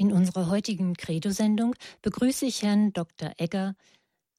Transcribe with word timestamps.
In 0.00 0.14
unserer 0.14 0.48
heutigen 0.48 0.94
Credo-Sendung 0.94 1.74
begrüße 2.00 2.46
ich 2.46 2.62
Herrn 2.62 2.94
Dr. 2.94 3.32
Egger, 3.36 3.74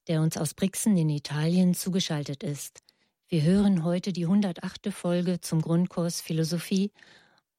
der 0.07 0.21
uns 0.21 0.35
aus 0.35 0.55
Brixen 0.55 0.97
in 0.97 1.07
Italien 1.07 1.75
zugeschaltet 1.75 2.41
ist. 2.41 2.79
Wir 3.29 3.43
hören 3.43 3.83
heute 3.83 4.11
die 4.11 4.23
108. 4.23 4.91
Folge 4.91 5.39
zum 5.39 5.61
Grundkurs 5.61 6.19
Philosophie 6.19 6.89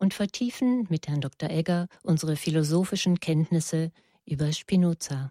und 0.00 0.14
vertiefen 0.14 0.88
mit 0.90 1.06
Herrn 1.06 1.20
Dr. 1.20 1.48
Egger 1.48 1.86
unsere 2.02 2.34
philosophischen 2.34 3.20
Kenntnisse 3.20 3.92
über 4.26 4.50
Spinoza. 4.50 5.30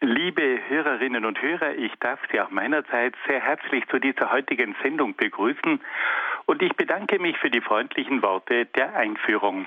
Liebe 0.00 0.60
Hörerinnen 0.68 1.24
und 1.24 1.42
Hörer, 1.42 1.74
ich 1.74 1.94
darf 1.98 2.20
Sie 2.30 2.40
auch 2.40 2.50
meinerseits 2.50 3.18
sehr 3.26 3.40
herzlich 3.40 3.82
zu 3.90 3.98
dieser 3.98 4.30
heutigen 4.30 4.76
Sendung 4.84 5.16
begrüßen 5.16 5.80
und 6.46 6.62
ich 6.62 6.74
bedanke 6.76 7.18
mich 7.18 7.36
für 7.38 7.50
die 7.50 7.60
freundlichen 7.60 8.22
Worte 8.22 8.66
der 8.66 8.94
Einführung. 8.94 9.66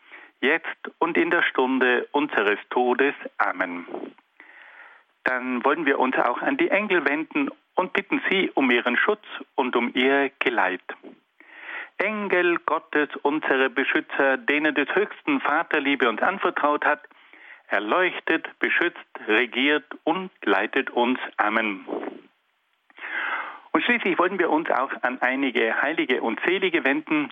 jetzt 0.41 0.91
und 0.99 1.17
in 1.17 1.31
der 1.31 1.43
Stunde 1.43 2.07
unseres 2.11 2.59
Todes. 2.69 3.13
Amen. 3.37 3.87
Dann 5.23 5.63
wollen 5.63 5.85
wir 5.85 5.99
uns 5.99 6.17
auch 6.17 6.41
an 6.41 6.57
die 6.57 6.69
Engel 6.69 7.05
wenden 7.05 7.49
und 7.75 7.93
bitten 7.93 8.21
sie 8.29 8.51
um 8.53 8.69
ihren 8.71 8.97
Schutz 8.97 9.23
und 9.55 9.75
um 9.75 9.91
ihr 9.93 10.31
Geleit. 10.39 10.81
Engel 11.97 12.57
Gottes, 12.65 13.09
unsere 13.21 13.69
Beschützer, 13.69 14.37
denen 14.37 14.73
des 14.73 14.87
höchsten 14.95 15.39
Vaterliebe 15.39 16.09
uns 16.09 16.21
anvertraut 16.21 16.83
hat, 16.83 17.01
erleuchtet, 17.67 18.47
beschützt, 18.59 18.97
regiert 19.27 19.85
und 20.03 20.31
leitet 20.43 20.89
uns. 20.89 21.19
Amen. 21.37 21.85
Und 23.71 23.83
schließlich 23.83 24.17
wollen 24.19 24.39
wir 24.39 24.49
uns 24.49 24.69
auch 24.69 24.91
an 25.01 25.21
einige 25.21 25.81
Heilige 25.81 26.21
und 26.21 26.39
Selige 26.45 26.83
wenden, 26.83 27.31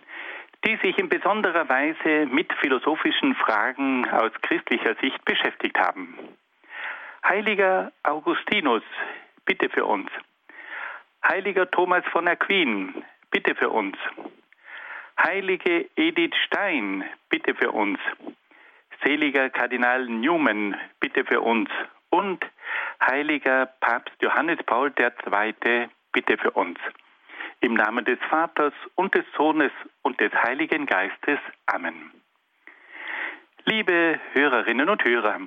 die 0.65 0.77
sich 0.77 0.97
in 0.97 1.09
besonderer 1.09 1.67
Weise 1.69 2.25
mit 2.27 2.51
philosophischen 2.53 3.35
Fragen 3.35 4.09
aus 4.09 4.31
christlicher 4.41 4.95
Sicht 5.01 5.23
beschäftigt 5.25 5.77
haben. 5.79 6.17
Heiliger 7.23 7.91
Augustinus, 8.03 8.83
bitte 9.45 9.69
für 9.69 9.85
uns. 9.85 10.09
Heiliger 11.27 11.69
Thomas 11.69 12.03
von 12.11 12.27
Aquin, 12.27 13.03
bitte 13.31 13.55
für 13.55 13.69
uns. 13.69 13.97
Heilige 15.21 15.89
Edith 15.95 16.35
Stein, 16.45 17.03
bitte 17.29 17.53
für 17.55 17.71
uns. 17.71 17.99
Seliger 19.03 19.49
Kardinal 19.49 20.05
Newman, 20.05 20.75
bitte 20.99 21.25
für 21.25 21.41
uns. 21.41 21.69
Und 22.09 22.45
heiliger 23.01 23.67
Papst 23.81 24.15
Johannes 24.21 24.59
Paul 24.65 24.93
II, 24.97 25.89
bitte 26.11 26.37
für 26.37 26.51
uns. 26.51 26.79
Im 27.61 27.73
Namen 27.73 28.05
des 28.05 28.19
Vaters 28.29 28.73
und 28.95 29.13
des 29.15 29.25
Sohnes 29.35 29.71
und 30.01 30.19
des 30.19 30.33
Heiligen 30.33 30.85
Geistes. 30.85 31.39
Amen. 31.65 32.11
Liebe 33.65 34.19
Hörerinnen 34.33 34.89
und 34.89 35.03
Hörer, 35.03 35.39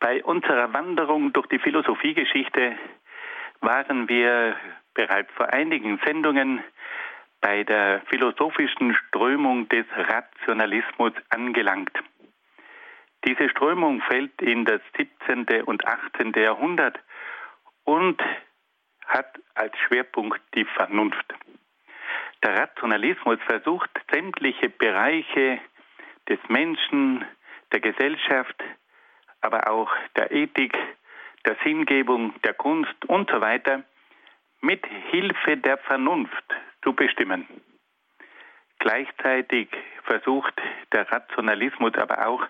bei 0.00 0.22
unserer 0.22 0.72
Wanderung 0.72 1.32
durch 1.32 1.46
die 1.48 1.58
Philosophiegeschichte 1.58 2.76
waren 3.60 4.08
wir 4.08 4.56
bereits 4.94 5.30
vor 5.32 5.52
einigen 5.52 5.98
Sendungen 6.04 6.62
bei 7.40 7.64
der 7.64 8.02
philosophischen 8.08 8.94
Strömung 8.94 9.68
des 9.68 9.86
Rationalismus 9.94 11.12
angelangt. 11.30 11.92
Diese 13.26 13.48
Strömung 13.48 14.00
fällt 14.02 14.40
in 14.40 14.64
das 14.64 14.80
17. 14.96 15.62
und 15.62 15.86
18. 15.86 16.32
Jahrhundert 16.34 16.98
und 17.84 18.22
hat 19.08 19.38
als 19.54 19.76
Schwerpunkt 19.86 20.40
die 20.54 20.64
Vernunft. 20.64 21.34
Der 22.42 22.56
Rationalismus 22.56 23.38
versucht 23.46 23.90
sämtliche 24.12 24.68
Bereiche 24.68 25.60
des 26.28 26.38
Menschen, 26.48 27.24
der 27.72 27.80
Gesellschaft, 27.80 28.62
aber 29.40 29.68
auch 29.70 29.90
der 30.16 30.30
Ethik, 30.30 30.76
der 31.44 31.56
Sinngebung, 31.64 32.34
der 32.42 32.54
Kunst 32.54 33.04
und 33.06 33.30
so 33.30 33.40
weiter 33.40 33.82
mit 34.60 34.84
Hilfe 35.10 35.56
der 35.56 35.78
Vernunft 35.78 36.44
zu 36.82 36.92
bestimmen. 36.92 37.46
Gleichzeitig 38.78 39.68
versucht 40.04 40.54
der 40.92 41.10
Rationalismus 41.10 41.94
aber 41.96 42.26
auch 42.26 42.42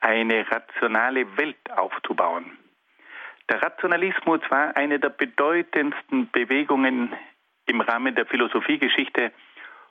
eine 0.00 0.50
rationale 0.50 1.36
Welt 1.36 1.70
aufzubauen. 1.70 2.56
Der 3.50 3.62
Rationalismus 3.62 4.40
war 4.50 4.76
eine 4.76 4.98
der 4.98 5.08
bedeutendsten 5.08 6.30
Bewegungen 6.30 7.14
im 7.66 7.80
Rahmen 7.80 8.14
der 8.14 8.26
Philosophiegeschichte 8.26 9.32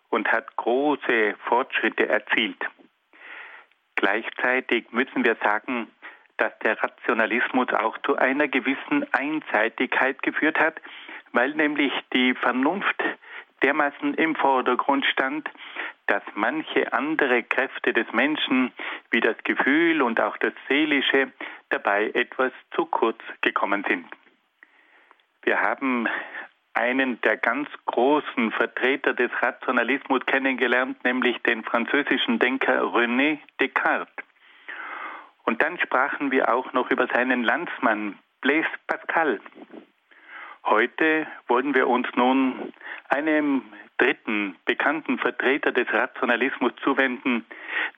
und 0.09 0.31
hat 0.31 0.55
große 0.57 1.35
Fortschritte 1.47 2.07
erzielt. 2.07 2.63
Gleichzeitig 3.95 4.91
müssen 4.91 5.25
wir 5.25 5.35
sagen, 5.43 5.87
dass 6.37 6.57
der 6.59 6.81
Rationalismus 6.81 7.69
auch 7.73 7.97
zu 8.05 8.15
einer 8.15 8.47
gewissen 8.47 9.11
Einseitigkeit 9.11 10.21
geführt 10.21 10.59
hat, 10.59 10.79
weil 11.31 11.53
nämlich 11.55 11.91
die 12.13 12.35
Vernunft 12.35 13.03
dermaßen 13.63 14.13
im 14.13 14.35
Vordergrund 14.35 15.05
stand, 15.07 15.49
dass 16.07 16.23
manche 16.35 16.91
andere 16.93 17.43
Kräfte 17.43 17.93
des 17.93 18.11
Menschen, 18.13 18.71
wie 19.11 19.19
das 19.19 19.37
Gefühl 19.43 20.01
und 20.01 20.19
auch 20.21 20.37
das 20.37 20.53
Seelische, 20.67 21.31
dabei 21.69 22.09
etwas 22.13 22.51
zu 22.75 22.85
kurz 22.85 23.19
gekommen 23.41 23.85
sind. 23.87 24.05
Wir 25.43 25.61
haben 25.61 26.07
einen 26.73 27.19
der 27.21 27.37
ganz 27.37 27.69
großen 27.85 28.51
Vertreter 28.51 29.13
des 29.13 29.31
Rationalismus 29.41 30.25
kennengelernt, 30.25 31.03
nämlich 31.03 31.37
den 31.43 31.63
französischen 31.63 32.39
Denker 32.39 32.83
René 32.83 33.39
Descartes. 33.59 34.13
Und 35.43 35.63
dann 35.63 35.79
sprachen 35.79 36.31
wir 36.31 36.53
auch 36.53 36.73
noch 36.73 36.91
über 36.91 37.07
seinen 37.07 37.43
Landsmann 37.43 38.19
Blaise 38.41 38.67
Pascal. 38.85 39.39
Heute 40.65 41.25
wollen 41.47 41.73
wir 41.73 41.87
uns 41.87 42.07
nun 42.15 42.73
einem 43.09 43.63
dritten 43.97 44.55
bekannten 44.65 45.17
Vertreter 45.17 45.71
des 45.71 45.91
Rationalismus 45.91 46.73
zuwenden, 46.83 47.45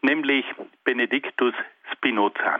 nämlich 0.02 0.46
Benedictus 0.84 1.54
Spinoza. 1.94 2.60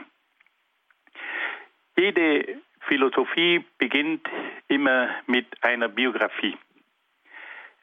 Jede 1.96 2.60
Philosophie 2.80 3.64
beginnt 3.78 4.28
immer 4.68 5.10
mit 5.26 5.46
einer 5.62 5.88
Biografie. 5.88 6.56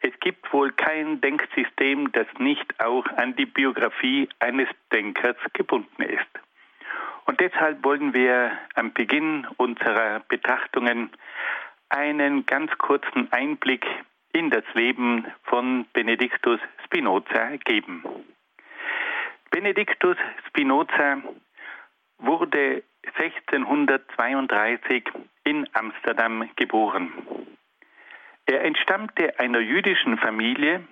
Es 0.01 0.13
gibt 0.19 0.51
wohl 0.54 0.71
kein 0.71 1.21
Denksystem, 1.21 2.12
das 2.12 2.27
nicht 2.38 2.80
auch 2.80 3.06
an 3.18 3.36
die 3.36 3.45
Biografie 3.45 4.30
eines 4.39 4.69
Denkers 4.92 5.38
gebunden 5.54 6.04
ist. 6.04 6.27
Und 7.25 7.39
deshalb 7.39 7.83
wollen 7.83 8.13
wir 8.13 8.57
am 8.75 8.94
Beginn 8.94 9.45
unserer 9.57 10.21
Betrachtungen 10.30 11.09
einen 11.89 12.45
ganz 12.45 12.71
kurzen 12.77 13.31
Einblick 13.31 13.86
in 14.38 14.50
das 14.51 14.63
Leben 14.75 15.25
von 15.45 15.86
Benedictus 15.94 16.60
Spinoza 16.86 17.57
geben. 17.66 18.04
Benedictus 19.50 20.16
Spinoza 20.48 21.24
wurde 22.19 22.84
1632 23.16 25.06
in 25.44 25.68
Amsterdam 25.74 26.48
geboren. 26.56 27.12
Er 28.45 28.63
entstammte 28.63 29.39
einer 29.39 29.60
jüdischen 29.60 30.19
Familie, 30.19 30.83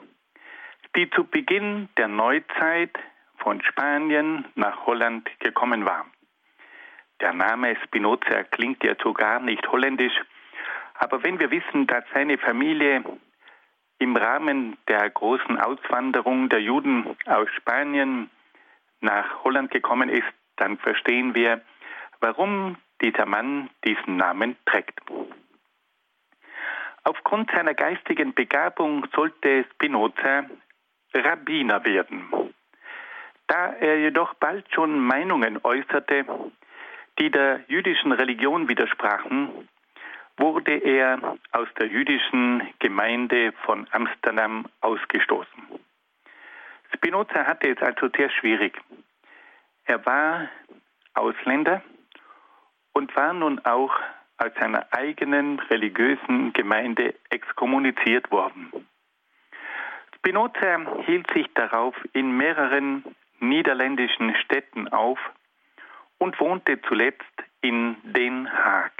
die 0.95 1.07
zu 1.11 1.25
Beginn 1.25 1.87
der 1.97 2.07
Neuzeit 2.07 2.97
von 3.37 3.61
Spanien 3.61 4.45
nach 4.55 4.87
Holland 4.87 5.29
gekommen 5.39 5.85
war. 5.85 6.07
Der 7.21 7.33
Name 7.33 7.75
Spinoza 7.83 8.41
klingt 8.49 8.83
ja 8.83 8.95
so 9.03 9.13
gar 9.13 9.39
nicht 9.39 9.67
holländisch, 9.67 10.19
aber 10.95 11.23
wenn 11.23 11.39
wir 11.39 11.51
wissen, 11.51 11.85
dass 11.85 12.03
seine 12.11 12.39
Familie 12.39 13.03
im 13.99 14.15
Rahmen 14.15 14.77
der 14.87 15.09
großen 15.09 15.59
Auswanderung 15.59 16.49
der 16.49 16.61
Juden 16.61 17.15
aus 17.25 17.47
Spanien 17.55 18.29
nach 19.01 19.43
Holland 19.43 19.71
gekommen 19.71 20.09
ist, 20.09 20.27
dann 20.57 20.77
verstehen 20.77 21.35
wir, 21.35 21.61
warum 22.19 22.77
dieser 23.01 23.25
Mann 23.25 23.69
diesen 23.85 24.17
Namen 24.17 24.55
trägt. 24.65 24.99
Aufgrund 27.03 27.51
seiner 27.51 27.73
geistigen 27.73 28.33
Begabung 28.33 29.05
sollte 29.15 29.65
Spinoza 29.73 30.45
Rabbiner 31.13 31.85
werden. 31.85 32.53
Da 33.47 33.73
er 33.73 33.99
jedoch 33.99 34.33
bald 34.35 34.65
schon 34.73 34.99
Meinungen 34.99 35.59
äußerte, 35.63 36.25
die 37.19 37.29
der 37.29 37.61
jüdischen 37.67 38.11
Religion 38.11 38.67
widersprachen, 38.67 39.69
wurde 40.37 40.77
er 40.77 41.37
aus 41.51 41.67
der 41.79 41.87
jüdischen 41.87 42.61
Gemeinde 42.79 43.53
von 43.65 43.87
Amsterdam 43.91 44.65
ausgestoßen. 44.81 45.63
Spinoza 46.93 47.45
hatte 47.45 47.69
es 47.69 47.81
also 47.81 48.09
sehr 48.15 48.29
schwierig. 48.29 48.77
Er 49.85 50.05
war 50.05 50.49
Ausländer 51.13 51.81
und 52.93 53.15
war 53.15 53.33
nun 53.33 53.59
auch 53.59 53.93
aus 54.37 54.51
seiner 54.59 54.85
eigenen 54.91 55.59
religiösen 55.59 56.51
Gemeinde 56.53 57.15
exkommuniziert 57.29 58.31
worden. 58.31 58.71
Spinoza 60.15 61.03
hielt 61.05 61.31
sich 61.31 61.47
darauf 61.53 61.95
in 62.13 62.35
mehreren 62.35 63.03
niederländischen 63.39 64.35
Städten 64.43 64.87
auf 64.89 65.19
und 66.17 66.39
wohnte 66.39 66.81
zuletzt 66.81 67.23
in 67.61 67.95
Den 68.03 68.51
Haag. 68.51 68.91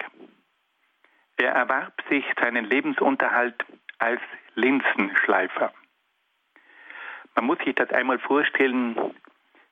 Er 1.38 1.52
erwarb 1.52 2.02
sich 2.10 2.26
seinen 2.40 2.66
Lebensunterhalt 2.66 3.66
als 4.00 4.22
Linsenschleifer. 4.56 5.74
Man 7.36 7.46
muss 7.46 7.58
sich 7.60 7.76
das 7.76 7.90
einmal 7.92 8.20
vorstellen, 8.20 8.96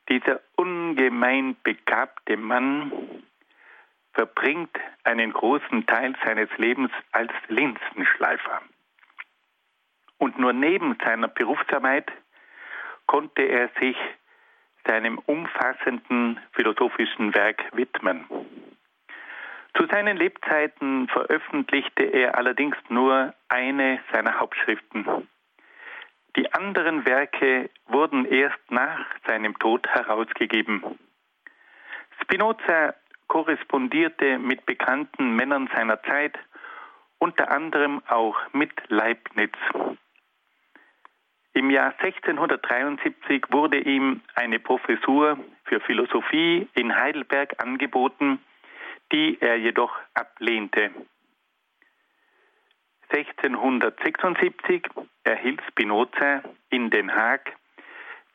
dieser 0.10 0.42
ungemein 0.56 1.56
begabte 1.64 2.36
Mann 2.36 2.92
verbringt 4.14 4.78
einen 5.04 5.32
großen 5.32 5.86
Teil 5.86 6.16
seines 6.26 6.50
Lebens 6.58 6.92
als 7.12 7.32
Linsenschleifer. 7.48 8.62
Und 10.18 10.38
nur 10.38 10.54
neben 10.54 10.98
seiner 11.04 11.30
Berufsarbeit 11.30 12.12
konnte 13.08 13.42
er 13.44 13.70
sich 13.80 13.98
seinem 14.86 15.18
umfassenden 15.20 16.40
philosophischen 16.52 17.34
Werk 17.34 17.64
widmen. 17.74 18.26
Zu 19.76 19.88
seinen 19.88 20.18
Lebzeiten 20.18 21.08
veröffentlichte 21.08 22.04
er 22.04 22.38
allerdings 22.38 22.78
nur 22.90 23.34
eine 23.50 24.00
seiner 24.12 24.40
Hauptschriften. 24.40 25.28
Die 26.36 26.52
anderen 26.54 27.06
Werke 27.06 27.70
wurden 27.88 28.26
erst 28.26 28.60
nach 28.70 29.06
seinem 29.28 29.58
Tod 29.60 29.88
herausgegeben. 29.88 30.84
Spinoza 32.22 32.94
korrespondierte 33.28 34.38
mit 34.40 34.66
bekannten 34.66 35.36
Männern 35.36 35.70
seiner 35.74 36.02
Zeit, 36.04 36.38
unter 37.18 37.52
anderem 37.52 38.02
auch 38.08 38.38
mit 38.52 38.72
Leibniz. 38.90 39.54
Im 41.54 41.70
Jahr 41.70 41.94
1673 42.00 43.46
wurde 43.50 43.80
ihm 43.80 44.22
eine 44.36 44.60
Professur 44.60 45.38
für 45.66 45.80
Philosophie 45.82 46.68
in 46.74 46.96
Heidelberg 46.96 47.62
angeboten, 47.62 48.40
die 49.14 49.40
er 49.40 49.56
jedoch 49.56 49.96
ablehnte. 50.16 50.92
1676 53.10 54.88
erhielt 55.24 55.62
Spinoza 55.70 56.42
in 56.70 56.90
Den 56.90 57.14
Haag 57.16 57.56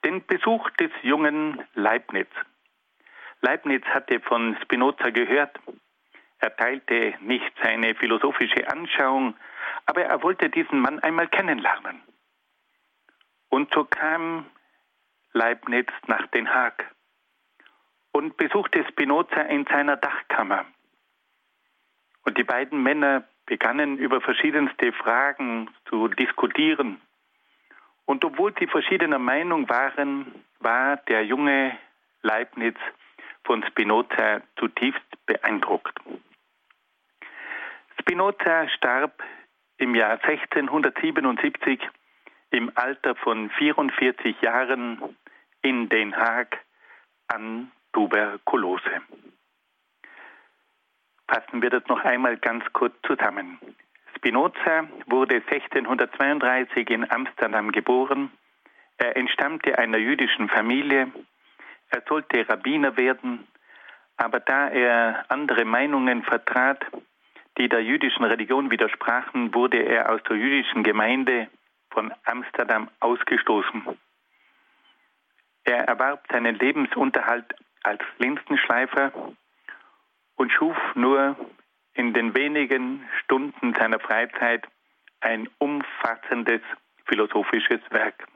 den 0.04 0.25
Besuch 0.25 0.70
des 0.70 0.92
jungen 1.02 1.60
Leibniz. 1.75 2.28
Leibniz 3.40 3.84
hatte 3.86 4.20
von 4.20 4.56
Spinoza 4.62 5.10
gehört. 5.10 5.58
Er 6.38 6.54
teilte 6.56 7.14
nicht 7.20 7.52
seine 7.60 7.96
philosophische 7.96 8.70
Anschauung, 8.70 9.34
aber 9.86 10.04
er 10.04 10.22
wollte 10.22 10.48
diesen 10.48 10.78
Mann 10.78 11.00
einmal 11.00 11.26
kennenlernen. 11.26 12.00
Und 13.48 13.74
so 13.74 13.84
kam 13.84 14.46
Leibniz 15.32 15.88
nach 16.06 16.28
Den 16.28 16.48
Haag 16.48 16.88
und 18.19 18.37
besuchte 18.37 18.85
Spinoza 18.88 19.43
in 19.43 19.65
seiner 19.67 19.97
Dachkammer. 19.97 20.67
Und 22.25 22.37
die 22.37 22.43
beiden 22.43 22.82
Männer 22.82 23.23
begannen 23.47 23.97
über 23.97 24.20
verschiedenste 24.20 24.93
Fragen 24.93 25.70
zu 25.88 26.09
diskutieren. 26.09 27.00
Und 28.06 28.25
obwohl 28.25 28.53
sie 28.59 28.67
verschiedener 28.67 29.20
Meinung 29.20 29.69
waren, 29.69 30.35
war 30.59 30.97
der 30.97 31.25
junge 31.26 31.79
Leibniz 32.23 32.76
von 33.44 33.65
Spinoza 33.69 34.43
zutiefst 34.56 35.26
beeindruckt. 35.26 35.97
Spinoza 38.00 38.69
starb 38.70 39.23
im 39.76 39.94
Jahr 39.94 40.19
1677 40.25 41.81
im 42.50 42.73
Alter 42.75 43.15
von 43.15 43.49
44 43.50 44.41
Jahren 44.41 45.17
in 45.62 45.88
Den 45.88 46.17
Haag 46.17 46.59
an 47.29 47.70
Tuberkulose. 47.98 49.02
Fassen 51.26 51.62
wir 51.62 51.70
das 51.70 51.84
noch 51.88 52.04
einmal 52.04 52.36
ganz 52.36 52.64
kurz 52.72 52.94
zusammen. 53.04 53.58
Spinoza 54.14 54.86
wurde 55.06 55.42
1632 55.50 56.90
in 56.90 57.10
Amsterdam 57.10 57.72
geboren. 57.72 58.30
Er 58.98 59.16
entstammte 59.16 59.76
einer 59.78 59.98
jüdischen 59.98 60.48
Familie. 60.48 61.10
Er 61.90 62.02
sollte 62.08 62.48
Rabbiner 62.48 62.96
werden, 62.96 63.48
aber 64.16 64.38
da 64.38 64.68
er 64.68 65.24
andere 65.28 65.64
Meinungen 65.64 66.22
vertrat, 66.22 66.86
die 67.58 67.68
der 67.68 67.82
jüdischen 67.82 68.22
Religion 68.22 68.70
widersprachen, 68.70 69.52
wurde 69.52 69.78
er 69.78 70.12
aus 70.12 70.22
der 70.28 70.36
jüdischen 70.36 70.84
Gemeinde 70.84 71.48
von 71.90 72.14
Amsterdam 72.24 72.90
ausgestoßen. 73.00 73.82
Er 75.64 75.88
erwarb 75.88 76.28
seinen 76.30 76.54
Lebensunterhalt 76.54 77.56
als 77.82 78.00
Linsenschleifer 78.19 79.12
und 80.36 80.52
schuf 80.52 80.76
nur 80.94 81.36
in 81.94 82.14
den 82.14 82.34
wenigen 82.34 83.08
Stunden 83.22 83.75
seiner 83.75 83.98
Freizeit 83.98 84.67
ein 85.20 85.48
umfassendes 85.58 86.60
philosophisches 87.06 87.81
Werk. 87.91 88.26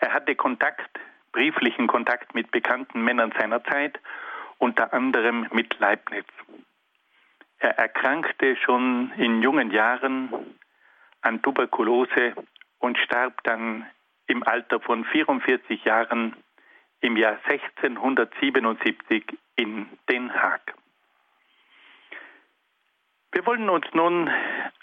Er 0.00 0.12
hatte 0.12 0.34
Kontakt, 0.36 0.90
brieflichen 1.32 1.86
Kontakt 1.86 2.34
mit 2.34 2.50
bekannten 2.50 3.02
Männern 3.02 3.32
seiner 3.38 3.64
Zeit, 3.64 3.98
unter 4.58 4.92
anderem 4.92 5.48
mit 5.52 5.78
Leibniz. 5.78 6.26
Er 7.58 7.78
erkrankte 7.78 8.56
schon 8.56 9.12
in 9.16 9.42
jungen 9.42 9.70
Jahren 9.70 10.30
an 11.22 11.42
Tuberkulose 11.42 12.34
und 12.78 12.98
starb 12.98 13.42
dann 13.44 13.86
im 14.26 14.42
Alter 14.42 14.80
von 14.80 15.04
44 15.04 15.84
Jahren 15.84 16.36
im 17.00 17.16
Jahr 17.16 17.38
1677 17.44 19.24
in 19.56 19.88
Den 20.10 20.32
Haag. 20.32 20.74
Wir 23.32 23.44
wollen 23.44 23.68
uns 23.68 23.86
nun 23.92 24.30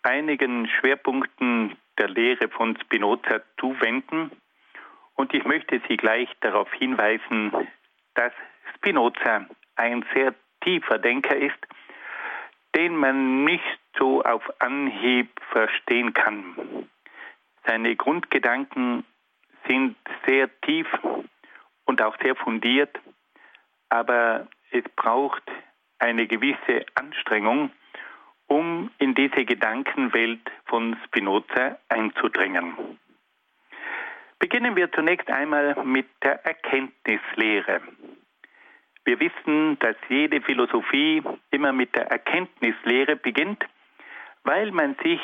einigen 0.04 0.68
Schwerpunkten 0.68 1.76
der 1.98 2.10
Lehre 2.10 2.50
von 2.50 2.78
Spinoza 2.82 3.42
zuwenden 3.60 4.32
und 5.16 5.34
ich 5.34 5.44
möchte 5.46 5.82
Sie 5.88 5.98
gleich 5.98 6.30
darauf 6.42 6.72
hinweisen, 6.74 7.52
dass 8.16 8.34
Spinoza 8.76 9.48
ein 9.76 10.06
sehr 10.14 10.34
tiefer 10.62 10.98
Denker 11.00 11.36
ist, 11.36 11.58
den 12.76 12.96
man 12.96 13.44
nicht 13.44 13.80
so 13.98 14.24
auf 14.24 14.44
Anhieb 14.60 15.30
verstehen 15.52 16.14
kann. 16.14 16.88
Seine 17.66 17.96
Grundgedanken 17.96 19.06
sind 19.68 19.96
sehr 20.28 20.50
tief 20.62 20.88
und 21.86 22.02
auch 22.02 22.16
sehr 22.22 22.36
fundiert, 22.36 22.98
aber 23.90 24.48
es 24.72 24.84
braucht 24.96 25.44
eine 26.00 26.28
gewisse 26.28 26.86
Anstrengung, 26.96 27.72
um 28.48 28.92
in 28.98 29.16
diese 29.16 29.46
Gedankenwelt 29.46 30.52
von 30.66 30.98
Spinoza 31.06 31.78
einzudringen. 31.90 33.00
Beginnen 34.40 34.76
wir 34.76 34.92
zunächst 34.92 35.30
einmal 35.30 35.76
mit 35.86 36.08
der 36.22 36.46
Erkenntnislehre. 36.46 37.82
Wir 39.06 39.20
wissen, 39.20 39.80
dass 39.80 39.96
jede 40.10 40.42
Philosophie 40.42 41.24
immer 41.52 41.72
mit 41.72 41.96
der 41.96 42.08
Erkenntnislehre 42.12 43.16
beginnt, 43.16 43.64
weil 44.44 44.72
man 44.72 44.96
sich 45.04 45.22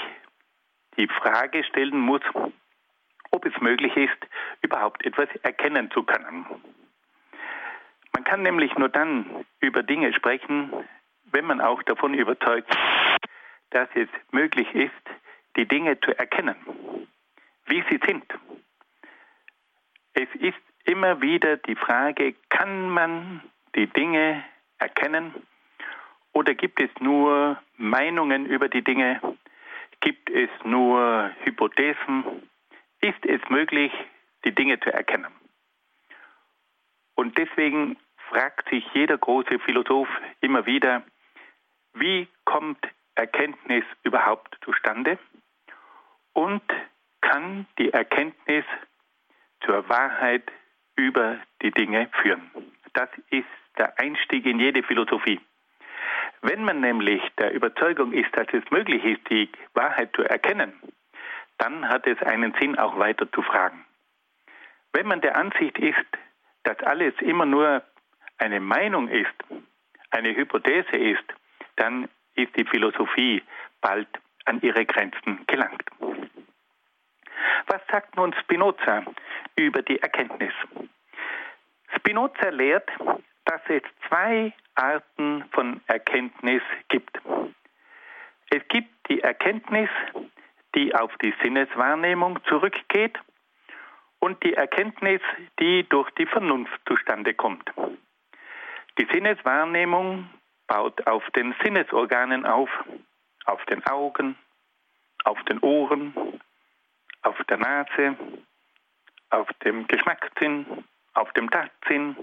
die 0.98 1.08
Frage 1.08 1.64
stellen 1.64 2.00
muss, 2.00 2.22
ob 3.32 3.46
es 3.46 3.60
möglich 3.62 3.96
ist, 3.96 4.18
überhaupt 4.62 5.06
etwas 5.06 5.30
erkennen 5.44 5.92
zu 5.92 6.04
können. 6.04 6.46
Man 8.14 8.24
kann 8.24 8.42
nämlich 8.42 8.76
nur 8.78 8.90
dann 8.90 9.46
über 9.60 9.84
Dinge 9.84 10.14
sprechen, 10.14 10.72
wenn 11.32 11.46
man 11.46 11.62
auch 11.62 11.84
davon 11.84 12.14
überzeugt, 12.14 12.76
dass 13.70 13.88
es 13.94 14.10
möglich 14.32 14.74
ist, 14.74 14.92
die 15.56 15.68
Dinge 15.68 16.00
zu 16.00 16.18
erkennen, 16.18 16.56
wie 17.66 17.84
sie 17.90 18.00
sind. 18.06 18.26
Es 20.14 20.28
ist 20.36 20.58
immer 20.86 21.22
wieder 21.22 21.58
die 21.58 21.76
Frage, 21.76 22.36
kann 22.50 22.90
man 22.90 23.42
die 23.76 23.88
Dinge 23.88 24.44
erkennen 24.80 25.34
oder 26.34 26.54
gibt 26.54 26.82
es 26.82 26.90
nur 27.00 27.62
Meinungen 27.78 28.46
über 28.46 28.70
die 28.70 28.84
Dinge? 28.84 29.20
Gibt 30.02 30.30
es 30.30 30.50
nur 30.64 31.32
Hypothesen? 31.44 32.50
Ist 33.02 33.26
es 33.26 33.42
möglich, 33.50 33.92
die 34.46 34.54
Dinge 34.54 34.80
zu 34.80 34.92
erkennen? 34.92 35.34
Und 37.16 37.38
deswegen 37.38 37.98
fragt 38.30 38.70
sich 38.70 38.86
jeder 38.94 39.18
große 39.18 39.60
Philosoph 39.60 40.10
immer 40.42 40.66
wieder, 40.66 41.04
wie 41.94 42.28
kommt 42.46 42.80
Erkenntnis 43.16 43.84
überhaupt 44.04 44.58
zustande 44.64 45.18
und 46.34 46.64
kann 47.22 47.68
die 47.78 47.92
Erkenntnis 47.92 48.64
zur 49.66 49.88
Wahrheit 49.90 50.44
über 50.96 51.40
die 51.62 51.72
Dinge 51.72 52.10
führen. 52.22 52.50
Das 52.94 53.10
ist 53.30 53.48
der 53.78 54.00
Einstieg 54.00 54.46
in 54.46 54.60
jede 54.60 54.84
Philosophie. 54.84 55.40
Wenn 56.42 56.64
man 56.64 56.80
nämlich 56.80 57.22
der 57.38 57.54
Überzeugung 57.54 58.14
ist, 58.14 58.36
dass 58.36 58.48
es 58.54 58.64
möglich 58.72 59.04
ist, 59.04 59.30
die 59.30 59.50
Wahrheit 59.74 60.16
zu 60.16 60.24
erkennen, 60.24 60.74
dann 61.60 61.88
hat 61.88 62.08
es 62.08 62.22
einen 62.24 62.54
Sinn, 62.60 62.78
auch 62.78 62.98
weiter 62.98 63.32
zu 63.32 63.42
fragen. 63.42 63.86
Wenn 64.94 65.08
man 65.08 65.22
der 65.22 65.36
Ansicht 65.38 65.78
ist, 65.78 66.08
dass 66.64 66.80
alles 66.80 67.14
immer 67.20 67.46
nur 67.46 67.84
eine 68.38 68.60
Meinung 68.60 69.08
ist, 69.08 69.34
eine 70.10 70.36
Hypothese 70.36 70.98
ist, 70.98 71.24
dann 71.76 72.10
ist 72.36 72.56
die 72.58 72.66
Philosophie 72.66 73.44
bald 73.82 74.08
an 74.46 74.62
ihre 74.62 74.86
Grenzen 74.86 75.46
gelangt. 75.48 75.84
Was 77.68 77.82
sagt 77.92 78.16
nun 78.16 78.34
Spinoza 78.34 79.04
über 79.56 79.82
die 79.82 80.02
Erkenntnis? 80.02 80.54
Spinoza 81.96 82.50
lehrt, 82.50 82.90
dass 83.46 83.62
es 83.68 83.84
zwei 84.08 84.54
Arten 84.76 85.46
von 85.52 85.82
Erkenntnis 85.88 86.62
gibt. 86.88 87.20
Es 88.50 88.68
gibt 88.70 88.90
die 89.10 89.22
Erkenntnis, 89.22 89.90
die 90.76 90.94
auf 90.96 91.12
die 91.22 91.34
Sinneswahrnehmung 91.42 92.40
zurückgeht 92.46 93.18
und 94.20 94.44
die 94.44 94.54
Erkenntnis, 94.54 95.22
die 95.60 95.88
durch 95.90 96.10
die 96.12 96.26
Vernunft 96.26 96.80
zustande 96.88 97.34
kommt. 97.34 97.72
Die 98.98 99.08
Sinneswahrnehmung 99.12 100.30
baut 100.68 101.08
auf 101.08 101.24
den 101.32 101.56
Sinnesorganen 101.64 102.46
auf, 102.46 102.70
auf 103.46 103.64
den 103.66 103.86
Augen, 103.86 104.38
auf 105.24 105.42
den 105.44 105.60
Ohren, 105.60 106.14
auf 107.24 107.38
der 107.50 107.58
Nase, 107.58 108.16
auf 109.30 109.48
dem 109.64 109.88
Geschmackssinn, 109.88 110.84
auf 111.14 111.32
dem 111.34 111.50
Tastsinn. 111.50 112.16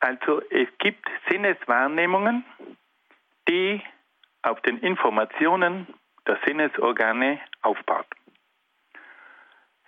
Also 0.00 0.42
es 0.50 0.68
gibt 0.78 1.08
Sinneswahrnehmungen, 1.28 2.44
die 3.48 3.82
auf 4.42 4.60
den 4.62 4.78
Informationen 4.78 5.86
der 6.30 6.38
Sinnesorgane 6.46 7.40
aufbaut. 7.62 8.06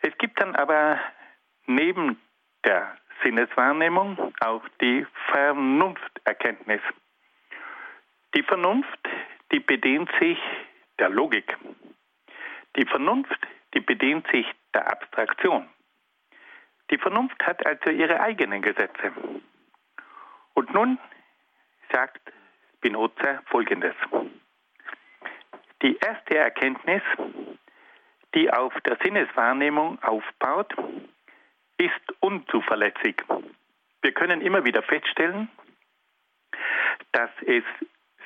Es 0.01 0.17
gibt 0.19 0.41
dann 0.41 0.57
aber 0.57 0.99
neben 1.67 2.21
der 2.65 2.97
Sinneswahrnehmung 3.23 4.35
auch 4.41 4.65
die 4.81 5.07
Vernunfterkenntnis. 5.31 6.81
Die 8.35 8.43
Vernunft, 8.43 8.99
die 9.53 9.61
bedient 9.61 10.11
sich 10.19 10.39
der 10.99 11.11
Logik. 11.11 11.57
Die 12.75 12.87
Vernunft, 12.87 13.39
die 13.75 13.81
bedient 13.81 14.27
sich 14.33 14.47
der 14.75 14.91
Abstraktion. 14.91 15.69
Die 16.91 16.99
Vernunft 16.99 17.41
hat 17.47 17.65
also 17.65 17.91
ihre 17.91 18.19
eigenen 18.19 18.63
Gesetze. 18.63 19.13
Und 20.55 20.75
nun 20.75 20.99
sagt 21.93 22.33
Spinoza 22.79 23.43
Folgendes. 23.47 23.95
Die 25.83 25.97
erste 25.97 26.37
Erkenntnis, 26.39 27.03
die 28.37 28.51
auf 28.53 28.73
der 28.83 28.99
Sinneswahrnehmung 29.03 30.01
aufbaut, 30.03 30.73
ist 31.77 32.15
unzuverlässig. 32.21 33.17
Wir 34.01 34.13
können 34.13 34.41
immer 34.41 34.65
wieder 34.65 34.83
feststellen, 34.83 35.49
dass 37.11 37.31
es 37.47 37.65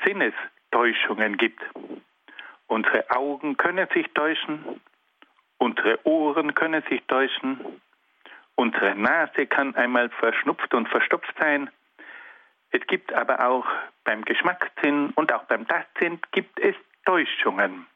Sinnestäuschungen 0.05 1.39
gibt. 1.39 1.63
Unsere 2.67 3.11
Augen 3.11 3.57
können 3.57 3.89
sich 3.95 4.07
täuschen, 4.13 4.81
unsere 5.57 6.05
Ohren 6.07 6.55
können 6.55 6.83
sich 6.91 7.03
täuschen, 7.07 7.81
unsere 8.55 8.95
Nase 8.95 9.47
kann 9.47 9.75
einmal 9.77 10.11
verschnupft 10.11 10.75
und 10.75 10.89
verstopft 10.89 11.35
sein. 11.41 11.71
Es 12.71 12.87
gibt 12.87 13.15
aber 13.15 13.49
auch 13.49 13.67
beim 14.05 14.25
Geschmackssinn 14.27 15.11
und 15.15 15.33
auch 15.33 15.45
beim 15.45 15.67
Tastsinn 15.67 16.21
gibt 16.33 16.59
es 16.61 16.75
Täuschungen. 17.07 17.87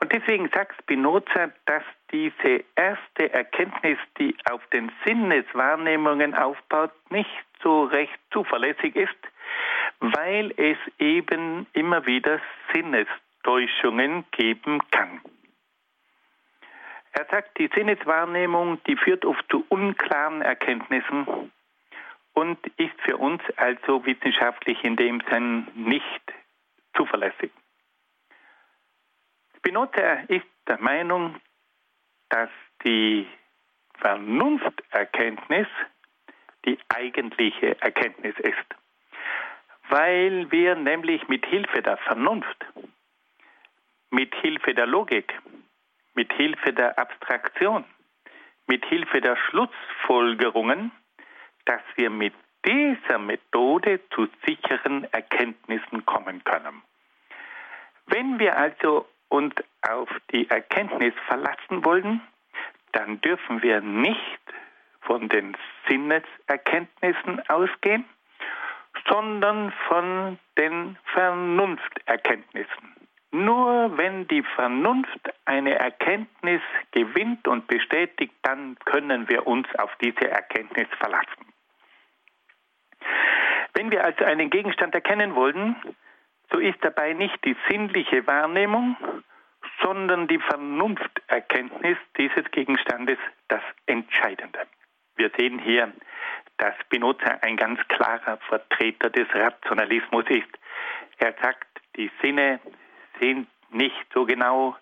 Und 0.00 0.12
deswegen 0.12 0.50
sagt 0.50 0.76
Spinoza, 0.82 1.50
dass 1.64 1.82
diese 2.12 2.62
erste 2.76 3.32
Erkenntnis, 3.32 3.96
die 4.18 4.36
auf 4.50 4.60
den 4.66 4.92
Sinneswahrnehmungen 5.06 6.34
aufbaut, 6.34 6.92
nicht 7.10 7.30
so 7.62 7.84
recht 7.84 8.18
zuverlässig 8.30 8.94
ist, 8.96 9.16
weil 10.00 10.52
es 10.58 10.76
eben 10.98 11.66
immer 11.72 12.04
wieder 12.04 12.38
Sinnestäuschungen 12.74 14.24
geben 14.32 14.80
kann. 14.90 15.22
Er 17.12 17.26
sagt, 17.30 17.56
die 17.58 17.70
Sinneswahrnehmung, 17.74 18.82
die 18.84 18.96
führt 18.96 19.24
oft 19.24 19.48
zu 19.48 19.64
unklaren 19.68 20.42
Erkenntnissen 20.42 21.50
und 22.34 22.58
ist 22.76 23.00
für 23.02 23.16
uns 23.16 23.40
also 23.56 24.04
wissenschaftlich 24.04 24.82
in 24.82 24.96
dem 24.96 25.22
Sinn 25.30 25.68
nicht 25.74 26.34
zuverlässig. 26.96 27.52
Spinoza 29.64 30.24
ist 30.28 30.46
der 30.68 30.78
Meinung, 30.80 31.40
dass 32.28 32.50
die 32.84 33.26
Vernunfterkenntnis 33.98 35.68
die 36.66 36.78
eigentliche 36.88 37.80
Erkenntnis 37.80 38.34
ist 38.40 38.74
weil 39.88 40.50
wir 40.50 40.74
nämlich 40.74 41.28
mit 41.28 41.44
Hilfe 41.46 41.82
der 41.82 41.96
Vernunft, 41.98 42.66
mit 44.10 44.34
Hilfe 44.36 44.74
der 44.74 44.86
Logik, 44.86 45.32
mit 46.14 46.32
Hilfe 46.32 46.72
der 46.72 46.98
Abstraktion, 46.98 47.84
mit 48.66 48.84
Hilfe 48.86 49.20
der 49.20 49.36
Schlussfolgerungen, 49.36 50.92
dass 51.66 51.82
wir 51.96 52.10
mit 52.10 52.34
dieser 52.66 53.18
Methode 53.18 54.00
zu 54.10 54.28
sicheren 54.46 55.04
Erkenntnissen 55.12 56.06
kommen 56.06 56.42
können. 56.44 56.82
Wenn 58.06 58.38
wir 58.38 58.56
also 58.56 59.06
uns 59.34 59.54
auf 59.82 60.08
die 60.32 60.48
Erkenntnis 60.48 61.12
verlassen 61.26 61.84
wollen, 61.84 62.20
dann 62.92 63.20
dürfen 63.20 63.62
wir 63.62 63.80
nicht 63.80 64.40
von 65.00 65.28
den 65.28 65.56
Sinneserkenntnissen 65.88 67.42
ausgehen, 67.48 68.04
sondern 69.08 69.72
von 69.88 70.38
den 70.56 70.96
Vernunfterkenntnissen. 71.12 72.94
Nur 73.32 73.98
wenn 73.98 74.28
die 74.28 74.44
Vernunft 74.54 75.32
eine 75.44 75.74
Erkenntnis 75.80 76.62
gewinnt 76.92 77.48
und 77.48 77.66
bestätigt, 77.66 78.32
dann 78.42 78.76
können 78.84 79.28
wir 79.28 79.48
uns 79.48 79.66
auf 79.74 79.90
diese 80.00 80.30
Erkenntnis 80.30 80.86
verlassen. 80.98 81.52
Wenn 83.74 83.90
wir 83.90 84.04
also 84.04 84.24
einen 84.24 84.50
Gegenstand 84.50 84.94
erkennen 84.94 85.34
wollen, 85.34 85.74
so 86.54 86.60
ist 86.60 86.78
dabei 86.82 87.12
nicht 87.12 87.44
die 87.44 87.56
sinnliche 87.68 88.24
Wahrnehmung, 88.28 88.96
sondern 89.82 90.28
die 90.28 90.38
Vernunfterkenntnis 90.38 91.98
dieses 92.16 92.48
Gegenstandes 92.52 93.18
das 93.48 93.62
Entscheidende. 93.86 94.60
Wir 95.16 95.30
sehen 95.36 95.58
hier 95.58 95.92
dass 96.58 96.74
Spinoza 96.82 97.38
ein 97.42 97.56
ganz 97.56 97.80
klarer 97.88 98.38
Vertreter 98.48 99.10
des 99.10 99.26
Rationalismus 99.34 100.24
ist. 100.28 100.48
Er 101.18 101.34
sagt, 101.42 101.66
die 101.96 102.10
Sinne 102.22 102.60
sind 103.20 103.48
nicht 103.70 104.06
so 104.12 104.24
genau, 104.24 104.76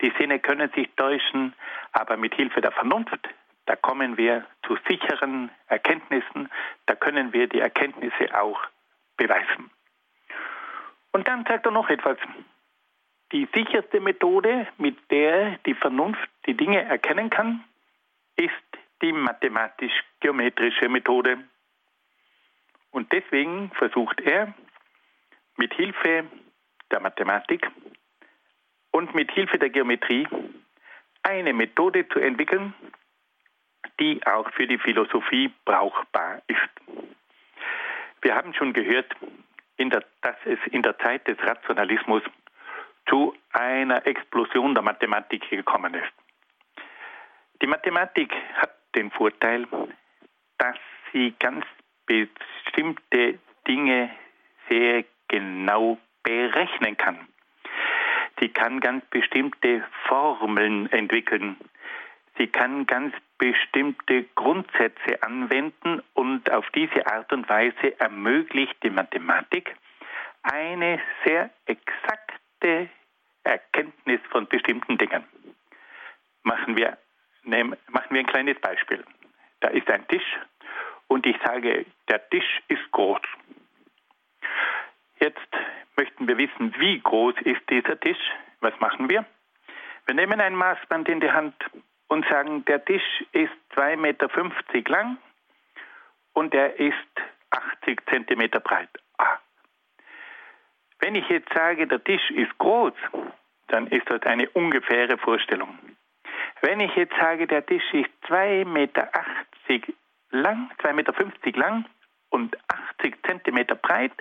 die 0.00 0.12
Sinne 0.18 0.38
können 0.38 0.70
sich 0.72 0.90
täuschen, 0.96 1.54
aber 1.92 2.16
mit 2.16 2.34
Hilfe 2.34 2.60
der 2.60 2.72
Vernunft, 2.72 3.28
da 3.66 3.76
kommen 3.76 4.16
wir 4.16 4.44
zu 4.66 4.76
sicheren 4.88 5.50
Erkenntnissen, 5.68 6.50
da 6.86 6.94
können 6.94 7.32
wir 7.32 7.48
die 7.48 7.60
Erkenntnisse 7.60 8.38
auch 8.38 8.60
beweisen. 9.16 9.70
Und 11.14 11.28
dann 11.28 11.44
sagt 11.44 11.64
er 11.64 11.70
noch 11.70 11.88
etwas. 11.90 12.18
Die 13.30 13.46
sicherste 13.54 14.00
Methode, 14.00 14.66
mit 14.78 14.96
der 15.12 15.58
die 15.64 15.74
Vernunft 15.74 16.28
die 16.44 16.56
Dinge 16.56 16.82
erkennen 16.82 17.30
kann, 17.30 17.62
ist 18.34 18.50
die 19.00 19.12
mathematisch-geometrische 19.12 20.88
Methode. 20.88 21.38
Und 22.90 23.12
deswegen 23.12 23.70
versucht 23.76 24.20
er 24.22 24.54
mit 25.56 25.72
Hilfe 25.74 26.26
der 26.90 26.98
Mathematik 26.98 27.70
und 28.90 29.14
mit 29.14 29.30
Hilfe 29.30 29.56
der 29.56 29.70
Geometrie 29.70 30.26
eine 31.22 31.52
Methode 31.52 32.08
zu 32.08 32.18
entwickeln, 32.18 32.74
die 34.00 34.20
auch 34.26 34.50
für 34.50 34.66
die 34.66 34.78
Philosophie 34.78 35.52
brauchbar 35.64 36.42
ist. 36.48 36.58
Wir 38.20 38.34
haben 38.34 38.52
schon 38.52 38.72
gehört, 38.72 39.14
der, 39.78 40.04
dass 40.22 40.36
es 40.44 40.58
in 40.70 40.82
der 40.82 40.98
Zeit 40.98 41.26
des 41.28 41.38
Rationalismus 41.42 42.22
zu 43.08 43.34
einer 43.52 44.06
Explosion 44.06 44.74
der 44.74 44.82
Mathematik 44.82 45.48
gekommen 45.50 45.94
ist. 45.94 46.12
Die 47.60 47.66
Mathematik 47.66 48.32
hat 48.54 48.74
den 48.94 49.10
Vorteil, 49.10 49.66
dass 50.58 50.76
sie 51.12 51.34
ganz 51.38 51.64
bestimmte 52.06 53.38
Dinge 53.66 54.10
sehr 54.68 55.04
genau 55.28 55.98
berechnen 56.22 56.96
kann. 56.96 57.28
Sie 58.40 58.48
kann 58.48 58.80
ganz 58.80 59.04
bestimmte 59.06 59.84
Formeln 60.06 60.90
entwickeln. 60.92 61.56
Sie 62.36 62.48
kann 62.48 62.86
ganz 62.86 63.14
bestimmte 63.38 64.24
Grundsätze 64.34 65.22
anwenden 65.22 66.02
und 66.14 66.50
auf 66.50 66.68
diese 66.70 67.06
Art 67.06 67.32
und 67.32 67.48
Weise 67.48 67.98
ermöglicht 68.00 68.76
die 68.82 68.90
Mathematik 68.90 69.76
eine 70.42 71.00
sehr 71.24 71.50
exakte 71.66 72.88
Erkenntnis 73.44 74.20
von 74.30 74.46
bestimmten 74.46 74.98
Dingen. 74.98 75.24
Machen 76.42 76.76
wir, 76.76 76.98
nehmen, 77.44 77.76
machen 77.88 78.08
wir 78.10 78.20
ein 78.20 78.26
kleines 78.26 78.58
Beispiel. 78.60 79.04
Da 79.60 79.68
ist 79.68 79.88
ein 79.90 80.06
Tisch 80.08 80.38
und 81.08 81.26
ich 81.26 81.36
sage, 81.44 81.86
der 82.08 82.28
Tisch 82.30 82.62
ist 82.68 82.90
groß. 82.90 83.20
Jetzt 85.20 85.48
möchten 85.96 86.26
wir 86.26 86.36
wissen, 86.36 86.74
wie 86.78 87.00
groß 87.00 87.34
ist 87.44 87.62
dieser 87.70 87.98
Tisch. 88.00 88.18
Was 88.60 88.78
machen 88.80 89.08
wir? 89.08 89.24
Wir 90.06 90.14
nehmen 90.14 90.40
ein 90.40 90.54
Maßband 90.54 91.08
in 91.08 91.20
die 91.20 91.30
Hand 91.30 91.54
und 92.08 92.26
sagen, 92.26 92.64
der 92.66 92.84
Tisch 92.84 93.24
ist 93.32 93.52
2,50 93.74 93.96
Meter 93.96 94.28
lang 94.90 95.18
und 96.32 96.54
er 96.54 96.78
ist 96.78 96.94
80 97.50 98.00
Zentimeter 98.10 98.60
breit. 98.60 98.90
Ah. 99.18 99.38
Wenn 101.00 101.14
ich 101.14 101.28
jetzt 101.28 101.52
sage, 101.52 101.86
der 101.86 102.02
Tisch 102.02 102.30
ist 102.30 102.56
groß, 102.58 102.94
dann 103.68 103.86
ist 103.88 104.08
das 104.10 104.22
eine 104.22 104.48
ungefähre 104.50 105.18
Vorstellung. 105.18 105.78
Wenn 106.60 106.80
ich 106.80 106.94
jetzt 106.94 107.14
sage, 107.16 107.46
der 107.46 107.64
Tisch 107.64 107.92
ist 107.92 108.10
2,80 108.28 108.64
Meter 108.66 109.10
lang, 110.30 110.70
2,50 110.82 110.92
Meter 110.94 111.58
lang 111.58 111.84
und 112.30 112.56
80 112.98 113.16
Zentimeter 113.26 113.74
breit, 113.74 114.12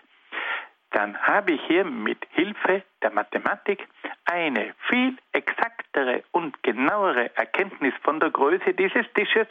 dann 0.94 1.20
habe 1.20 1.54
ich 1.54 1.62
hier 1.66 1.84
mit 1.84 2.20
Hilfe 2.30 2.84
der 3.02 3.12
Mathematik 3.12 3.88
eine 4.26 4.74
viel 4.88 5.18
exaktere 5.32 6.24
und 6.32 6.62
genauere 6.62 7.36
Erkenntnis 7.36 7.94
von 8.04 8.20
der 8.20 8.30
Größe 8.30 8.74
dieses 8.74 9.12
Tisches, 9.14 9.48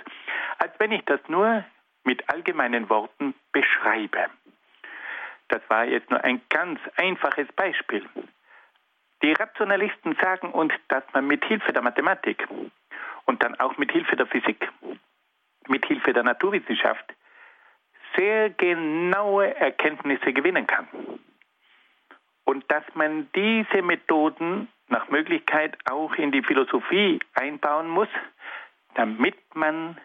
als 0.59 0.73
wenn 0.79 0.93
ich 0.93 1.05
das 1.05 1.21
nur 1.29 1.65
mit 2.05 2.29
allgemeinen 2.33 2.89
Worten 2.89 3.35
beschreibe. 3.53 4.31
Das 5.49 5.61
war 5.69 5.85
jetzt 5.85 6.11
nur 6.11 6.23
ein 6.25 6.41
ganz 6.49 6.81
einfaches 6.97 7.49
Beispiel. 7.53 8.09
Die 9.23 9.33
Rationalisten 9.33 10.17
sagen 10.21 10.53
uns, 10.53 10.73
dass 10.89 11.05
man 11.13 11.27
mit 11.27 11.45
Hilfe 11.45 11.73
der 11.73 11.83
Mathematik 11.83 12.47
und 13.27 13.43
dann 13.43 13.59
auch 13.59 13.77
mit 13.79 13.91
Hilfe 13.91 14.15
der 14.15 14.27
Physik, 14.27 14.69
mit 15.67 15.85
Hilfe 15.87 16.13
der 16.13 16.23
Naturwissenschaft 16.23 17.13
sehr 18.17 18.51
genaue 18.51 19.55
Erkenntnisse 19.57 20.33
gewinnen 20.33 20.67
kann 20.67 20.89
und 22.45 22.65
dass 22.71 22.85
man 22.95 23.29
diese 23.35 23.83
Methoden 23.83 24.69
nach 24.89 25.09
Möglichkeit 25.09 25.77
auch 25.91 26.15
in 26.15 26.33
die 26.33 26.43
Philosophie 26.43 27.21
einbauen 27.35 27.89
muss, 27.89 28.09
damit 28.95 29.37
man 29.55 29.99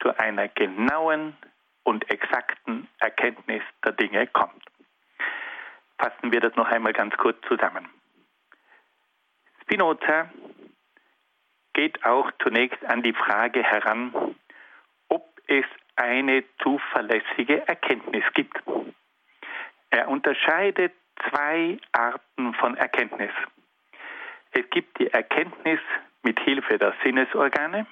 zu 0.00 0.16
einer 0.18 0.48
genauen 0.48 1.36
und 1.84 2.10
exakten 2.10 2.88
Erkenntnis 2.98 3.62
der 3.84 3.92
Dinge 3.92 4.26
kommt. 4.26 4.62
Fassen 5.98 6.30
wir 6.30 6.40
das 6.40 6.54
noch 6.54 6.68
einmal 6.68 6.92
ganz 6.92 7.16
kurz 7.16 7.38
zusammen. 7.48 7.88
Spinoza 9.62 10.30
geht 11.72 12.04
auch 12.04 12.30
zunächst 12.42 12.84
an 12.84 13.02
die 13.02 13.12
Frage 13.12 13.62
heran, 13.62 14.34
ob 15.08 15.24
es 15.46 15.64
eine 15.96 16.44
zuverlässige 16.62 17.66
Erkenntnis 17.66 18.24
gibt. 18.34 18.56
Er 19.90 20.08
unterscheidet 20.08 20.92
zwei 21.28 21.78
Arten 21.92 22.54
von 22.54 22.76
Erkenntnis. 22.76 23.32
Es 24.52 24.68
gibt 24.70 24.98
die 24.98 25.12
Erkenntnis 25.12 25.80
mit 26.22 26.40
Hilfe 26.40 26.78
der 26.78 26.94
Sinnesorgane 27.02 27.86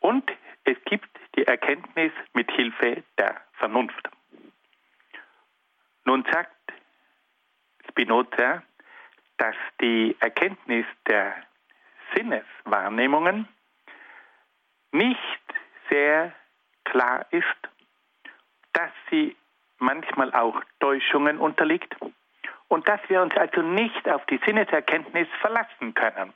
und 0.00 0.30
es 0.64 0.76
gibt 0.84 1.08
die 1.36 1.46
Erkenntnis 1.46 2.12
mit 2.32 2.50
Hilfe 2.50 3.02
der 3.18 3.40
Vernunft. 3.54 4.08
Nun 6.04 6.24
sagt 6.30 6.54
Spinoza, 7.88 8.62
dass 9.38 9.56
die 9.80 10.16
Erkenntnis 10.20 10.86
der 11.06 11.34
Sinneswahrnehmungen 12.14 13.48
nicht 14.92 15.42
sehr 15.90 16.32
klar 16.84 17.26
ist, 17.30 17.44
dass 18.72 18.90
sie 19.10 19.36
manchmal 19.78 20.32
auch 20.32 20.60
Täuschungen 20.80 21.38
unterliegt 21.38 21.96
und 22.68 22.88
dass 22.88 23.00
wir 23.08 23.22
uns 23.22 23.36
also 23.36 23.62
nicht 23.62 24.08
auf 24.08 24.24
die 24.26 24.40
Sinneserkenntnis 24.44 25.28
verlassen 25.40 25.94
können. 25.94 26.32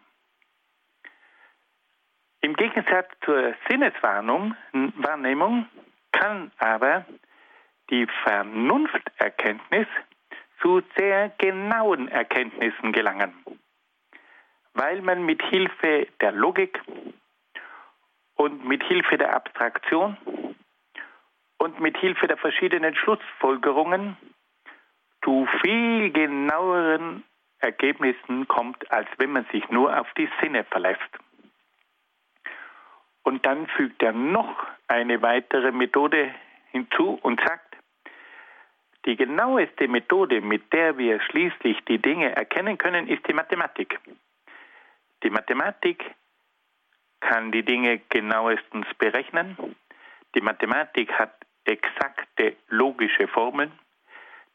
Im 2.42 2.54
Gegensatz 2.54 3.08
zur 3.24 3.54
Sinneswahrnehmung 3.68 5.66
kann 6.12 6.50
aber 6.58 7.04
die 7.90 8.06
Vernunfterkenntnis 8.24 9.86
zu 10.60 10.82
sehr 10.96 11.30
genauen 11.38 12.08
Erkenntnissen 12.08 12.92
gelangen, 12.92 13.34
weil 14.74 15.02
man 15.02 15.24
mit 15.24 15.42
Hilfe 15.42 16.06
der 16.20 16.32
Logik 16.32 16.80
und 18.36 18.64
mit 18.64 18.82
Hilfe 18.84 19.18
der 19.18 19.34
Abstraktion 19.34 20.16
und 21.60 21.78
mit 21.78 21.96
Hilfe 21.98 22.26
der 22.26 22.38
verschiedenen 22.38 22.96
Schlussfolgerungen 22.96 24.16
zu 25.22 25.46
viel 25.60 26.10
genaueren 26.10 27.22
Ergebnissen 27.58 28.48
kommt, 28.48 28.90
als 28.90 29.06
wenn 29.18 29.32
man 29.32 29.44
sich 29.52 29.68
nur 29.68 29.98
auf 30.00 30.08
die 30.16 30.28
Sinne 30.40 30.64
verlässt. 30.64 31.18
Und 33.22 33.44
dann 33.44 33.66
fügt 33.66 34.02
er 34.02 34.12
noch 34.12 34.66
eine 34.88 35.20
weitere 35.20 35.70
Methode 35.70 36.34
hinzu 36.72 37.18
und 37.20 37.40
sagt, 37.46 37.76
die 39.04 39.16
genaueste 39.16 39.86
Methode, 39.86 40.40
mit 40.40 40.72
der 40.72 40.96
wir 40.96 41.20
schließlich 41.20 41.84
die 41.84 41.98
Dinge 41.98 42.34
erkennen 42.34 42.78
können, 42.78 43.06
ist 43.06 43.26
die 43.28 43.34
Mathematik. 43.34 44.00
Die 45.22 45.30
Mathematik 45.30 46.10
kann 47.20 47.52
die 47.52 47.62
Dinge 47.62 47.98
genauestens 48.08 48.86
berechnen. 48.98 49.58
Die 50.34 50.40
Mathematik 50.40 51.12
hat 51.12 51.34
exakte 51.70 52.56
logische 52.68 53.28
Formeln. 53.28 53.72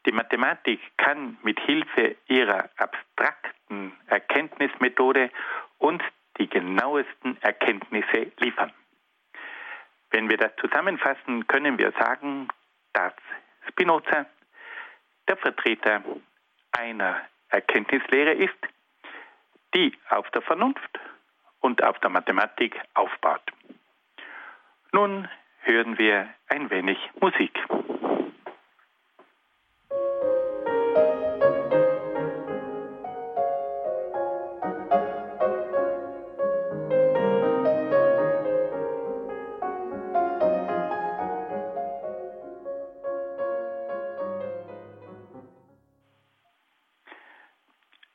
Die 0.06 0.12
Mathematik 0.12 0.80
kann 0.96 1.38
mit 1.42 1.58
Hilfe 1.60 2.16
ihrer 2.28 2.68
abstrakten 2.76 3.92
Erkenntnismethode 4.06 5.30
uns 5.78 6.02
die 6.38 6.48
genauesten 6.48 7.40
Erkenntnisse 7.40 8.30
liefern. 8.38 8.72
Wenn 10.10 10.28
wir 10.30 10.36
das 10.36 10.52
zusammenfassen, 10.60 11.46
können 11.46 11.78
wir 11.78 11.92
sagen, 11.92 12.48
dass 12.92 13.14
Spinoza 13.68 14.26
der 15.26 15.36
Vertreter 15.38 16.02
einer 16.72 17.22
Erkenntnislehre 17.48 18.32
ist, 18.32 18.58
die 19.74 19.96
auf 20.10 20.30
der 20.30 20.42
Vernunft 20.42 21.00
und 21.60 21.82
auf 21.82 21.98
der 22.00 22.10
Mathematik 22.10 22.80
aufbaut. 22.94 23.42
Nun 24.92 25.28
hören 25.66 25.98
wir 25.98 26.28
ein 26.48 26.70
wenig 26.70 26.96
Musik. 27.20 27.52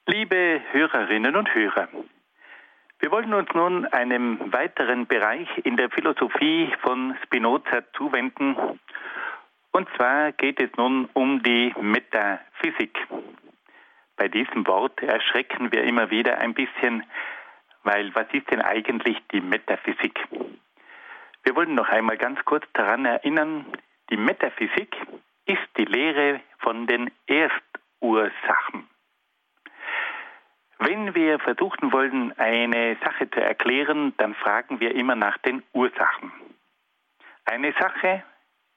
Liebe 0.08 0.62
Hörerinnen 0.72 1.36
und 1.36 1.54
Hörer, 1.54 1.88
wollen 3.32 3.46
uns 3.46 3.54
nun 3.54 3.86
einem 3.86 4.52
weiteren 4.52 5.08
Bereich 5.08 5.48
in 5.64 5.78
der 5.78 5.90
Philosophie 5.90 6.70
von 6.82 7.16
Spinoza 7.24 7.84
zuwenden 7.94 8.58
Und 9.72 9.88
zwar 9.96 10.34
geht 10.34 10.60
es 10.60 10.70
nun 10.76 11.08
um 11.14 11.42
die 11.42 11.74
Metaphysik. 11.80 12.98
Bei 14.18 14.28
diesem 14.28 14.68
Wort 14.68 15.02
erschrecken 15.02 15.72
wir 15.72 15.84
immer 15.84 16.10
wieder 16.10 16.40
ein 16.40 16.54
bisschen, 16.54 17.06
weil 17.84 18.14
was 18.16 18.28
ist 18.34 18.52
denn 18.52 18.62
eigentlich 18.62 19.18
die 19.32 19.40
Metaphysik? 19.40 20.20
Wir 21.44 21.56
wollen 21.56 21.74
noch 21.74 21.88
einmal 21.88 22.18
ganz 22.18 22.44
kurz 22.44 22.66
daran 22.74 23.06
erinnern, 23.06 23.66
die 24.10 24.18
Metaphysik 24.18 24.94
ist 25.46 25.70
die 25.78 25.86
Lehre 25.86 26.42
von 26.60 26.86
den 26.86 27.10
Erstursachen. 27.28 28.61
Wir 31.32 31.40
versuchen 31.40 31.94
wollen, 31.94 32.38
eine 32.38 32.98
Sache 33.06 33.30
zu 33.30 33.40
erklären, 33.40 34.14
dann 34.18 34.36
fragen 34.36 34.82
wir 34.82 34.94
immer 34.94 35.16
nach 35.16 35.38
den 35.38 35.64
Ursachen. 35.72 36.30
Eine 37.46 37.72
Sache 37.80 38.26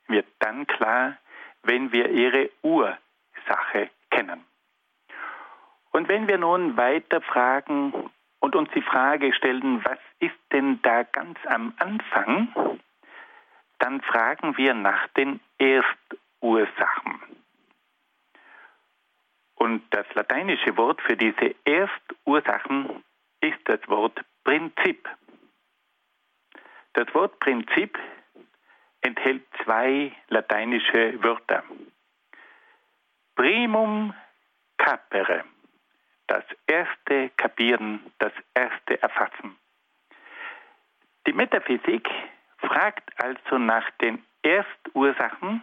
wird 0.06 0.26
dann 0.38 0.64
klar, 0.68 1.16
wenn 1.64 1.90
wir 1.90 2.10
ihre 2.10 2.50
Ursache 2.62 3.90
kennen. 4.08 4.44
Und 5.90 6.06
wenn 6.06 6.28
wir 6.28 6.38
nun 6.38 6.76
weiter 6.76 7.20
fragen 7.22 7.92
und 8.38 8.54
uns 8.54 8.70
die 8.72 8.82
Frage 8.82 9.34
stellen, 9.34 9.84
was 9.84 9.98
ist 10.20 10.38
denn 10.52 10.80
da 10.82 11.02
ganz 11.02 11.36
am 11.46 11.74
Anfang, 11.78 12.78
dann 13.80 14.00
fragen 14.00 14.56
wir 14.56 14.74
nach 14.74 15.08
den 15.08 15.40
Erstursachen. 15.58 17.20
Und 19.56 19.82
das 19.90 20.06
lateinische 20.14 20.76
Wort 20.76 21.00
für 21.02 21.16
diese 21.16 21.54
Erstursachen 22.34 23.04
ist 23.40 23.60
das 23.66 23.78
Wort 23.86 24.20
Prinzip. 24.42 25.08
Das 26.94 27.06
Wort 27.14 27.38
Prinzip 27.38 27.96
enthält 29.02 29.44
zwei 29.62 30.12
lateinische 30.28 31.22
Wörter. 31.22 31.62
Primum 33.36 34.14
capere, 34.78 35.44
das 36.26 36.44
erste 36.66 37.30
Kapieren, 37.36 38.00
das 38.18 38.32
erste 38.54 39.00
Erfassen. 39.00 39.56
Die 41.28 41.32
Metaphysik 41.32 42.08
fragt 42.58 43.10
also 43.22 43.58
nach 43.58 43.88
den 44.00 44.24
Erstursachen, 44.42 45.62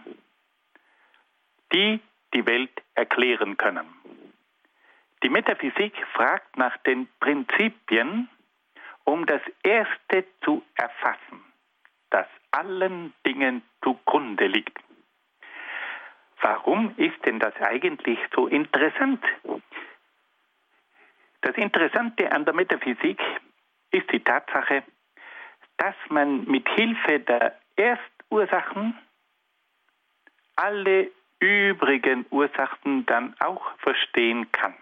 die 1.74 2.00
die 2.34 2.46
Welt 2.46 2.82
erklären 2.96 3.58
können. 3.58 4.01
Metaphysik 5.32 5.94
fragt 6.14 6.58
nach 6.58 6.76
den 6.80 7.08
Prinzipien, 7.22 8.28
um 9.06 9.26
das 9.26 9.42
Erste 9.64 10.26
zu 10.44 10.62
erfassen, 10.76 11.42
das 12.10 12.28
allen 12.52 13.14
Dingen 13.26 13.62
zugrunde 13.82 14.48
liegt. 14.48 14.78
Warum 16.42 16.94
ist 16.98 17.26
denn 17.26 17.40
das 17.40 17.56
eigentlich 17.62 18.20
so 18.36 18.48
interessant? 18.48 19.24
Das 21.40 21.56
Interessante 21.56 22.30
an 22.30 22.44
der 22.44 22.54
Metaphysik 22.54 23.22
ist 23.92 24.12
die 24.12 24.20
Tatsache, 24.20 24.84
dass 25.78 25.96
man 26.10 26.44
mit 26.44 26.68
Hilfe 26.70 27.20
der 27.20 27.58
Erstursachen 27.78 28.98
alle 30.58 31.10
übrigen 31.40 32.26
Ursachen 32.32 33.06
dann 33.06 33.34
auch 33.40 33.72
verstehen 33.78 34.52
kann. 34.52 34.76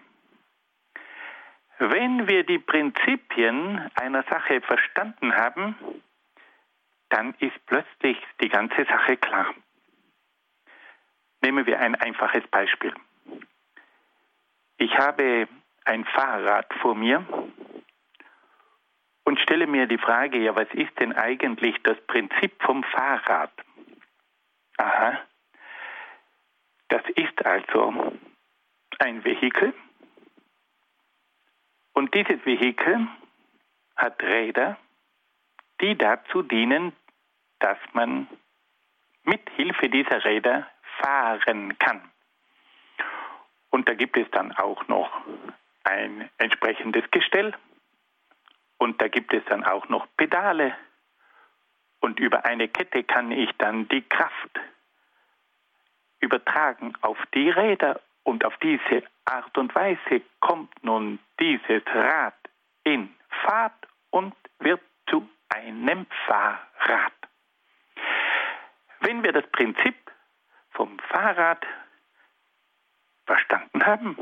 Wenn 1.82 2.28
wir 2.28 2.44
die 2.44 2.58
Prinzipien 2.58 3.90
einer 3.94 4.22
Sache 4.24 4.60
verstanden 4.60 5.34
haben, 5.34 5.74
dann 7.08 7.32
ist 7.38 7.56
plötzlich 7.64 8.18
die 8.42 8.50
ganze 8.50 8.84
Sache 8.84 9.16
klar. 9.16 9.54
Nehmen 11.40 11.64
wir 11.64 11.80
ein 11.80 11.94
einfaches 11.94 12.46
Beispiel. 12.48 12.92
Ich 14.76 14.94
habe 14.98 15.48
ein 15.86 16.04
Fahrrad 16.04 16.70
vor 16.82 16.94
mir 16.94 17.24
und 19.24 19.40
stelle 19.40 19.66
mir 19.66 19.86
die 19.86 19.96
Frage, 19.96 20.36
ja, 20.36 20.54
was 20.54 20.68
ist 20.74 20.92
denn 21.00 21.14
eigentlich 21.14 21.82
das 21.82 21.98
Prinzip 22.02 22.62
vom 22.62 22.84
Fahrrad? 22.84 23.52
Aha, 24.76 25.18
das 26.88 27.02
ist 27.14 27.46
also 27.46 28.12
ein 28.98 29.24
Vehikel 29.24 29.72
und 32.00 32.14
dieses 32.14 32.42
Vehikel 32.46 33.06
hat 33.94 34.22
Räder, 34.22 34.78
die 35.82 35.98
dazu 35.98 36.40
dienen, 36.40 36.96
dass 37.58 37.76
man 37.92 38.26
mit 39.24 39.46
Hilfe 39.50 39.90
dieser 39.90 40.24
Räder 40.24 40.66
fahren 41.02 41.78
kann. 41.78 42.00
Und 43.68 43.86
da 43.86 43.92
gibt 43.92 44.16
es 44.16 44.26
dann 44.30 44.52
auch 44.52 44.88
noch 44.88 45.10
ein 45.84 46.30
entsprechendes 46.38 47.04
Gestell. 47.10 47.52
Und 48.78 49.02
da 49.02 49.08
gibt 49.08 49.34
es 49.34 49.44
dann 49.44 49.62
auch 49.62 49.90
noch 49.90 50.06
Pedale. 50.16 50.74
Und 52.00 52.18
über 52.18 52.46
eine 52.46 52.68
Kette 52.68 53.04
kann 53.04 53.30
ich 53.30 53.50
dann 53.58 53.88
die 53.88 54.08
Kraft 54.08 54.58
übertragen 56.20 56.94
auf 57.02 57.18
die 57.34 57.50
Räder 57.50 58.00
und 58.24 58.44
auf 58.44 58.56
diese 58.58 59.02
Art 59.24 59.56
und 59.56 59.74
Weise 59.74 60.22
kommt 60.40 60.72
nun 60.84 61.18
dieses 61.38 61.82
Rad 61.86 62.34
in 62.84 63.14
Fahrt 63.44 63.86
und 64.10 64.34
wird 64.58 64.80
zu 65.08 65.28
einem 65.48 66.06
Fahrrad. 66.26 67.12
Wenn 69.00 69.22
wir 69.22 69.32
das 69.32 69.46
Prinzip 69.50 69.96
vom 70.70 70.98
Fahrrad 70.98 71.64
verstanden 73.26 73.84
haben, 73.86 74.16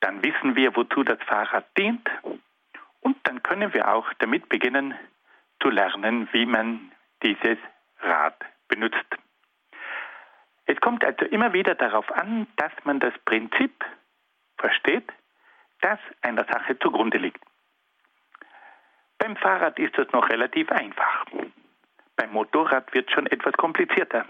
dann 0.00 0.22
wissen 0.22 0.56
wir, 0.56 0.76
wozu 0.76 1.02
das 1.02 1.18
Fahrrad 1.26 1.66
dient 1.78 2.08
und 3.00 3.16
dann 3.24 3.42
können 3.42 3.72
wir 3.72 3.88
auch 3.88 4.12
damit 4.18 4.48
beginnen 4.48 4.94
zu 5.60 5.70
lernen, 5.70 6.28
wie 6.32 6.46
man 6.46 6.92
dieses 7.22 7.58
Rad 8.00 8.36
benutzt. 8.68 9.25
Es 10.66 10.80
kommt 10.80 11.04
also 11.04 11.24
immer 11.26 11.52
wieder 11.52 11.74
darauf 11.74 12.10
an, 12.12 12.46
dass 12.56 12.72
man 12.84 13.00
das 13.00 13.14
Prinzip 13.24 13.84
versteht, 14.58 15.12
das 15.80 15.98
einer 16.22 16.44
Sache 16.44 16.78
zugrunde 16.78 17.18
liegt. 17.18 17.40
Beim 19.18 19.36
Fahrrad 19.36 19.78
ist 19.78 19.96
das 19.96 20.10
noch 20.12 20.28
relativ 20.28 20.70
einfach. 20.70 21.24
Beim 22.16 22.32
Motorrad 22.32 22.92
wird 22.92 23.08
es 23.08 23.14
schon 23.14 23.26
etwas 23.26 23.54
komplizierter. 23.54 24.26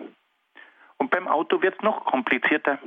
Und 0.99 1.11
beim 1.11 1.29
Auto 1.29 1.63
wird 1.63 1.77
es 1.77 1.83
noch 1.83 2.05
komplizierter. 2.05 2.79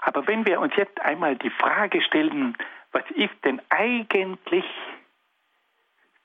Aber 0.00 0.26
wenn 0.26 0.44
wir 0.46 0.60
uns 0.60 0.74
jetzt 0.76 1.00
einmal 1.00 1.36
die 1.36 1.50
Frage 1.50 2.02
stellen, 2.02 2.56
was 2.90 3.04
ist 3.14 3.34
denn 3.44 3.60
eigentlich 3.68 4.64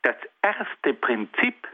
das 0.02 0.16
erste 0.42 0.94
Prinzip, 0.94 1.68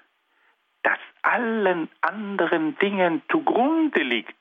das 0.84 1.00
allen 1.22 1.90
anderen 2.02 2.78
Dingen 2.78 3.22
zugrunde 3.30 4.04
liegt, 4.04 4.36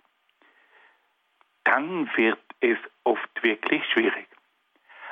dann 1.64 2.11
wird 2.16 2.40
es 2.61 2.78
oft 3.05 3.42
wirklich 3.42 3.85
schwierig. 3.92 4.26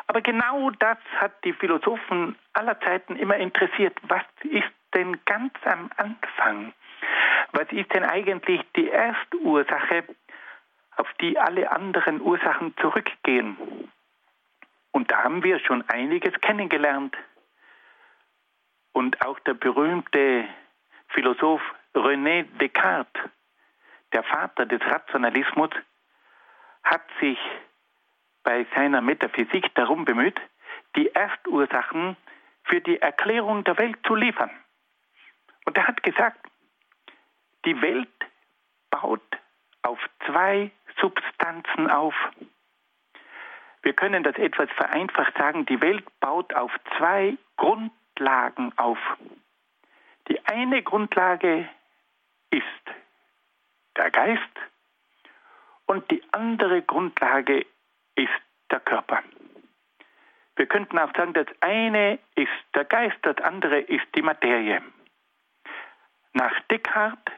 Aber 0.06 0.20
genau 0.22 0.70
das 0.70 0.98
hat 1.16 1.44
die 1.44 1.52
Philosophen 1.52 2.36
aller 2.52 2.78
Zeiten 2.80 3.14
immer 3.16 3.36
interessiert. 3.36 3.96
Was 4.02 4.24
ist 4.42 4.72
denn 4.94 5.24
ganz 5.24 5.54
am 5.64 5.88
Anfang? 5.96 6.72
Was 7.52 7.70
ist 7.70 7.94
denn 7.94 8.04
eigentlich 8.04 8.60
die 8.74 8.88
erste 8.88 9.36
Ursache, 9.38 10.04
auf 10.96 11.06
die 11.20 11.38
alle 11.38 11.70
anderen 11.70 12.20
Ursachen 12.20 12.74
zurückgehen? 12.78 13.56
Und 14.90 15.10
da 15.10 15.22
haben 15.22 15.44
wir 15.44 15.60
schon 15.60 15.88
einiges 15.88 16.34
kennengelernt. 16.40 17.16
Und 18.92 19.24
auch 19.24 19.38
der 19.40 19.54
berühmte 19.54 20.48
Philosoph 21.10 21.62
René 21.94 22.44
Descartes, 22.58 23.22
der 24.12 24.22
Vater 24.22 24.66
des 24.66 24.80
Rationalismus, 24.82 25.70
hat 26.82 27.02
sich 27.20 27.38
bei 28.42 28.66
seiner 28.74 29.00
Metaphysik 29.00 29.74
darum 29.74 30.04
bemüht, 30.04 30.40
die 30.96 31.14
Erstursachen 31.14 32.16
für 32.64 32.80
die 32.80 33.00
Erklärung 33.00 33.64
der 33.64 33.78
Welt 33.78 33.98
zu 34.06 34.14
liefern. 34.14 34.50
Und 35.64 35.76
er 35.76 35.86
hat 35.86 36.02
gesagt, 36.02 36.40
die 37.64 37.80
Welt 37.82 38.08
baut 38.90 39.22
auf 39.82 39.98
zwei 40.26 40.70
Substanzen 41.00 41.90
auf. 41.90 42.14
Wir 43.82 43.92
können 43.94 44.22
das 44.22 44.36
etwas 44.36 44.70
vereinfacht 44.72 45.36
sagen, 45.36 45.66
die 45.66 45.80
Welt 45.80 46.04
baut 46.20 46.54
auf 46.54 46.72
zwei 46.96 47.36
Grundlagen 47.56 48.72
auf. 48.76 48.98
Die 50.30 50.46
eine 50.46 50.80
Grundlage 50.84 51.68
ist 52.50 52.64
der 53.96 54.12
Geist 54.12 54.40
und 55.86 56.08
die 56.08 56.22
andere 56.30 56.82
Grundlage 56.82 57.66
ist 58.14 58.42
der 58.70 58.78
Körper. 58.78 59.24
Wir 60.54 60.66
könnten 60.66 61.00
auch 61.00 61.12
sagen, 61.16 61.32
das 61.32 61.48
eine 61.60 62.20
ist 62.36 62.48
der 62.76 62.84
Geist, 62.84 63.16
das 63.22 63.38
andere 63.38 63.80
ist 63.80 64.06
die 64.14 64.22
Materie. 64.22 64.80
Nach 66.32 66.60
Descartes 66.70 67.34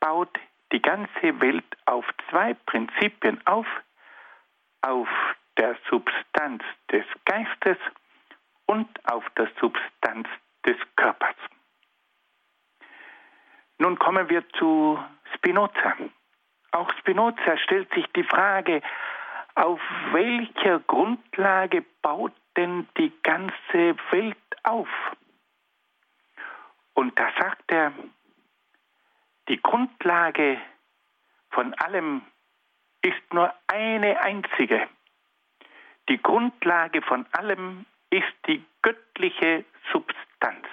baut 0.00 0.36
die 0.72 0.82
ganze 0.82 1.40
Welt 1.40 1.76
auf 1.84 2.04
zwei 2.28 2.54
Prinzipien 2.54 3.40
auf, 3.46 3.68
auf 4.80 5.08
der 5.58 5.76
Substanz 5.88 6.64
des 6.90 7.04
Geistes 7.24 7.78
und 8.66 8.88
auf 9.08 9.24
der 9.36 9.48
Substanz 9.60 10.26
des 10.66 10.76
Körpers. 10.96 11.36
Nun 13.82 13.98
kommen 13.98 14.30
wir 14.30 14.48
zu 14.50 14.96
Spinoza. 15.34 15.96
Auch 16.70 16.88
Spinoza 17.00 17.58
stellt 17.64 17.92
sich 17.92 18.06
die 18.14 18.22
Frage, 18.22 18.80
auf 19.56 19.80
welcher 20.12 20.78
Grundlage 20.78 21.84
baut 22.00 22.32
denn 22.56 22.86
die 22.96 23.12
ganze 23.24 23.96
Welt 24.12 24.36
auf? 24.62 24.88
Und 26.94 27.18
da 27.18 27.28
sagt 27.36 27.72
er, 27.72 27.92
die 29.48 29.60
Grundlage 29.60 30.60
von 31.50 31.74
allem 31.74 32.22
ist 33.02 33.34
nur 33.34 33.52
eine 33.66 34.20
einzige. 34.22 34.88
Die 36.08 36.22
Grundlage 36.22 37.02
von 37.02 37.26
allem 37.32 37.84
ist 38.10 38.32
die 38.46 38.64
göttliche 38.80 39.64
Substanz. 39.92 40.68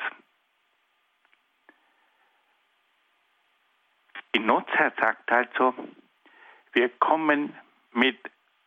Spinoza 4.30 4.92
sagt 5.00 5.32
also, 5.32 5.74
wir 6.74 6.90
kommen 7.00 7.56
mit 7.94 8.20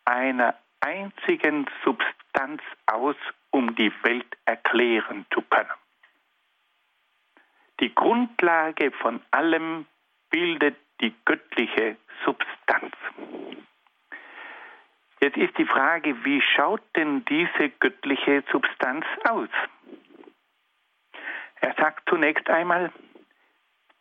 einer 0.05 0.57
einzigen 0.81 1.67
Substanz 1.85 2.61
aus, 2.87 3.17
um 3.51 3.75
die 3.77 3.93
Welt 4.03 4.37
erklären 4.45 5.25
zu 5.33 5.43
können. 5.43 5.71
Die 7.81 7.95
Grundlage 7.95 8.91
von 8.91 9.21
allem 9.31 9.87
bildet 10.31 10.77
die 11.01 11.15
göttliche 11.25 11.97
Substanz. 12.25 12.95
Jetzt 15.21 15.37
ist 15.37 15.57
die 15.57 15.65
Frage, 15.65 16.25
wie 16.25 16.43
schaut 16.43 16.83
denn 16.97 17.25
diese 17.27 17.71
göttliche 17.79 18.43
Substanz 18.51 19.07
aus? 19.29 19.49
Er 21.61 21.75
sagt 21.75 22.09
zunächst 22.09 22.51
einmal, 22.51 22.93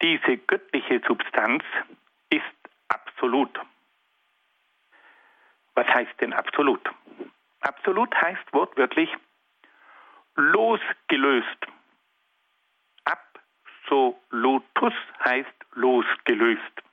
diese 0.02 0.38
göttliche 0.38 1.02
Substanz 1.08 1.64
ist 2.30 2.44
absolut. 2.88 3.60
Was 5.76 5.88
heißt 5.88 6.20
denn 6.20 6.34
absolut? 6.34 6.82
Absolut 7.62 8.14
heißt 8.16 8.52
wortwörtlich 8.52 9.10
losgelöst. 10.36 11.68
Absolutus 13.06 14.94
heißt 15.24 15.66
losgelöst. 15.74 16.84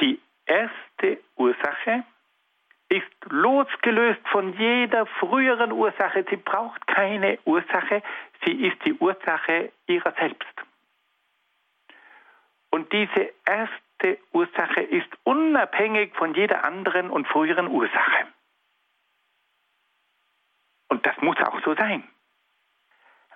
Die 0.00 0.20
erste 0.46 1.20
Ursache 1.36 2.04
ist 2.88 3.06
losgelöst 3.30 4.20
von 4.28 4.52
jeder 4.58 5.06
früheren 5.06 5.72
Ursache. 5.72 6.24
Sie 6.28 6.36
braucht 6.36 6.86
keine 6.86 7.38
Ursache, 7.44 8.02
sie 8.44 8.66
ist 8.66 8.84
die 8.84 8.94
Ursache 8.94 9.72
ihrer 9.86 10.12
selbst. 10.12 10.71
Und 12.72 12.90
diese 12.90 13.30
erste 13.44 14.18
Ursache 14.32 14.80
ist 14.80 15.08
unabhängig 15.24 16.14
von 16.16 16.34
jeder 16.34 16.64
anderen 16.64 17.10
und 17.10 17.28
früheren 17.28 17.68
Ursache. 17.68 18.26
Und 20.88 21.04
das 21.04 21.14
muss 21.18 21.36
auch 21.40 21.60
so 21.64 21.74
sein. 21.74 22.02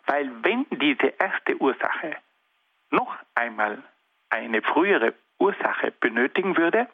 Weil 0.07 0.31
wenn 0.43 0.65
diese 0.71 1.09
erste 1.19 1.61
Ursache 1.61 2.17
noch 2.91 3.15
einmal 3.35 3.83
eine 4.31 4.63
frühere 4.63 5.13
Ursache 5.39 5.91
benötigen 6.01 6.57
würde, 6.57 6.89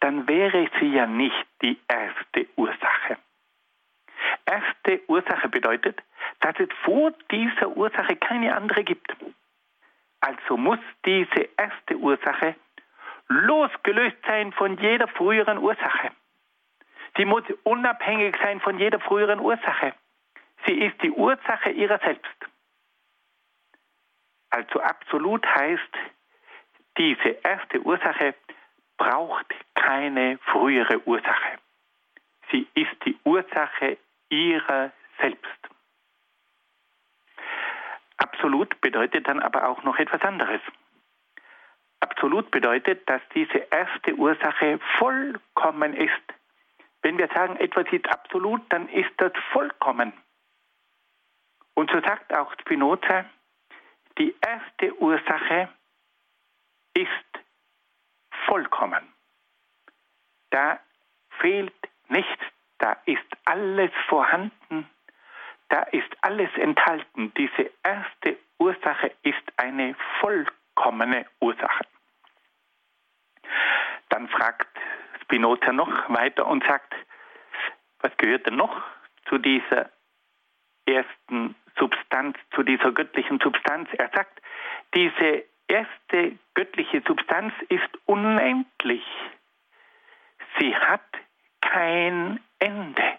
dann 0.00 0.28
wäre 0.28 0.68
sie 0.78 0.92
ja 0.92 1.06
nicht 1.06 1.46
die 1.62 1.80
erste 1.88 2.46
Ursache. 2.56 3.16
Erste 4.44 5.00
Ursache 5.08 5.48
bedeutet, 5.48 6.02
dass 6.40 6.60
es 6.60 6.68
vor 6.84 7.12
dieser 7.30 7.74
Ursache 7.74 8.16
keine 8.16 8.54
andere 8.54 8.84
gibt. 8.84 9.16
Also 10.20 10.56
muss 10.56 10.78
diese 11.04 11.48
erste 11.56 11.96
Ursache 11.96 12.56
losgelöst 13.28 14.16
sein 14.26 14.52
von 14.52 14.78
jeder 14.78 15.08
früheren 15.08 15.58
Ursache. 15.58 16.10
Sie 17.16 17.24
muss 17.24 17.44
unabhängig 17.64 18.36
sein 18.42 18.60
von 18.60 18.78
jeder 18.78 19.00
früheren 19.00 19.40
Ursache. 19.40 19.94
Sie 20.66 20.74
ist 20.74 21.00
die 21.02 21.10
Ursache 21.10 21.70
ihrer 21.70 21.98
selbst. 21.98 22.36
Also 24.50 24.80
absolut 24.80 25.46
heißt, 25.46 25.94
diese 26.98 27.28
erste 27.42 27.80
Ursache 27.80 28.34
braucht 28.96 29.46
keine 29.74 30.38
frühere 30.38 31.06
Ursache. 31.06 31.58
Sie 32.50 32.66
ist 32.74 32.96
die 33.04 33.18
Ursache 33.24 33.98
ihrer 34.28 34.92
selbst. 35.20 35.75
Absolut 38.36 38.78
bedeutet 38.82 39.26
dann 39.28 39.40
aber 39.40 39.66
auch 39.66 39.82
noch 39.82 39.98
etwas 39.98 40.20
anderes. 40.20 40.60
Absolut 42.00 42.50
bedeutet, 42.50 43.08
dass 43.08 43.22
diese 43.34 43.66
erste 43.70 44.14
Ursache 44.14 44.78
vollkommen 44.98 45.94
ist. 45.94 46.22
Wenn 47.00 47.16
wir 47.16 47.28
sagen, 47.28 47.56
etwas 47.56 47.86
ist 47.90 48.06
absolut, 48.10 48.60
dann 48.70 48.90
ist 48.90 49.10
das 49.16 49.32
vollkommen. 49.52 50.12
Und 51.72 51.90
so 51.90 51.98
sagt 52.00 52.34
auch 52.36 52.52
Spinoza, 52.60 53.24
die 54.18 54.34
erste 54.42 54.94
Ursache 55.00 55.70
ist 56.92 57.08
vollkommen. 58.44 59.12
Da 60.50 60.78
fehlt 61.40 61.74
nichts, 62.08 62.44
da 62.78 62.98
ist 63.06 63.26
alles 63.46 63.92
vorhanden 64.08 64.90
da 65.68 65.82
ist 65.82 66.08
alles 66.20 66.50
enthalten. 66.56 67.32
Diese 67.36 67.70
erste 67.82 68.38
Ursache 68.58 69.12
ist 69.22 69.42
eine 69.56 69.94
vollkommene 70.20 71.26
Ursache. 71.40 71.84
Dann 74.08 74.28
fragt 74.28 74.68
Spinoza 75.22 75.72
noch 75.72 76.08
weiter 76.08 76.46
und 76.46 76.64
sagt, 76.64 76.94
was 78.00 78.16
gehört 78.16 78.46
denn 78.46 78.56
noch 78.56 78.82
zu 79.28 79.38
dieser 79.38 79.90
ersten 80.86 81.56
Substanz, 81.78 82.38
zu 82.54 82.62
dieser 82.62 82.92
göttlichen 82.92 83.40
Substanz? 83.40 83.88
Er 83.92 84.10
sagt, 84.14 84.40
diese 84.94 85.44
erste 85.68 86.38
göttliche 86.54 87.02
Substanz 87.06 87.52
ist 87.68 87.88
unendlich. 88.06 89.04
Sie 90.58 90.74
hat 90.76 91.02
kein 91.60 92.40
Ende. 92.58 93.18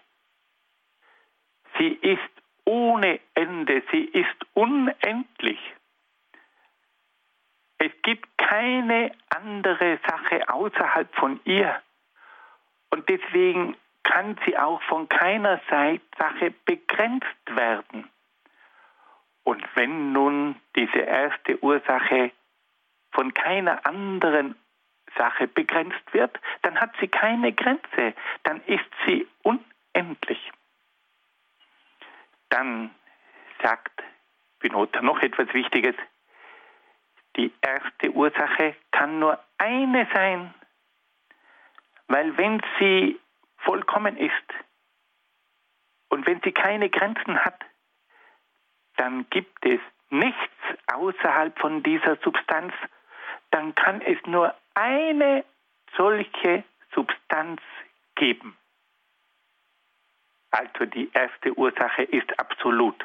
Sie 1.78 1.88
ist 1.88 2.37
ohne 2.68 3.18
Ende, 3.32 3.82
sie 3.90 4.04
ist 4.04 4.36
unendlich. 4.52 5.58
Es 7.78 7.90
gibt 8.02 8.28
keine 8.36 9.12
andere 9.30 9.98
Sache 10.06 10.46
außerhalb 10.50 11.14
von 11.14 11.40
ihr. 11.44 11.80
Und 12.90 13.08
deswegen 13.08 13.74
kann 14.02 14.36
sie 14.44 14.58
auch 14.58 14.82
von 14.82 15.08
keiner 15.08 15.60
Sache 15.70 16.52
begrenzt 16.66 17.26
werden. 17.46 18.10
Und 19.44 19.64
wenn 19.74 20.12
nun 20.12 20.56
diese 20.76 20.98
erste 20.98 21.62
Ursache 21.62 22.32
von 23.12 23.32
keiner 23.32 23.86
anderen 23.86 24.56
Sache 25.16 25.48
begrenzt 25.48 26.12
wird, 26.12 26.38
dann 26.60 26.78
hat 26.78 26.90
sie 27.00 27.08
keine 27.08 27.52
Grenze, 27.54 28.12
dann 28.42 28.60
ist 28.66 28.90
sie 29.06 29.26
unendlich. 29.42 30.52
Dann 32.50 32.94
sagt 33.62 34.02
Spinoza 34.56 35.02
noch 35.02 35.20
etwas 35.20 35.52
Wichtiges. 35.54 35.94
Die 37.36 37.52
erste 37.60 38.10
Ursache 38.10 38.74
kann 38.90 39.20
nur 39.20 39.38
eine 39.58 40.08
sein, 40.12 40.52
weil 42.08 42.36
wenn 42.36 42.60
sie 42.78 43.20
vollkommen 43.58 44.16
ist 44.16 44.32
und 46.08 46.26
wenn 46.26 46.40
sie 46.42 46.52
keine 46.52 46.90
Grenzen 46.90 47.38
hat, 47.44 47.64
dann 48.96 49.30
gibt 49.30 49.64
es 49.64 49.80
nichts 50.10 50.52
außerhalb 50.92 51.56
von 51.60 51.82
dieser 51.84 52.16
Substanz, 52.16 52.74
dann 53.52 53.74
kann 53.76 54.00
es 54.00 54.18
nur 54.26 54.54
eine 54.74 55.44
solche 55.96 56.64
Substanz 56.92 57.60
geben. 58.16 58.57
Also 60.50 60.86
die 60.86 61.10
erste 61.12 61.56
Ursache 61.58 62.02
ist 62.04 62.38
absolut. 62.38 63.04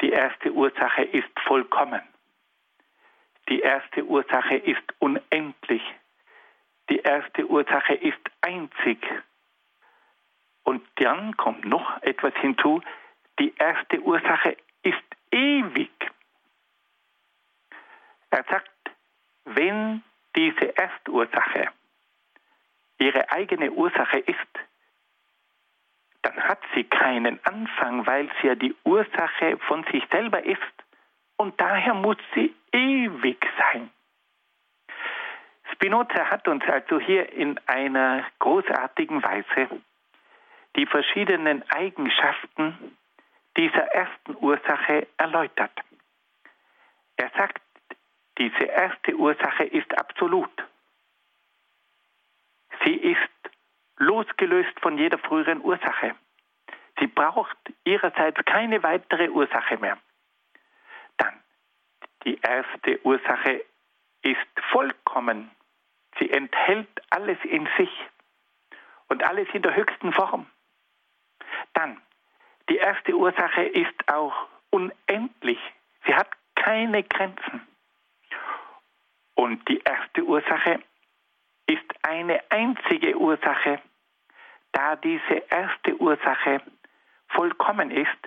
Die 0.00 0.10
erste 0.10 0.52
Ursache 0.52 1.02
ist 1.02 1.28
vollkommen. 1.46 2.00
Die 3.48 3.60
erste 3.60 4.04
Ursache 4.04 4.56
ist 4.56 4.82
unendlich. 4.98 5.82
Die 6.88 7.00
erste 7.00 7.46
Ursache 7.46 7.94
ist 7.94 8.20
einzig. 8.40 8.98
Und 10.62 10.86
dann 10.96 11.36
kommt 11.36 11.64
noch 11.64 12.00
etwas 12.02 12.34
hinzu. 12.36 12.80
Die 13.38 13.54
erste 13.56 14.00
Ursache 14.00 14.56
ist 14.82 15.02
ewig. 15.32 15.90
Er 18.30 18.44
sagt, 18.44 18.70
wenn 19.44 20.02
diese 20.36 20.76
Erstursache 20.76 21.68
ihre 22.98 23.30
eigene 23.30 23.72
Ursache 23.72 24.18
ist, 24.18 24.69
dann 26.22 26.42
hat 26.42 26.60
sie 26.74 26.84
keinen 26.84 27.38
Anfang, 27.44 28.06
weil 28.06 28.30
sie 28.40 28.48
ja 28.48 28.54
die 28.54 28.74
Ursache 28.84 29.58
von 29.66 29.84
sich 29.84 30.04
selber 30.10 30.44
ist 30.44 30.60
und 31.36 31.58
daher 31.60 31.94
muss 31.94 32.18
sie 32.34 32.54
ewig 32.72 33.46
sein. 33.58 33.90
Spinoza 35.72 36.26
hat 36.30 36.46
uns 36.48 36.64
also 36.64 37.00
hier 37.00 37.32
in 37.32 37.58
einer 37.66 38.24
großartigen 38.38 39.22
Weise 39.22 39.80
die 40.76 40.86
verschiedenen 40.86 41.68
Eigenschaften 41.70 42.96
dieser 43.56 43.86
ersten 43.86 44.36
Ursache 44.36 45.08
erläutert. 45.16 45.72
Er 47.16 47.30
sagt, 47.36 47.62
diese 48.38 48.64
erste 48.64 49.14
Ursache 49.16 49.64
ist 49.64 49.98
absolut. 49.98 50.50
Sie 52.84 52.94
ist 52.94 53.39
losgelöst 54.00 54.80
von 54.80 54.98
jeder 54.98 55.18
früheren 55.18 55.62
Ursache. 55.62 56.14
Sie 56.98 57.06
braucht 57.06 57.56
ihrerseits 57.84 58.44
keine 58.46 58.82
weitere 58.82 59.28
Ursache 59.28 59.76
mehr. 59.78 59.98
Dann, 61.18 61.34
die 62.24 62.38
erste 62.40 63.04
Ursache 63.04 63.64
ist 64.22 64.60
vollkommen. 64.70 65.50
Sie 66.18 66.30
enthält 66.30 66.88
alles 67.10 67.38
in 67.44 67.68
sich 67.76 67.90
und 69.08 69.22
alles 69.22 69.48
in 69.52 69.62
der 69.62 69.76
höchsten 69.76 70.12
Form. 70.12 70.46
Dann, 71.74 72.00
die 72.68 72.76
erste 72.76 73.14
Ursache 73.14 73.64
ist 73.64 74.08
auch 74.08 74.48
unendlich. 74.70 75.58
Sie 76.06 76.14
hat 76.14 76.30
keine 76.54 77.02
Grenzen. 77.02 77.66
Und 79.34 79.66
die 79.68 79.78
erste 79.80 80.22
Ursache 80.24 80.80
ist 81.66 81.84
eine 82.02 82.40
einzige 82.50 83.16
Ursache, 83.16 83.80
da 84.80 84.96
diese 84.96 85.42
erste 85.50 85.94
Ursache 86.00 86.62
vollkommen 87.28 87.90
ist, 87.90 88.22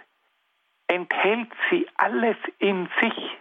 enthält 0.86 1.52
sie 1.70 1.88
alles 1.96 2.38
in 2.60 2.88
sich. 3.02 3.38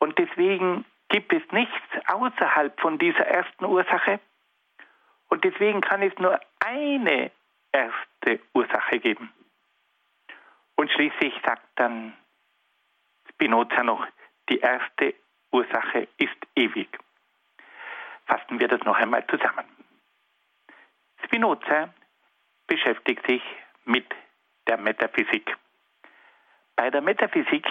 Und 0.00 0.18
deswegen 0.18 0.84
gibt 1.08 1.32
es 1.32 1.42
nichts 1.52 1.88
außerhalb 2.06 2.80
von 2.80 2.98
dieser 2.98 3.24
ersten 3.26 3.64
Ursache. 3.64 4.18
Und 5.28 5.44
deswegen 5.44 5.80
kann 5.82 6.02
es 6.02 6.12
nur 6.18 6.40
eine 6.58 7.30
erste 7.70 8.40
Ursache 8.54 8.98
geben. 8.98 9.32
Und 10.74 10.90
schließlich 10.90 11.34
sagt 11.46 11.68
dann 11.76 12.12
Spinoza 13.30 13.84
noch, 13.84 14.04
die 14.48 14.58
erste 14.58 15.14
Ursache 15.52 16.08
ist 16.18 16.36
ewig. 16.56 16.88
Fassen 18.26 18.58
wir 18.58 18.66
das 18.66 18.80
noch 18.80 18.96
einmal 18.96 19.24
zusammen. 19.28 19.73
Spinoza 21.24 21.92
beschäftigt 22.66 23.26
sich 23.26 23.42
mit 23.84 24.06
der 24.66 24.78
Metaphysik. 24.78 25.56
Bei 26.76 26.90
der 26.90 27.00
Metaphysik 27.00 27.66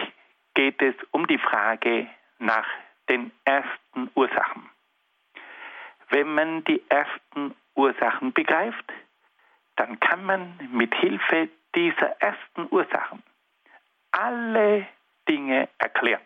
geht 0.53 0.81
es 0.81 0.95
um 1.11 1.27
die 1.27 1.37
Frage 1.37 2.07
nach 2.39 2.67
den 3.09 3.31
ersten 3.45 4.09
Ursachen. 4.15 4.69
Wenn 6.09 6.33
man 6.33 6.63
die 6.65 6.81
ersten 6.89 7.55
Ursachen 7.75 8.33
begreift, 8.33 8.93
dann 9.75 9.99
kann 9.99 10.23
man 10.23 10.69
mit 10.71 10.93
Hilfe 10.95 11.49
dieser 11.75 12.21
ersten 12.21 12.67
Ursachen 12.69 13.23
alle 14.11 14.87
Dinge 15.27 15.67
erklären. 15.79 16.21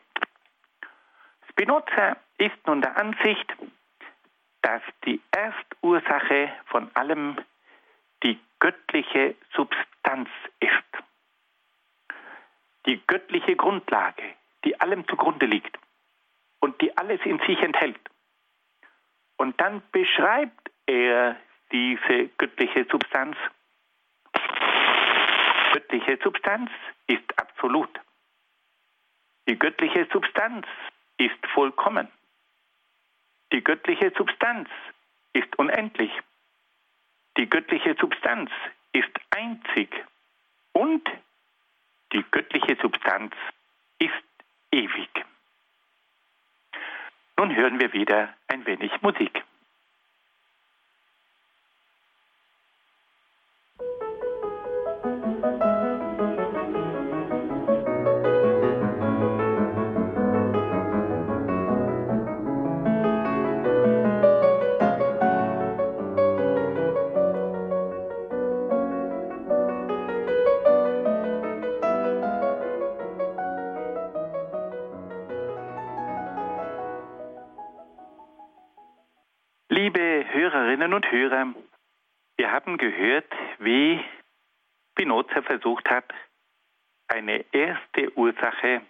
Spinoza 1.50 2.18
ist 2.38 2.68
nun 2.68 2.82
der 2.82 2.98
Ansicht, 2.98 3.56
dass 4.62 4.82
die 5.06 5.22
Erstursache 5.32 6.52
von 6.66 6.90
allem 6.96 7.38
die 8.24 8.40
göttliche 8.60 9.36
Substanz 9.56 10.30
ist. 10.60 11.04
Die 12.86 13.02
göttliche 13.08 13.56
Grundlage, 13.56 14.24
die 14.64 14.80
allem 14.80 15.08
zugrunde 15.08 15.46
liegt 15.46 15.78
und 16.60 16.82
die 16.82 16.96
alles 16.98 17.20
in 17.26 17.40
sich 17.40 17.60
enthält. 17.62 18.00
Und 19.38 19.60
dann 19.62 19.82
beschreibt 19.92 20.72
er 20.88 21.36
diese 21.72 22.30
göttliche 22.38 22.86
Substanz. 22.90 23.38
Göttliche 25.74 26.18
Substanz 26.24 26.72
ist 27.08 27.40
absolut. 27.40 27.90
Die 29.48 29.58
göttliche 29.60 30.08
Substanz 30.12 30.66
ist 31.18 31.46
vollkommen. 31.54 32.08
Die 33.52 33.64
göttliche 33.64 34.12
Substanz 34.18 34.70
ist 35.34 35.58
unendlich. 35.58 36.12
Die 37.38 37.50
göttliche 37.50 37.96
Substanz 38.00 38.52
ist 38.94 39.12
einzig. 39.30 39.90
Und 40.74 41.08
die 42.14 42.24
göttliche 42.32 42.78
Substanz 42.82 43.34
ist 44.00 44.12
ewig. 44.72 45.10
Nun 47.38 47.56
hören 47.56 47.80
wir 47.80 47.94
wieder 47.94 48.34
ein 48.48 48.66
wenig 48.66 48.92
Musik. 49.02 49.44
Hörerinnen 79.80 80.92
und 80.96 81.12
Hörer, 81.12 81.54
wir 82.36 82.52
haben 82.52 82.80
gehört, 82.80 83.32
wie 83.60 84.04
Spinoza 84.92 85.44
versucht 85.44 85.88
hat, 85.88 86.12
eine 87.08 87.46
erste 87.52 88.12
Ursache 88.18 88.82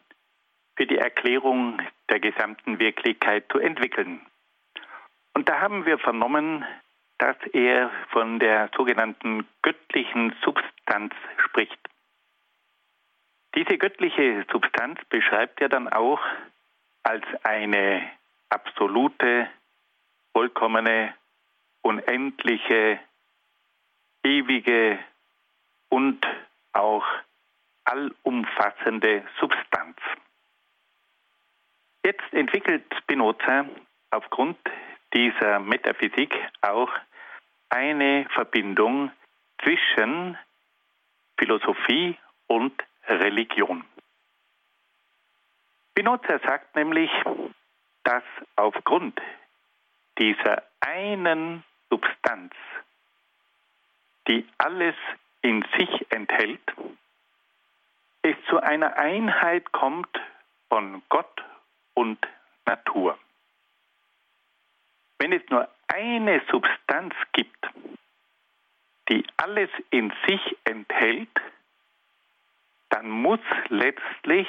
für 0.78 0.88
die 0.88 0.97
Erklärung 0.97 1.82
der 2.10 2.21
gesamten 2.21 2.80
Wirklichkeit 2.80 3.52
zu 3.52 3.60
entwickeln. 3.60 4.26
Und 5.34 5.50
da 5.50 5.60
haben 5.60 5.86
wir 5.86 6.00
vernommen, 6.00 6.65
dass 7.17 7.36
er 7.52 7.91
von 8.12 8.39
der 8.39 8.69
sogenannten 8.73 9.45
göttlichen 9.63 10.34
Substanz 10.41 11.13
spricht. 11.45 11.80
Diese 13.56 13.78
göttliche 13.78 14.45
Substanz 14.50 15.04
beschreibt 15.10 15.60
er 15.60 15.67
dann 15.67 15.89
auch 15.89 16.21
als 17.04 17.26
eine 17.43 18.10
absolute, 18.47 19.50
vollkommene 20.38 21.15
unendliche, 21.82 23.00
ewige 24.23 25.00
und 25.89 26.23
auch 26.73 27.04
allumfassende 27.86 29.23
Substanz. 29.39 29.97
Jetzt 32.06 32.32
entwickelt 32.34 32.84
Spinoza 33.00 33.65
aufgrund 34.12 34.60
dieser 35.12 35.60
Metaphysik 35.60 36.32
auch 36.62 36.91
eine 37.69 38.28
Verbindung 38.30 39.12
zwischen 39.63 40.38
Philosophie 41.39 42.15
und 42.45 42.73
Religion. 43.08 43.84
Spinoza 45.89 46.38
sagt 46.45 46.76
nämlich, 46.76 47.10
dass 48.04 48.23
aufgrund 48.56 49.19
dieser 50.18 50.63
einen 50.80 51.63
Substanz, 51.90 52.54
die 54.28 54.48
alles 54.58 54.96
in 55.42 55.63
sich 55.78 56.12
enthält, 56.12 56.62
es 58.22 58.36
zu 58.50 58.60
einer 58.60 58.98
Einheit 58.98 59.72
kommt 59.72 60.20
von 60.70 61.02
Gott 61.10 61.44
und 61.94 62.20
Natur. 62.65 63.18
Wenn 65.20 65.32
es 65.32 65.42
nur 65.50 65.68
eine 65.88 66.42
Substanz 66.52 67.15
gibt, 67.32 67.65
die 69.10 69.26
alles 69.38 69.70
in 69.90 70.12
sich 70.28 70.58
enthält, 70.65 71.30
dann 72.90 73.10
muss 73.10 73.40
letztlich 73.70 74.48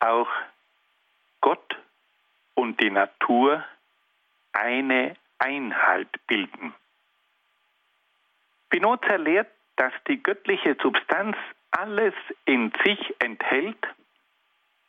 auch 0.00 0.28
Gott 1.40 1.76
und 2.54 2.80
die 2.80 2.90
Natur 2.90 3.64
eine 4.54 5.16
Einheit 5.38 6.08
bilden. 6.26 6.74
Spinoza 8.66 9.16
lehrt, 9.16 9.50
dass 9.76 9.92
die 10.08 10.22
göttliche 10.22 10.76
Substanz 10.82 11.36
alles 11.70 12.14
in 12.44 12.72
sich 12.84 13.14
enthält 13.20 13.86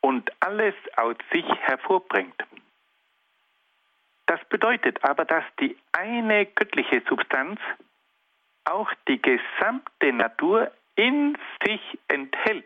und 0.01 0.31
alles 0.39 0.75
aus 0.97 1.15
sich 1.31 1.45
hervorbringt. 1.61 2.43
Das 4.27 4.43
bedeutet 4.49 5.03
aber, 5.03 5.25
dass 5.25 5.43
die 5.59 5.77
eine 5.91 6.45
göttliche 6.47 7.03
Substanz 7.07 7.59
auch 8.63 8.91
die 9.07 9.21
gesamte 9.21 10.13
Natur 10.13 10.71
in 10.95 11.37
sich 11.63 11.81
enthält 12.07 12.65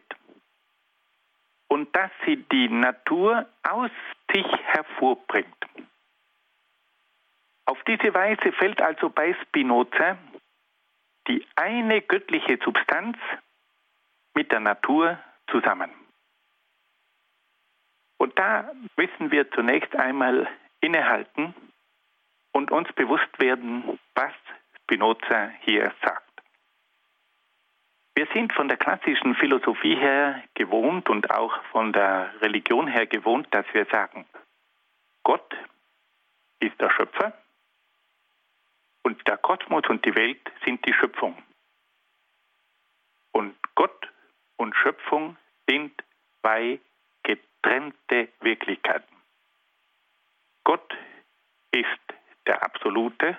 und 1.68 1.93
dass 1.95 2.12
sie 2.26 2.38
die 2.52 2.70
Natur 2.70 3.45
aus 3.64 3.91
sich 4.34 4.47
hervorbringt. 4.66 5.47
Auf 7.70 7.84
diese 7.84 8.12
Weise 8.16 8.52
fällt 8.54 8.82
also 8.82 9.12
bei 9.12 9.36
Spinoza 9.44 10.18
die 11.28 11.46
eine 11.56 12.02
göttliche 12.02 12.58
Substanz 12.66 13.16
mit 14.34 14.52
der 14.52 14.60
Natur 14.60 15.20
zusammen. 15.52 15.92
Und 18.18 18.40
da 18.40 18.72
müssen 18.98 19.30
wir 19.30 19.52
zunächst 19.52 19.96
einmal 19.96 20.48
innehalten 20.82 21.54
und 22.54 22.72
uns 22.72 22.92
bewusst 22.94 23.40
werden, 23.40 24.00
was 24.16 24.34
Spinoza 24.82 25.52
hier 25.62 25.94
sagt. 26.04 26.42
Wir 28.16 28.28
sind 28.34 28.52
von 28.52 28.68
der 28.68 28.78
klassischen 28.78 29.36
Philosophie 29.36 29.96
her 29.96 30.44
gewohnt 30.56 31.08
und 31.08 31.30
auch 31.30 31.64
von 31.66 31.94
der 31.94 32.34
Religion 32.42 32.88
her 32.88 33.06
gewohnt, 33.06 33.48
dass 33.52 33.68
wir 33.74 33.86
sagen, 33.92 34.26
Gott 35.22 35.56
ist 36.62 36.82
der 36.82 36.90
Schöpfer 36.90 37.32
und 39.10 39.28
der 39.28 39.38
Kosmos 39.38 39.82
und 39.89 40.05
die 40.05 40.14
Welt 40.14 40.39
sind 40.64 40.86
die 40.86 40.93
Schöpfung. 40.93 41.36
Und 43.32 43.55
Gott 43.74 44.07
und 44.57 44.76
Schöpfung 44.76 45.36
sind 45.68 45.91
zwei 46.41 46.80
getrennte 47.24 48.30
Wirklichkeiten. 48.41 49.16
Gott 50.64 50.95
ist 51.72 52.05
der 52.45 52.62
Absolute 52.62 53.36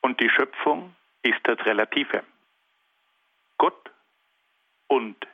und 0.00 0.20
die 0.20 0.30
Schöpfung 0.30 0.94
ist 1.24 1.40
das 1.42 1.58
Relative. 1.66 2.22
Gott 3.58 3.90
und 4.86 5.26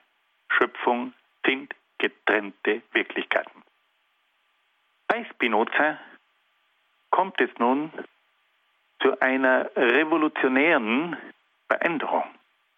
Schöpfung 0.48 1.12
sind 1.44 1.74
getrennte 1.98 2.80
Wirklichkeiten. 2.92 3.62
Bei 5.06 5.22
Spinoza 5.26 5.98
kommt 7.10 7.38
es 7.42 7.50
nun 7.58 7.92
zu 9.00 9.20
einer 9.20 9.70
revolutionären 9.76 11.16
Veränderung. 11.68 12.24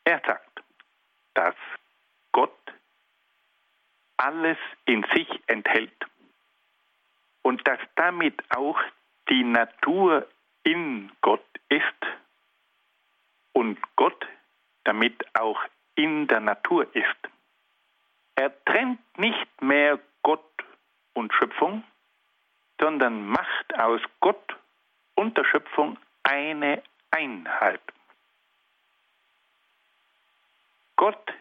Er 0.04 0.20
sagt, 0.26 0.62
dass 1.34 1.54
Gott 2.32 2.56
alles 4.16 4.58
in 4.84 5.04
sich 5.14 5.28
enthält 5.46 6.06
und 7.42 7.66
dass 7.66 7.78
damit 7.96 8.34
auch 8.50 8.78
die 9.28 9.44
Natur 9.44 10.26
in 10.64 11.10
Gott 11.20 11.44
ist 11.68 11.84
und 13.52 13.78
Gott 13.96 14.26
damit 14.84 15.24
auch 15.34 15.60
in 15.94 16.26
der 16.26 16.40
Natur 16.40 16.86
ist. 16.94 17.16
Er 18.34 18.52
trennt 18.64 19.00
nicht 19.18 19.62
mehr 19.62 19.98
Gott 20.22 20.44
und 21.14 21.32
Schöpfung, 21.34 21.84
sondern 22.80 23.26
macht 23.26 23.78
aus 23.78 24.00
Gott 24.20 24.56
und 25.14 25.36
der 25.36 25.44
Schöpfung 25.44 25.98
eine 26.22 26.82
Einheit. 27.10 27.80
Gott 30.96 31.32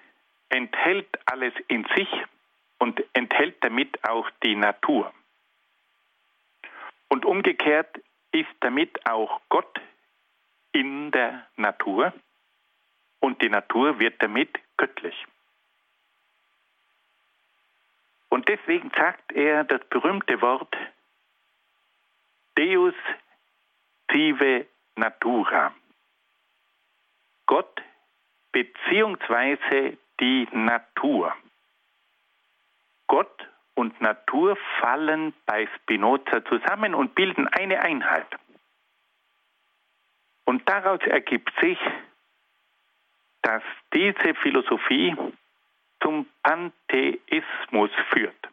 enthält 0.50 1.08
alles 1.26 1.54
in 1.68 1.86
sich 1.96 2.10
und 2.80 3.04
enthält 3.14 3.64
damit 3.64 4.04
auch 4.08 4.30
die 4.44 4.56
Natur. 4.56 5.14
Und 7.10 7.26
umgekehrt 7.26 8.00
ist 8.32 8.50
damit 8.62 9.06
auch 9.06 9.42
Gott 9.50 9.80
in 10.72 11.12
der 11.12 11.46
Natur 11.58 12.14
und 13.20 13.42
die 13.42 13.50
Natur 13.50 14.00
wird 14.00 14.22
damit 14.22 14.58
göttlich. 14.78 15.26
Und 18.30 18.48
deswegen 18.48 18.92
sagt 18.96 19.32
er 19.34 19.64
das 19.64 19.84
berühmte 19.90 20.42
Wort 20.42 20.74
Deus 22.56 22.94
sive 24.12 24.66
natura. 24.96 25.74
Gott 27.46 27.82
beziehungsweise 28.52 29.98
die 30.20 30.48
Natur. 30.52 31.36
Gott 33.08 33.48
und 33.76 34.00
Natur 34.02 34.58
fallen 34.80 35.34
bei 35.46 35.68
Spinoza 35.76 36.44
zusammen 36.46 36.94
und 36.94 37.16
bilden 37.16 37.48
eine 37.48 37.82
Einheit. 37.82 38.28
Und 40.46 40.68
daraus 40.68 41.00
ergibt 41.02 41.52
sich, 41.62 41.80
dass 43.42 43.64
diese 43.94 44.36
Philosophie 44.36 45.16
zum 46.02 46.28
Pantheismus 46.44 47.92
führt, 48.12 48.50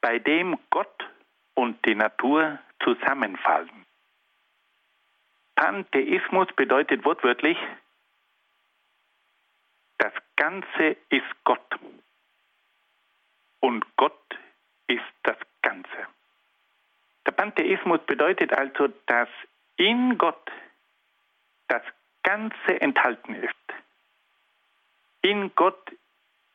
bei 0.00 0.18
dem 0.18 0.58
Gott 0.70 1.08
und 1.54 1.84
die 1.86 1.94
Natur 1.94 2.58
zusammenfallen. 2.82 3.87
Pantheismus 5.58 6.46
bedeutet 6.54 7.04
wortwörtlich, 7.04 7.58
das 9.98 10.12
Ganze 10.36 10.96
ist 11.08 11.26
Gott 11.42 11.74
und 13.58 13.84
Gott 13.96 14.38
ist 14.86 15.02
das 15.24 15.36
Ganze. 15.62 16.06
Der 17.26 17.32
Pantheismus 17.32 17.98
bedeutet 18.06 18.52
also, 18.52 18.86
dass 19.06 19.28
in 19.76 20.16
Gott 20.16 20.48
das 21.66 21.82
Ganze 22.22 22.80
enthalten 22.80 23.34
ist. 23.34 23.54
In 25.22 25.52
Gott 25.56 25.90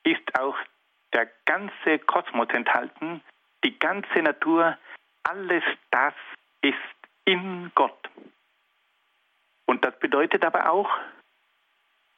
ist 0.04 0.39
auch 0.39 0.56
der 1.12 1.30
ganze 1.43 1.99
Kosmos 1.99 2.47
enthalten, 2.51 3.22
die 3.66 3.78
ganze 3.78 4.20
Natur, 4.20 4.78
alles 5.24 5.66
das 5.91 6.14
ist 6.62 6.78
in 7.26 7.70
Gott. 7.76 8.10
Und 9.74 9.84
das 9.84 9.97
bedeutet 9.97 10.45
aber 10.45 10.69
auch, 10.69 10.88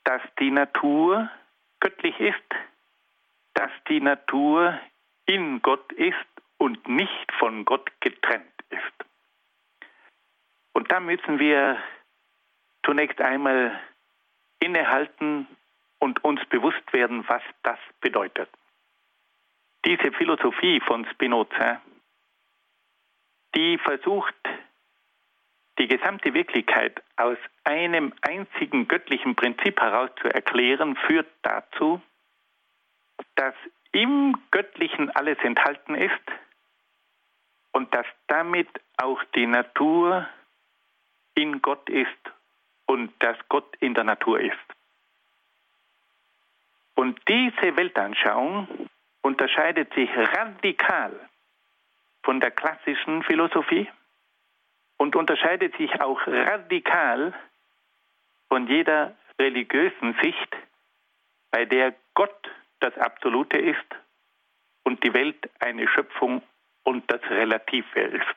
dass 0.03 0.21
die 0.41 0.51
Natur 0.51 1.29
göttlich 1.79 2.19
ist, 2.19 2.43
dass 3.53 3.71
die 3.87 4.01
Natur 4.01 4.77
in 5.25 5.61
Gott 5.61 5.89
ist 5.93 6.17
und 6.57 6.85
nicht 6.89 7.31
von 7.39 7.63
Gott 7.63 7.89
getrennt 8.01 8.61
ist. 8.71 9.05
Und 10.73 10.91
da 10.91 10.99
müssen 10.99 11.39
wir 11.39 11.81
zunächst 12.85 13.21
einmal 13.21 13.79
innehalten 14.59 15.47
und 15.99 16.25
uns 16.25 16.45
bewusst 16.47 16.91
werden, 16.91 17.23
was 17.29 17.41
das 17.63 17.79
bedeutet. 18.01 18.49
Diese 19.85 20.11
Philosophie 20.11 20.81
von 20.81 21.05
Spinoza, 21.05 21.81
die 23.55 23.77
versucht, 23.77 24.35
die 25.77 25.87
gesamte 25.87 26.33
Wirklichkeit 26.33 27.01
aus 27.17 27.37
einem 27.63 28.13
einzigen 28.21 28.87
göttlichen 28.87 29.35
Prinzip 29.35 29.79
heraus 29.79 30.09
zu 30.21 30.29
erklären, 30.29 30.95
führt 30.95 31.27
dazu, 31.41 32.01
dass 33.35 33.53
im 33.91 34.37
Göttlichen 34.51 35.09
alles 35.15 35.37
enthalten 35.39 35.95
ist 35.95 36.13
und 37.71 37.93
dass 37.93 38.05
damit 38.27 38.69
auch 38.97 39.21
die 39.35 39.47
Natur 39.47 40.27
in 41.35 41.61
Gott 41.61 41.89
ist 41.89 42.07
und 42.85 43.11
dass 43.19 43.37
Gott 43.49 43.75
in 43.79 43.93
der 43.93 44.05
Natur 44.05 44.39
ist. 44.39 44.55
Und 46.95 47.19
diese 47.27 47.75
Weltanschauung 47.75 48.89
unterscheidet 49.21 49.93
sich 49.93 50.09
radikal 50.15 51.11
von 52.23 52.39
der 52.39 52.51
klassischen 52.51 53.23
Philosophie 53.23 53.89
und 54.97 55.15
unterscheidet 55.15 55.75
sich 55.77 56.01
auch 56.01 56.19
radikal 56.27 57.33
von 58.47 58.67
jeder 58.67 59.15
religiösen 59.39 60.15
Sicht, 60.21 60.55
bei 61.51 61.65
der 61.65 61.93
Gott 62.13 62.49
das 62.79 62.97
Absolute 62.97 63.57
ist 63.57 63.85
und 64.83 65.03
die 65.03 65.13
Welt 65.13 65.49
eine 65.59 65.87
Schöpfung 65.87 66.41
und 66.83 67.11
das 67.11 67.21
Relative 67.29 67.99
ist. 67.99 68.35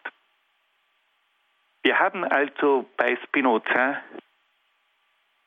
Wir 1.82 1.98
haben 1.98 2.24
also 2.24 2.88
bei 2.96 3.16
Spinoza 3.24 4.00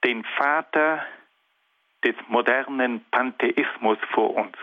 den 0.04 0.24
Vater 0.24 1.06
des 2.04 2.16
modernen 2.28 3.06
Pantheismus 3.12 3.98
vor 4.12 4.36
uns. 4.36 4.58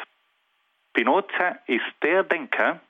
Spinoza 0.90 1.59
ist 1.66 1.86
der 2.03 2.24
Denker, 2.24 2.80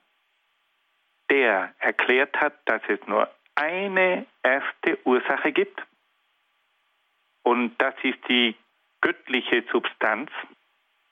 der 1.31 1.75
erklärt 1.79 2.41
hat, 2.41 2.55
dass 2.65 2.81
es 2.89 2.99
nur 3.07 3.29
eine 3.59 4.27
erste 4.43 4.99
Ursache 5.05 5.53
gibt 5.53 5.83
und 7.43 7.75
das 7.79 7.95
ist 8.03 8.19
die 8.29 8.55
göttliche 9.01 9.65
Substanz 9.73 10.31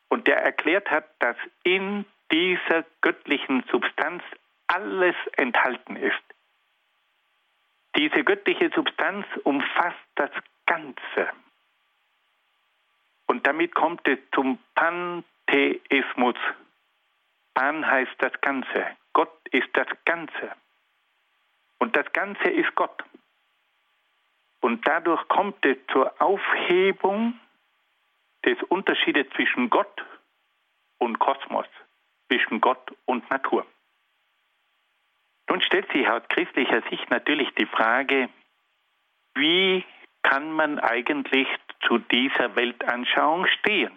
und 0.08 0.28
der 0.28 0.42
erklärt 0.42 0.90
hat, 0.90 1.06
dass 1.18 1.36
in 1.64 2.04
dieser 2.30 2.84
göttlichen 3.00 3.64
Substanz 3.70 4.22
alles 4.68 5.16
enthalten 5.36 5.96
ist. 5.96 6.22
Diese 7.96 8.22
göttliche 8.22 8.70
Substanz 8.74 9.26
umfasst 9.44 9.96
das 10.14 10.30
Ganze. 10.66 11.30
Und 13.26 13.46
damit 13.46 13.74
kommt 13.74 14.06
es 14.06 14.18
zum 14.34 14.58
Pantheismus. 14.74 16.36
Pan 17.54 17.86
heißt 17.90 18.14
das 18.18 18.40
Ganze. 18.40 18.96
Gott 19.12 19.36
ist 19.50 19.68
das 19.72 19.88
Ganze. 20.04 20.52
Und 21.86 21.94
das 21.94 22.12
Ganze 22.12 22.48
ist 22.48 22.74
Gott. 22.74 23.04
Und 24.60 24.88
dadurch 24.88 25.28
kommt 25.28 25.64
es 25.64 25.76
zur 25.92 26.20
Aufhebung 26.20 27.38
des 28.44 28.60
Unterschiedes 28.64 29.28
zwischen 29.36 29.70
Gott 29.70 30.04
und 30.98 31.20
Kosmos, 31.20 31.68
zwischen 32.26 32.60
Gott 32.60 32.92
und 33.04 33.30
Natur. 33.30 33.64
Nun 35.48 35.60
stellt 35.60 35.88
sich 35.92 36.08
aus 36.08 36.22
christlicher 36.28 36.82
Sicht 36.90 37.08
natürlich 37.08 37.54
die 37.54 37.66
Frage, 37.66 38.30
wie 39.36 39.84
kann 40.24 40.50
man 40.50 40.80
eigentlich 40.80 41.46
zu 41.86 41.98
dieser 41.98 42.56
Weltanschauung 42.56 43.46
stehen? 43.60 43.92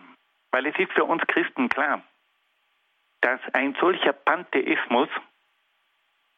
Weil 0.51 0.67
es 0.67 0.77
ist 0.77 0.91
für 0.91 1.05
uns 1.05 1.25
Christen 1.25 1.69
klar, 1.69 2.03
dass 3.21 3.41
ein 3.53 3.75
solcher 3.81 4.13
Pantheismus, 4.13 5.09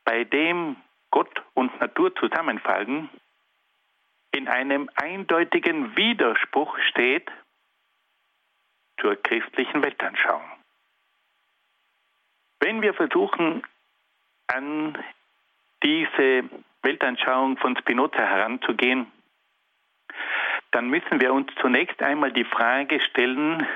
bei 0.06 0.24
dem 0.24 0.78
Gott 1.12 1.42
und 1.54 1.80
Natur 1.80 2.16
zusammenfallen, 2.16 3.10
in 4.32 4.48
einem 4.48 4.90
eindeutigen 4.96 5.96
Widerspruch 5.96 6.78
steht 6.90 7.30
zur 9.00 9.16
christlichen 9.22 9.84
Weltanschauung. 9.84 10.50
Wenn 12.60 12.82
wir 12.82 12.94
versuchen, 12.94 13.64
an 14.48 14.98
diese 15.84 16.44
Weltanschauung 16.84 17.58
von 17.58 17.76
Spinoza 17.78 18.20
heranzugehen, 18.20 19.12
dann 20.72 20.90
müssen 20.90 21.20
wir 21.20 21.34
uns 21.34 21.52
zunächst 21.60 22.02
einmal 22.02 22.32
die 22.32 22.46
Frage 22.46 23.02
stellen, 23.10 23.68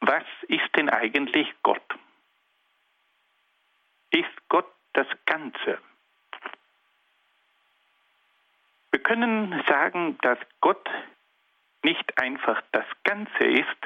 was 0.00 0.24
ist 0.48 0.74
denn 0.76 0.88
eigentlich 0.88 1.52
Gott? 1.62 1.82
Ist 4.10 4.48
Gott 4.48 4.66
das 4.96 5.06
Ganze? 5.26 5.78
Wir 8.90 9.02
können 9.02 9.62
sagen, 9.68 10.16
dass 10.22 10.38
Gott 10.60 10.88
nicht 11.82 12.18
einfach 12.18 12.62
das 12.72 12.86
Ganze 13.04 13.44
ist, 13.44 13.82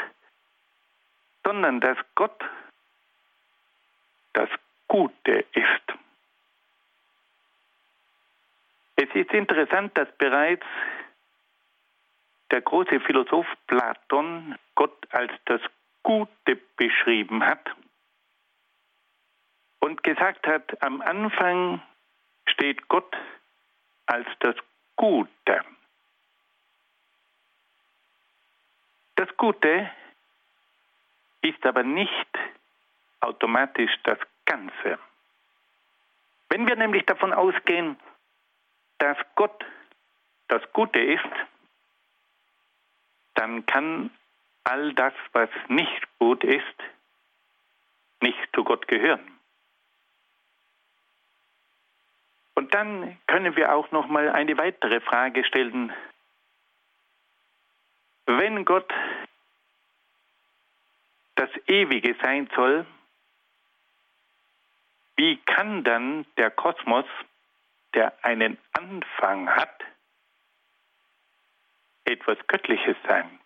sondern 1.45 1.81
dass 1.81 1.99
Gott 2.15 2.45
das 4.35 4.49
Gute 4.87 5.45
ist. 5.53 5.83
Es 8.97 9.09
ist 9.15 9.33
interessant, 9.33 9.97
dass 9.99 10.09
bereits 10.17 10.67
der 12.51 12.61
große 12.61 13.01
Philosoph 13.01 13.47
Platon 13.67 14.57
Gott 14.75 15.07
als 15.11 15.33
das 15.47 15.61
Gute 16.03 16.57
beschrieben 16.77 17.45
hat 17.45 17.69
und 19.81 20.03
gesagt 20.03 20.47
hat, 20.47 20.83
am 20.83 21.01
Anfang 21.01 21.83
steht 22.47 22.89
Gott 22.89 23.17
als 24.07 24.27
das 24.41 24.57
Gute. 24.97 25.65
Das 29.17 29.29
Gute 29.37 29.91
ist 31.43 31.65
aber 31.67 31.83
nicht 31.83 32.29
automatisch 33.21 33.93
das 34.05 34.19
Ganze. 34.45 34.99
Wenn 36.49 36.67
wir 36.67 36.77
nämlich 36.77 37.05
davon 37.07 37.33
ausgehen, 37.33 37.99
dass 38.99 39.17
Gott 39.35 39.65
das 40.49 40.63
Gute 40.73 40.99
ist, 40.99 41.25
dann 43.35 43.65
kann 43.67 44.11
all 44.65 44.93
das, 44.95 45.15
was 45.33 45.49
nicht 45.69 46.07
gut 46.19 46.45
ist, 46.45 46.65
nicht 48.21 48.39
zu 48.55 48.65
Gott 48.65 48.87
gehören. 48.89 49.30
Und 52.55 52.75
dann 52.75 53.19
können 53.27 53.57
wir 53.57 53.75
auch 53.75 53.91
noch 53.91 54.09
mal 54.09 54.29
eine 54.31 54.57
weitere 54.59 55.01
Frage 55.01 55.45
stellen. 55.45 55.93
Wenn 58.27 58.65
Gott 58.65 58.93
das 61.37 61.51
Ewige 61.67 62.15
sein 62.23 62.49
soll, 62.55 62.87
wie 65.17 65.37
kann 65.39 65.85
dann 65.85 66.27
der 66.37 66.51
Kosmos, 66.51 67.07
der 67.95 68.13
einen 68.25 68.57
Anfang 68.73 69.49
hat, 69.49 69.83
etwas 72.05 72.39
Göttliches 72.47 72.97
sein? 73.07 73.39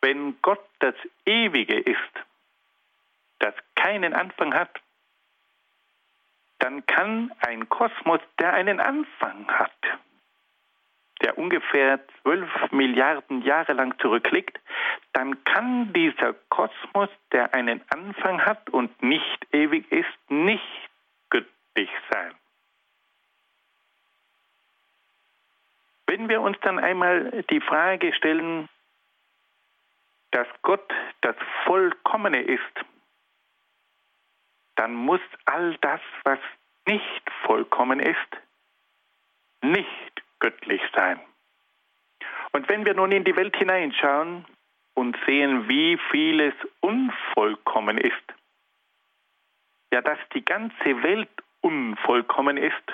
Wenn 0.00 0.40
Gott 0.42 0.64
das 0.80 0.94
Ewige 1.24 1.78
ist, 1.78 1.98
das 3.38 3.54
keinen 3.74 4.12
Anfang 4.12 4.52
hat, 4.52 4.80
dann 6.64 6.86
kann 6.86 7.30
ein 7.40 7.68
Kosmos, 7.68 8.20
der 8.40 8.54
einen 8.54 8.80
Anfang 8.80 9.46
hat, 9.48 9.76
der 11.20 11.36
ungefähr 11.36 12.00
zwölf 12.22 12.48
Milliarden 12.70 13.42
Jahre 13.42 13.74
lang 13.74 13.98
zurückliegt, 13.98 14.58
dann 15.12 15.44
kann 15.44 15.92
dieser 15.92 16.32
Kosmos, 16.48 17.10
der 17.32 17.52
einen 17.52 17.82
Anfang 17.90 18.46
hat 18.46 18.70
und 18.70 19.02
nicht 19.02 19.46
ewig 19.52 19.92
ist, 19.92 20.30
nicht 20.30 20.88
göttlich 21.28 21.90
sein. 22.10 22.32
Wenn 26.06 26.30
wir 26.30 26.40
uns 26.40 26.56
dann 26.62 26.78
einmal 26.78 27.44
die 27.50 27.60
Frage 27.60 28.14
stellen, 28.14 28.70
dass 30.30 30.46
Gott 30.62 30.90
das 31.20 31.36
Vollkommene 31.66 32.40
ist, 32.40 32.84
dann 34.76 34.94
muss 34.94 35.20
all 35.44 35.76
das, 35.80 36.00
was 36.24 36.38
nicht 36.86 37.30
vollkommen 37.44 38.00
ist, 38.00 38.16
nicht 39.62 40.22
göttlich 40.40 40.82
sein. 40.94 41.20
Und 42.52 42.68
wenn 42.68 42.84
wir 42.84 42.94
nun 42.94 43.12
in 43.12 43.24
die 43.24 43.36
Welt 43.36 43.56
hineinschauen 43.56 44.44
und 44.94 45.16
sehen, 45.26 45.68
wie 45.68 45.98
vieles 46.10 46.54
unvollkommen 46.80 47.98
ist, 47.98 48.22
ja, 49.92 50.00
dass 50.02 50.18
die 50.34 50.44
ganze 50.44 51.02
Welt 51.02 51.30
unvollkommen 51.60 52.56
ist, 52.56 52.92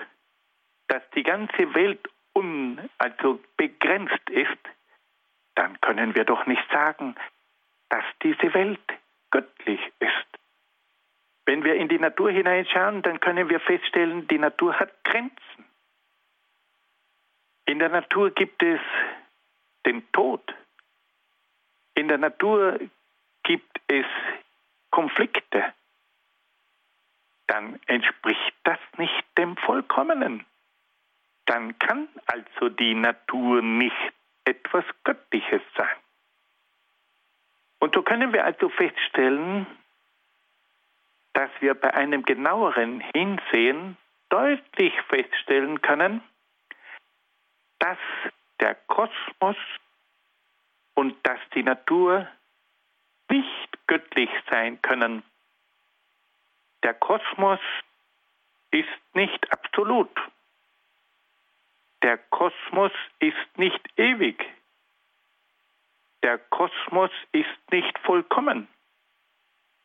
dass 0.89 1.03
die 1.14 1.22
ganze 1.22 1.74
Welt 1.74 2.09
un, 2.35 2.81
also 2.99 3.41
begrenzt 3.57 4.31
ist, 4.31 4.59
dann 5.55 5.81
können 5.81 6.14
wir 6.14 6.24
doch 6.24 6.47
nicht 6.47 6.64
sagen, 6.70 7.16
dass 7.89 8.05
diese 8.22 8.55
Welt 8.55 8.81
göttlich 9.31 9.81
ist. 9.99 10.39
Wenn 11.51 11.64
wir 11.64 11.74
in 11.74 11.88
die 11.88 11.98
Natur 11.98 12.30
hineinschauen, 12.30 13.03
dann 13.03 13.18
können 13.18 13.48
wir 13.48 13.59
feststellen, 13.59 14.28
die 14.28 14.38
Natur 14.38 14.78
hat 14.78 15.03
Grenzen. 15.03 15.64
In 17.66 17.80
der 17.80 17.88
Natur 17.88 18.30
gibt 18.30 18.62
es 18.62 18.78
den 19.84 20.07
Tod. 20.12 20.55
In 21.96 22.07
der 22.07 22.18
Natur 22.18 22.78
gibt 23.42 23.80
es 23.88 24.07
Konflikte. 24.92 25.74
Dann 27.48 27.80
entspricht 27.86 28.55
das 28.62 28.78
nicht 28.96 29.24
dem 29.36 29.57
Vollkommenen. 29.57 30.46
Dann 31.46 31.76
kann 31.80 32.07
also 32.26 32.68
die 32.68 32.94
Natur 32.94 33.61
nicht 33.61 34.12
etwas 34.44 34.84
Göttliches 35.03 35.62
sein. 35.76 35.96
Und 37.80 37.92
so 37.92 38.03
können 38.03 38.32
wir 38.32 38.44
also 38.44 38.68
feststellen, 38.68 39.66
dass 41.33 41.51
wir 41.61 41.74
bei 41.74 41.95
einem 41.95 42.22
genaueren 42.22 43.01
Hinsehen 43.14 43.97
deutlich 44.28 44.95
feststellen 45.09 45.81
können, 45.81 46.22
dass 47.78 47.99
der 48.61 48.74
Kosmos 48.74 49.57
und 50.95 51.16
dass 51.26 51.39
die 51.55 51.62
Natur 51.62 52.28
nicht 53.31 53.87
göttlich 53.87 54.31
sein 54.51 54.81
können. 54.83 55.22
Der 56.83 56.95
Kosmos 56.95 57.61
ist 58.70 58.89
nicht 59.14 59.53
absolut. 59.53 60.11
Der 62.03 62.18
Kosmos 62.18 62.93
ist 63.18 63.59
nicht 63.59 63.81
ewig. 63.97 64.45
Der 66.22 66.39
Kosmos 66.39 67.11
ist 67.33 67.72
nicht 67.72 67.99
vollkommen. 68.01 68.68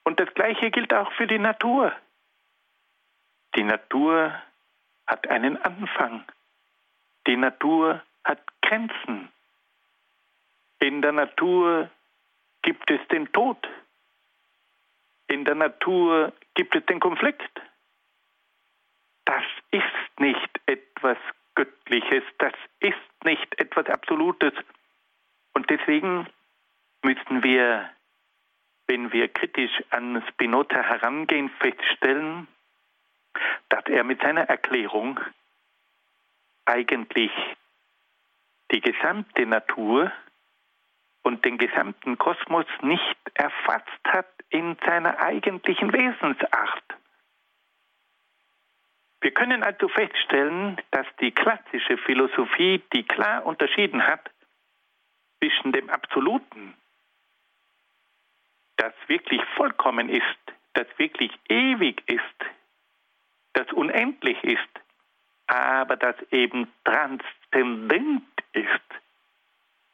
Und 0.06 0.20
das 0.20 0.34
Gleiche 0.34 0.72
gilt 0.72 0.94
auch 0.94 1.12
für 1.14 1.28
die 1.28 1.40
Natur. 1.40 1.92
Die 3.56 3.64
Natur 3.64 4.34
hat 5.06 5.28
einen 5.28 5.62
Anfang. 5.62 6.24
Die 7.28 7.36
Natur 7.36 8.02
hat 8.24 8.42
Grenzen. 8.62 9.30
In 10.80 11.02
der 11.02 11.12
Natur 11.12 11.90
gibt 12.62 12.90
es 12.90 13.06
den 13.10 13.32
Tod. 13.34 13.68
In 15.28 15.44
der 15.44 15.56
Natur 15.56 16.32
gibt 16.54 16.76
es 16.76 16.86
den 16.86 17.00
Konflikt. 17.00 17.52
nicht 20.26 20.62
etwas 20.66 21.18
Göttliches, 21.56 22.24
das 22.40 22.54
ist 22.80 23.24
nicht 23.24 23.60
etwas 23.60 23.88
Absolutes. 23.88 24.54
Und 25.54 25.70
deswegen 25.70 26.28
müssen 27.04 27.44
wir, 27.44 27.90
wenn 28.88 29.12
wir 29.12 29.28
kritisch 29.28 29.84
an 29.90 30.24
Spinoza 30.30 30.82
herangehen, 30.82 31.50
feststellen, 31.60 32.48
dass 33.70 33.86
er 33.88 34.04
mit 34.04 34.22
seiner 34.22 34.44
Erklärung 34.44 35.20
eigentlich 36.66 37.32
die 38.72 38.82
gesamte 38.82 39.46
Natur 39.46 40.12
und 41.24 41.44
den 41.46 41.58
gesamten 41.58 42.18
Kosmos 42.18 42.66
nicht 42.82 43.18
erfasst 43.34 44.04
hat 44.06 44.28
in 44.50 44.78
seiner 44.86 45.20
eigentlichen 45.20 45.92
Wesensart. 45.92 46.84
Wir 49.22 49.32
können 49.32 49.64
also 49.64 49.88
feststellen, 49.88 50.80
dass 50.92 51.08
die 51.20 51.32
klassische 51.32 51.98
Philosophie, 51.98 52.84
die 52.94 53.04
klar 53.04 53.46
unterschieden 53.46 54.06
hat 54.06 54.30
zwischen 55.40 55.72
dem 55.72 55.90
Absoluten, 55.90 56.76
das 58.78 58.94
wirklich 59.08 59.42
vollkommen 59.56 60.10
ist, 60.10 60.24
das 60.74 60.88
wirklich 60.98 61.32
ewig 61.50 62.02
ist, 62.08 62.22
das 63.54 63.72
unendlich 63.72 64.42
ist, 64.44 64.62
aber 65.48 65.96
das 65.96 66.16
eben 66.32 66.68
transzendent 66.84 68.24
ist, 68.54 68.70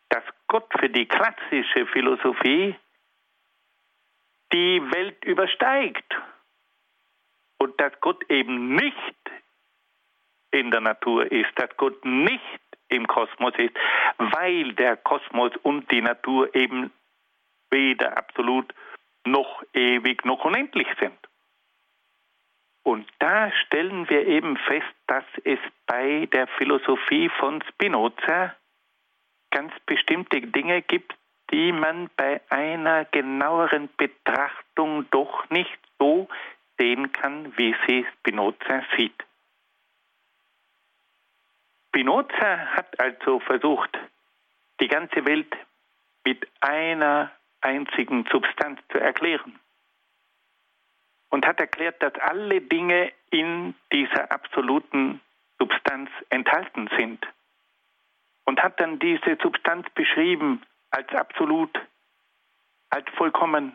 dass 0.09 0.23
Gott 0.47 0.67
für 0.79 0.89
die 0.89 1.07
klassische 1.07 1.85
Philosophie 1.87 2.75
die 4.53 4.81
Welt 4.91 5.23
übersteigt 5.23 6.15
und 7.57 7.79
dass 7.79 7.93
Gott 8.01 8.23
eben 8.29 8.75
nicht 8.75 9.15
in 10.51 10.71
der 10.71 10.81
Natur 10.81 11.31
ist, 11.31 11.49
dass 11.55 11.69
Gott 11.77 12.03
nicht 12.03 12.59
im 12.89 13.07
Kosmos 13.07 13.53
ist, 13.57 13.75
weil 14.17 14.73
der 14.73 14.97
Kosmos 14.97 15.53
und 15.63 15.89
die 15.91 16.01
Natur 16.01 16.53
eben 16.53 16.91
weder 17.71 18.17
absolut 18.17 18.73
noch 19.25 19.63
ewig 19.73 20.25
noch 20.25 20.45
unendlich 20.45 20.87
sind. 20.99 21.17
Und 22.83 23.07
da 23.19 23.51
stellen 23.51 24.09
wir 24.09 24.25
eben 24.27 24.57
fest, 24.57 24.93
dass 25.07 25.23
es 25.43 25.59
bei 25.85 26.27
der 26.31 26.47
Philosophie 26.57 27.29
von 27.39 27.63
Spinoza 27.69 28.55
ganz 29.51 29.71
bestimmte 29.85 30.41
Dinge 30.41 30.81
gibt, 30.81 31.15
die 31.51 31.71
man 31.71 32.09
bei 32.15 32.41
einer 32.49 33.05
genaueren 33.05 33.89
Betrachtung 33.97 35.05
doch 35.11 35.49
nicht 35.49 35.77
so 35.99 36.27
sehen 36.79 37.11
kann, 37.11 37.55
wie 37.57 37.75
sie 37.85 38.05
Spinoza 38.17 38.83
sieht. 38.97 39.23
Spinoza 41.89 42.57
hat 42.75 42.99
also 42.99 43.39
versucht, 43.41 43.95
die 44.79 44.87
ganze 44.87 45.25
Welt 45.25 45.53
mit 46.23 46.47
einer 46.61 47.31
einzigen 47.61 48.25
Substanz 48.31 48.79
zu 48.91 48.99
erklären. 48.99 49.59
Und 51.29 51.45
hat 51.45 51.59
erklärt, 51.59 52.01
dass 52.03 52.13
alle 52.15 52.59
Dinge 52.61 53.11
in 53.29 53.73
dieser 53.93 54.31
absoluten 54.31 55.21
Substanz 55.59 56.09
enthalten 56.29 56.89
sind 56.97 57.25
und 58.45 58.61
hat 58.61 58.79
dann 58.81 58.99
diese 58.99 59.37
Substanz 59.41 59.89
beschrieben 59.91 60.61
als 60.89 61.07
absolut, 61.13 61.71
als 62.89 63.07
vollkommen, 63.11 63.73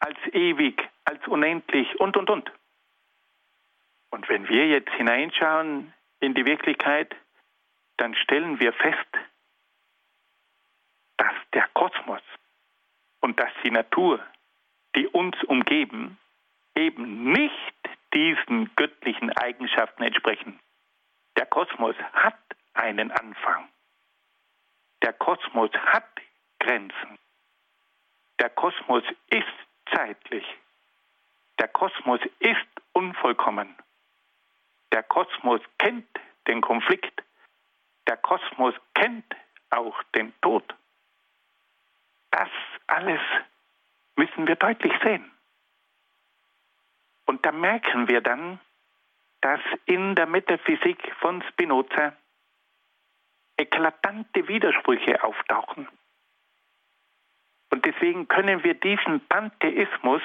als 0.00 0.18
ewig, 0.32 0.82
als 1.04 1.24
unendlich 1.28 2.00
und, 2.00 2.16
und, 2.16 2.28
und. 2.28 2.50
Und 4.10 4.28
wenn 4.28 4.48
wir 4.48 4.66
jetzt 4.66 4.90
hineinschauen 4.94 5.92
in 6.20 6.34
die 6.34 6.44
Wirklichkeit, 6.44 7.14
dann 7.98 8.14
stellen 8.14 8.58
wir 8.58 8.72
fest, 8.72 9.08
dass 11.18 11.34
der 11.54 11.68
Kosmos 11.74 12.22
und 13.22 13.40
dass 13.40 13.50
die 13.64 13.70
Natur, 13.70 14.20
die 14.94 15.06
uns 15.06 15.42
umgeben, 15.44 16.18
eben 16.74 17.32
nicht 17.32 17.74
diesen 18.12 18.70
göttlichen 18.76 19.30
Eigenschaften 19.36 20.02
entsprechen. 20.02 20.60
Der 21.38 21.46
Kosmos 21.46 21.96
hat 22.12 22.38
einen 22.74 23.10
Anfang. 23.10 23.68
Der 25.02 25.14
Kosmos 25.14 25.70
hat 25.72 26.08
Grenzen. 26.60 27.18
Der 28.38 28.50
Kosmos 28.50 29.04
ist 29.30 29.94
zeitlich. 29.94 30.44
Der 31.58 31.68
Kosmos 31.68 32.20
ist 32.40 32.66
unvollkommen. 32.92 33.74
Der 34.92 35.02
Kosmos 35.02 35.60
kennt 35.78 36.08
den 36.46 36.60
Konflikt. 36.60 37.22
Der 38.06 38.16
Kosmos 38.16 38.74
kennt 38.94 39.24
auch 39.70 40.02
den 40.14 40.32
Tod. 40.42 40.74
Das 42.32 42.48
alles 42.88 43.20
müssen 44.16 44.48
wir 44.48 44.56
deutlich 44.56 44.92
sehen. 45.04 45.30
Und 47.26 47.46
da 47.46 47.52
merken 47.52 48.08
wir 48.08 48.20
dann, 48.20 48.58
dass 49.42 49.60
in 49.84 50.14
der 50.14 50.26
Metaphysik 50.26 51.14
von 51.20 51.42
Spinoza 51.50 52.16
eklatante 53.56 54.48
Widersprüche 54.48 55.22
auftauchen. 55.22 55.88
Und 57.70 57.84
deswegen 57.84 58.28
können 58.28 58.64
wir 58.64 58.74
diesem 58.74 59.20
Pantheismus, 59.28 60.22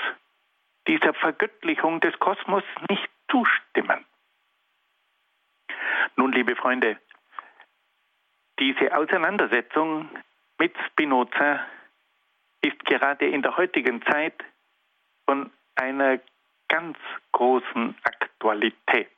dieser 0.87 1.13
Vergöttlichung 1.13 1.99
des 1.99 2.17
Kosmos 2.19 2.63
nicht 2.89 3.09
zustimmen. 3.29 4.05
Nun, 6.15 6.31
liebe 6.31 6.55
Freunde, 6.55 6.97
diese 8.59 8.95
Auseinandersetzung 8.95 10.09
mit 10.57 10.75
Spinoza 10.87 11.65
ist 12.61 12.79
gerade 12.85 13.27
in 13.27 13.41
der 13.41 13.57
heutigen 13.57 14.01
Zeit 14.03 14.35
von 15.25 15.51
einer 15.75 16.19
ganz 16.67 16.97
großen 17.31 17.95
Aktualität 18.03 19.09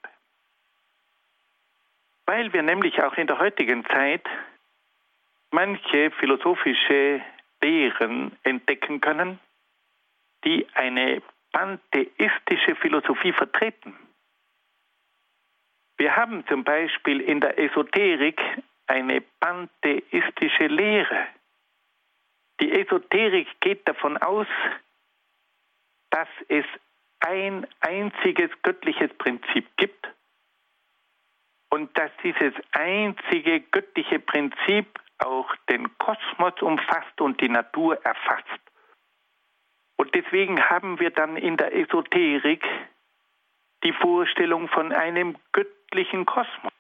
weil 2.30 2.54
wir 2.54 2.62
nämlich 2.62 3.02
auch 3.02 3.16
in 3.16 3.26
der 3.26 3.40
heutigen 3.40 3.84
Zeit 3.86 4.22
manche 5.50 6.12
philosophische 6.12 7.24
Lehren 7.60 8.38
entdecken 8.44 9.02
können, 9.02 9.40
die 10.46 10.68
eine 10.76 11.24
pantheistische 11.52 12.76
Philosophie 12.76 13.34
vertreten. 13.34 13.98
Wir 15.98 16.16
haben 16.16 16.46
zum 16.46 16.64
Beispiel 16.64 17.20
in 17.20 17.40
der 17.42 17.58
Esoterik 17.58 18.40
eine 18.86 19.22
pantheistische 19.40 20.68
Lehre. 20.68 21.26
Die 22.60 22.72
Esoterik 22.72 23.48
geht 23.62 23.88
davon 23.88 24.18
aus, 24.18 24.48
dass 26.10 26.28
es 26.48 26.66
ein 27.20 27.68
einziges 27.82 28.50
göttliches 28.64 29.14
Prinzip 29.18 29.68
gibt 29.78 30.10
und 31.70 31.96
dass 31.98 32.12
dieses 32.24 32.54
einzige 32.72 33.62
göttliche 33.62 34.20
Prinzip 34.20 35.00
auch 35.20 35.54
den 35.70 35.98
Kosmos 35.98 36.62
umfasst 36.62 37.20
und 37.22 37.40
die 37.42 37.50
Natur 37.50 38.04
erfasst. 38.06 38.46
Und 39.98 40.16
deswegen 40.16 40.62
haben 40.70 41.00
wir 41.00 41.12
dann 41.12 41.36
in 41.36 41.58
der 41.58 41.76
Esoterik 41.76 42.64
die 43.84 43.94
Vorstellung 43.94 44.70
von 44.70 44.92
einem 44.94 45.36
göttlichen 45.52 46.26
Kosmos. 46.26 46.72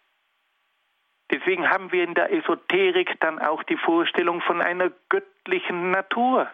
Deswegen 1.31 1.69
haben 1.69 1.91
wir 1.91 2.03
in 2.03 2.15
der 2.15 2.31
Esoterik 2.31 3.19
dann 3.19 3.39
auch 3.39 3.63
die 3.63 3.77
Vorstellung 3.77 4.41
von 4.41 4.61
einer 4.61 4.91
göttlichen 5.09 5.91
Natur. 5.91 6.49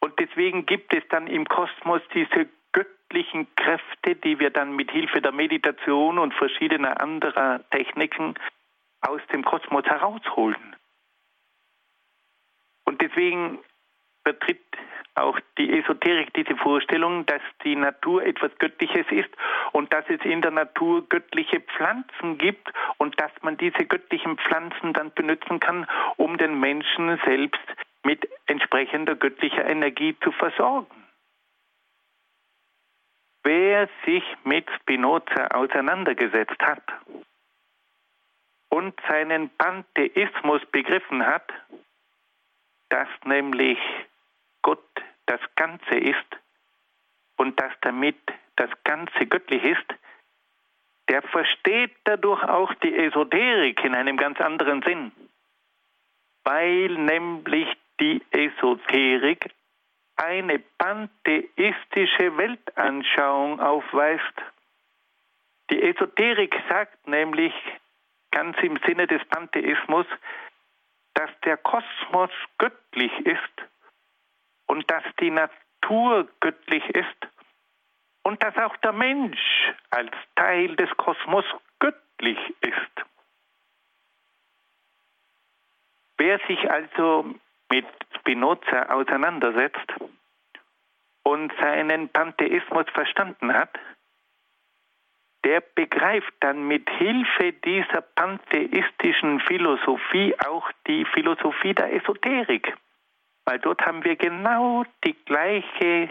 Und 0.00 0.18
deswegen 0.18 0.64
gibt 0.64 0.94
es 0.94 1.06
dann 1.08 1.26
im 1.26 1.46
Kosmos 1.46 2.00
diese 2.14 2.48
göttlichen 2.72 3.46
Kräfte, 3.56 4.16
die 4.16 4.38
wir 4.38 4.50
dann 4.50 4.74
mit 4.74 4.90
Hilfe 4.90 5.20
der 5.20 5.32
Meditation 5.32 6.18
und 6.18 6.32
verschiedener 6.32 7.00
anderer 7.00 7.60
Techniken 7.70 8.34
aus 9.02 9.20
dem 9.32 9.44
Kosmos 9.44 9.84
herausholen. 9.84 10.76
Und 12.84 13.00
deswegen 13.02 13.58
vertritt 14.24 14.60
auch 15.14 15.38
die 15.58 15.78
Esoterik 15.78 16.32
diese 16.34 16.56
Vorstellung, 16.56 17.26
dass 17.26 17.42
die 17.64 17.76
Natur 17.76 18.24
etwas 18.24 18.50
Göttliches 18.58 19.06
ist 19.10 19.30
und 19.72 19.92
dass 19.92 20.04
es 20.08 20.20
in 20.24 20.40
der 20.40 20.50
Natur 20.50 21.06
göttliche 21.08 21.60
Pflanzen 21.60 22.38
gibt 22.38 22.72
und 22.98 23.20
dass 23.20 23.32
man 23.42 23.56
diese 23.56 23.84
göttlichen 23.86 24.38
Pflanzen 24.38 24.92
dann 24.92 25.12
benutzen 25.12 25.60
kann, 25.60 25.86
um 26.16 26.38
den 26.38 26.58
Menschen 26.58 27.20
selbst 27.24 27.60
mit 28.04 28.28
entsprechender 28.46 29.14
göttlicher 29.14 29.66
Energie 29.66 30.16
zu 30.22 30.32
versorgen. 30.32 31.04
Wer 33.42 33.88
sich 34.04 34.24
mit 34.44 34.68
Spinoza 34.80 35.48
auseinandergesetzt 35.48 36.60
hat 36.60 36.82
und 38.68 38.94
seinen 39.08 39.50
Pantheismus 39.56 40.64
begriffen 40.66 41.26
hat, 41.26 41.50
dass 42.90 43.08
nämlich 43.24 43.78
Gott 44.62 44.84
das 45.26 45.40
Ganze 45.56 45.96
ist 45.96 46.36
und 47.36 47.58
dass 47.60 47.72
damit 47.80 48.18
das 48.56 48.70
Ganze 48.84 49.26
göttlich 49.26 49.62
ist, 49.62 49.94
der 51.08 51.22
versteht 51.22 51.92
dadurch 52.04 52.42
auch 52.44 52.72
die 52.74 52.94
Esoterik 52.94 53.82
in 53.84 53.94
einem 53.94 54.16
ganz 54.16 54.40
anderen 54.40 54.82
Sinn, 54.82 55.12
weil 56.44 56.88
nämlich 56.90 57.68
die 57.98 58.22
Esoterik 58.30 59.50
eine 60.16 60.58
pantheistische 60.58 62.36
Weltanschauung 62.36 63.60
aufweist. 63.60 64.34
Die 65.70 65.82
Esoterik 65.82 66.54
sagt 66.68 67.08
nämlich 67.08 67.54
ganz 68.30 68.56
im 68.62 68.78
Sinne 68.86 69.06
des 69.06 69.24
Pantheismus, 69.26 70.06
dass 71.14 71.30
der 71.44 71.56
Kosmos 71.56 72.30
göttlich 72.58 73.12
ist 73.26 73.70
und 74.70 74.88
dass 74.88 75.02
die 75.18 75.32
Natur 75.32 76.28
göttlich 76.38 76.84
ist 76.90 77.26
und 78.22 78.40
dass 78.40 78.56
auch 78.56 78.76
der 78.76 78.92
Mensch 78.92 79.72
als 79.90 80.12
Teil 80.36 80.76
des 80.76 80.88
Kosmos 80.96 81.44
göttlich 81.80 82.38
ist. 82.60 83.06
Wer 86.18 86.38
sich 86.46 86.70
also 86.70 87.34
mit 87.68 87.86
Spinoza 88.16 88.82
auseinandersetzt 88.90 89.92
und 91.24 91.52
seinen 91.60 92.08
Pantheismus 92.08 92.86
verstanden 92.92 93.52
hat, 93.52 93.76
der 95.42 95.62
begreift 95.74 96.32
dann 96.38 96.68
mit 96.68 96.88
Hilfe 96.90 97.54
dieser 97.54 98.02
pantheistischen 98.02 99.40
Philosophie 99.40 100.36
auch 100.46 100.70
die 100.86 101.04
Philosophie 101.06 101.74
der 101.74 101.92
Esoterik. 101.92 102.76
Weil 103.50 103.58
dort 103.58 103.84
haben 103.84 104.04
wir 104.04 104.14
genau 104.14 104.84
die 105.04 105.16
gleiche 105.24 106.08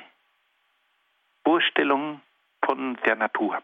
Vorstellung 1.46 2.20
von 2.66 2.98
der 3.06 3.16
Natur. 3.16 3.64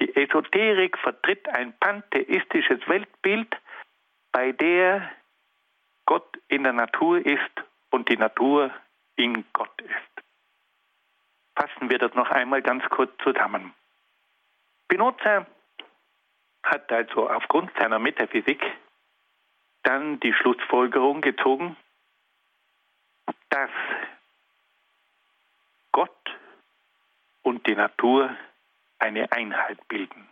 Die 0.00 0.16
Esoterik 0.16 0.98
vertritt 0.98 1.48
ein 1.48 1.78
pantheistisches 1.78 2.80
Weltbild, 2.88 3.56
bei 4.32 4.50
der 4.50 5.08
Gott 6.06 6.26
in 6.48 6.64
der 6.64 6.72
Natur 6.72 7.24
ist 7.24 7.52
und 7.90 8.08
die 8.08 8.16
Natur 8.16 8.72
in 9.14 9.44
Gott 9.52 9.80
ist. 9.80 10.24
Fassen 11.54 11.88
wir 11.88 11.98
das 11.98 12.12
noch 12.14 12.30
einmal 12.32 12.62
ganz 12.62 12.82
kurz 12.88 13.12
zusammen. 13.22 13.72
Spinoza 14.86 15.46
hat 16.64 16.90
also 16.90 17.30
aufgrund 17.30 17.70
seiner 17.78 18.00
Metaphysik 18.00 18.60
dann 19.84 20.18
die 20.18 20.32
Schlussfolgerung 20.32 21.20
gezogen, 21.20 21.76
dass 23.52 23.70
Gott 25.92 26.38
und 27.42 27.66
die 27.66 27.74
Natur 27.74 28.34
eine 28.98 29.30
Einheit 29.30 29.76
bilden. 29.88 30.26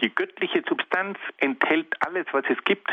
Die 0.00 0.14
göttliche 0.14 0.64
Substanz 0.66 1.18
enthält 1.36 1.94
alles, 2.06 2.26
was 2.32 2.44
es 2.48 2.62
gibt. 2.64 2.90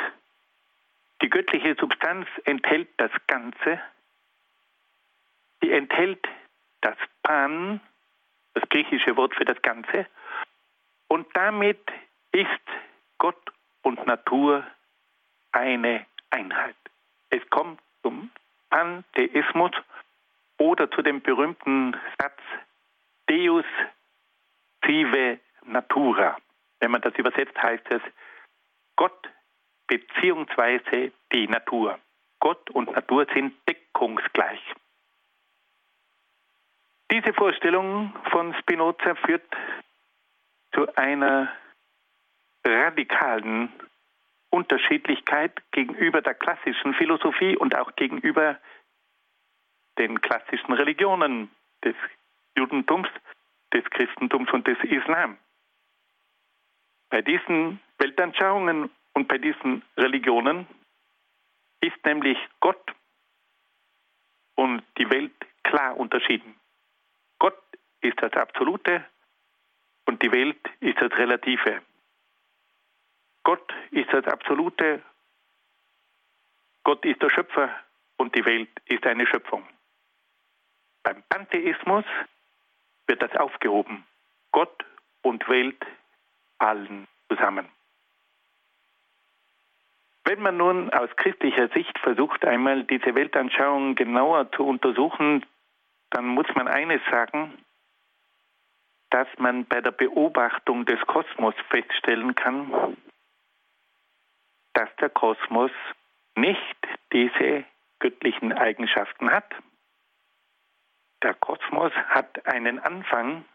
Die 1.22 1.30
göttliche 1.30 1.76
Substanz 1.80 2.28
enthält 2.44 2.90
das 2.98 3.12
Ganze. 3.28 3.82
Sie 5.62 5.72
enthält 5.72 6.28
das 6.82 6.98
Pan, 7.22 7.80
das 8.56 8.68
griechische 8.68 9.16
Wort 9.16 9.34
für 9.36 9.46
das 9.46 9.62
Ganze. 9.62 10.06
Und 11.08 11.28
damit 11.34 11.80
ist 12.34 12.50
Gott 13.20 13.54
und 13.84 14.06
Natur 14.06 14.68
eine 15.54 16.06
Einheit. 16.30 16.76
Es 17.30 17.50
kommt 17.50 17.80
zum 18.04 18.30
Pantheismus 18.70 19.72
oder 20.60 20.90
zu 20.92 21.02
dem 21.02 21.22
berühmten 21.22 21.96
Satz 22.20 22.40
Deus 23.28 23.66
sive 24.86 25.40
natura. 25.66 26.38
Wenn 26.80 26.92
man 26.92 27.02
das 27.02 27.16
übersetzt, 27.16 27.58
heißt 27.62 27.86
es 27.90 28.02
Gott 28.96 29.30
beziehungsweise 29.88 31.12
die 31.32 31.48
Natur. 31.48 31.98
Gott 32.40 32.70
und 32.72 32.92
Natur 32.92 33.26
sind 33.34 33.56
deckungsgleich. 33.68 34.62
Diese 37.10 37.34
Vorstellung 37.34 38.14
von 38.32 38.54
Spinoza 38.56 39.16
führt 39.16 39.46
zu 40.74 40.94
einer 40.96 41.52
radikalen 42.66 43.72
Unterschiedlichkeit 44.54 45.52
gegenüber 45.72 46.22
der 46.22 46.36
klassischen 46.36 46.94
Philosophie 46.94 47.58
und 47.58 47.76
auch 47.76 47.96
gegenüber 47.96 48.60
den 49.98 50.22
klassischen 50.22 50.74
Religionen 50.74 51.50
des 51.84 51.96
Judentums, 52.56 53.08
des 53.74 53.84
Christentums 53.86 54.52
und 54.52 54.68
des 54.68 54.78
Islam. 54.84 55.38
Bei 57.10 57.24
diesen 57.24 57.80
Weltanschauungen 57.98 58.92
und 59.14 59.28
bei 59.28 59.40
diesen 59.40 59.82
Religionen 59.98 60.68
ist 61.82 62.06
nämlich 62.06 62.38
Gott 62.60 62.94
und 64.54 64.84
die 65.00 65.10
Welt 65.10 65.34
klar 65.64 65.98
unterschieden. 65.98 66.54
Gott 67.40 67.60
ist 68.02 68.22
das 68.22 68.34
Absolute 68.34 69.04
und 70.06 70.22
die 70.22 70.32
Welt 70.32 70.60
ist 70.80 71.02
das 71.02 71.12
Relative. 71.14 71.82
Gott 73.44 73.74
ist 73.92 74.12
das 74.12 74.26
Absolute, 74.26 75.02
Gott 76.84 77.04
ist 77.06 77.22
der 77.22 77.30
Schöpfer 77.30 77.70
und 78.18 78.36
die 78.36 78.46
Welt 78.46 78.70
ist 78.86 79.06
eine 79.06 79.28
Schöpfung. 79.28 79.68
Beim 81.04 81.24
Pantheismus 81.30 82.06
wird 83.08 83.22
das 83.22 83.36
aufgehoben. 83.36 84.06
Gott 84.52 84.86
und 85.22 85.48
Welt 85.50 85.86
allen 86.60 87.08
zusammen. 87.30 87.68
Wenn 90.26 90.42
man 90.42 90.56
nun 90.56 90.90
aus 90.92 91.10
christlicher 91.18 91.68
Sicht 91.70 92.00
versucht, 92.00 92.46
einmal 92.46 92.86
diese 92.86 93.14
Weltanschauung 93.14 93.96
genauer 93.96 94.50
zu 94.54 94.66
untersuchen, 94.66 95.46
dann 96.12 96.28
muss 96.28 96.48
man 96.56 96.70
eines 96.70 97.02
sagen, 97.12 97.54
dass 99.10 99.28
man 99.38 99.66
bei 99.66 99.82
der 99.82 99.92
Beobachtung 99.92 100.86
des 100.86 101.00
Kosmos 101.02 101.56
feststellen 101.70 102.36
kann, 102.36 102.96
dass 104.74 104.90
der 105.00 105.10
Kosmos 105.10 105.72
nicht 106.36 106.78
diese 107.12 107.64
göttlichen 108.00 108.52
Eigenschaften 108.54 109.32
hat. 109.32 109.50
Der 111.22 111.34
Kosmos 111.36 111.94
hat 112.10 112.46
einen 112.46 112.80
Anfang, 112.80 113.46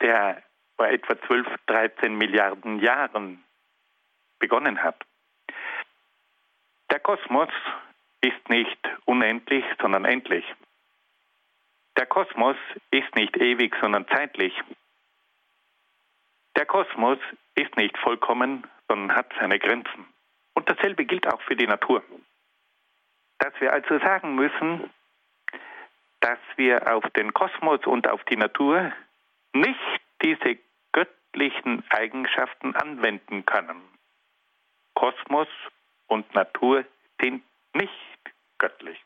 der 0.00 0.42
vor 0.76 0.88
etwa 0.88 1.20
12, 1.20 1.46
13 1.66 2.16
Milliarden 2.16 2.80
Jahren 2.80 3.44
begonnen 4.38 4.82
hat. 4.82 4.96
Der 6.90 6.98
Kosmos 6.98 7.50
ist 8.20 8.48
nicht 8.48 8.78
unendlich, 9.04 9.64
sondern 9.80 10.04
endlich. 10.04 10.44
Der 11.96 12.06
Kosmos 12.06 12.56
ist 12.90 13.14
nicht 13.14 13.36
ewig, 13.36 13.76
sondern 13.80 14.06
zeitlich. 14.08 14.54
Der 16.56 16.66
Kosmos 16.66 17.18
ist 17.54 17.76
nicht 17.76 17.96
vollkommen, 17.98 18.66
sondern 18.92 19.16
hat 19.16 19.32
seine 19.40 19.58
Grenzen. 19.58 20.06
Und 20.52 20.68
dasselbe 20.68 21.06
gilt 21.06 21.26
auch 21.26 21.40
für 21.42 21.56
die 21.56 21.66
Natur. 21.66 22.02
Dass 23.38 23.54
wir 23.58 23.72
also 23.72 23.98
sagen 24.00 24.34
müssen, 24.34 24.90
dass 26.20 26.38
wir 26.56 26.94
auf 26.94 27.02
den 27.16 27.32
Kosmos 27.32 27.80
und 27.86 28.06
auf 28.06 28.22
die 28.24 28.36
Natur 28.36 28.92
nicht 29.54 29.80
diese 30.22 30.58
göttlichen 30.92 31.82
Eigenschaften 31.88 32.76
anwenden 32.76 33.46
können. 33.46 33.80
Kosmos 34.94 35.48
und 36.06 36.32
Natur 36.34 36.84
sind 37.18 37.42
nicht 37.72 38.20
göttlich. 38.58 39.02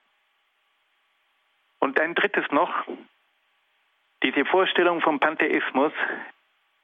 Und 1.78 2.01
ein 2.01 2.16
drittes 2.16 2.51
noch, 2.51 2.74
diese 4.24 4.45
Vorstellung 4.47 5.01
vom 5.01 5.20
Pantheismus, 5.20 5.93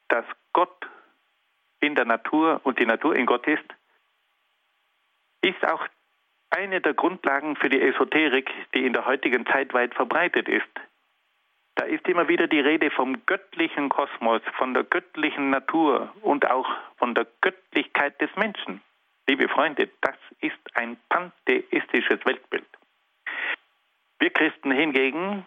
dass 0.09 0.24
Gott 0.53 0.86
in 1.83 1.95
der 1.95 2.05
Natur 2.05 2.61
und 2.64 2.78
die 2.78 2.87
Natur 2.87 3.16
in 3.16 3.26
Gott 3.26 3.47
ist, 3.47 3.64
ist 5.43 5.64
auch 5.66 5.87
eine 6.51 6.80
der 6.80 6.95
Grundlagen 6.95 7.57
für 7.57 7.68
die 7.68 7.80
Esoterik, 7.80 8.51
die 8.74 8.87
in 8.87 8.93
der 8.93 9.07
heutigen 9.07 9.47
Zeit 9.47 9.72
weit 9.74 9.95
verbreitet 9.95 10.49
ist. 10.49 10.68
Da 11.74 11.85
ist 11.87 12.07
immer 12.07 12.28
wieder 12.28 12.47
die 12.47 12.61
Rede 12.61 12.91
vom 12.91 13.24
göttlichen 13.24 13.89
Kosmos, 13.89 14.43
von 14.59 14.74
der 14.74 14.85
göttlichen 14.85 15.51
Natur 15.51 16.12
und 16.20 16.47
auch 16.49 16.68
von 16.99 17.14
der 17.14 17.26
Göttlichkeit 17.41 18.20
des 18.20 18.30
Menschen. 18.37 18.83
Liebe 19.26 19.49
Freunde, 19.49 19.89
das 20.03 20.16
ist 20.41 20.59
ein 20.74 20.99
pantheistisches 21.09 22.24
Weltbild. 22.26 22.66
Wir 24.18 24.30
Christen 24.30 24.70
hingegen 24.70 25.47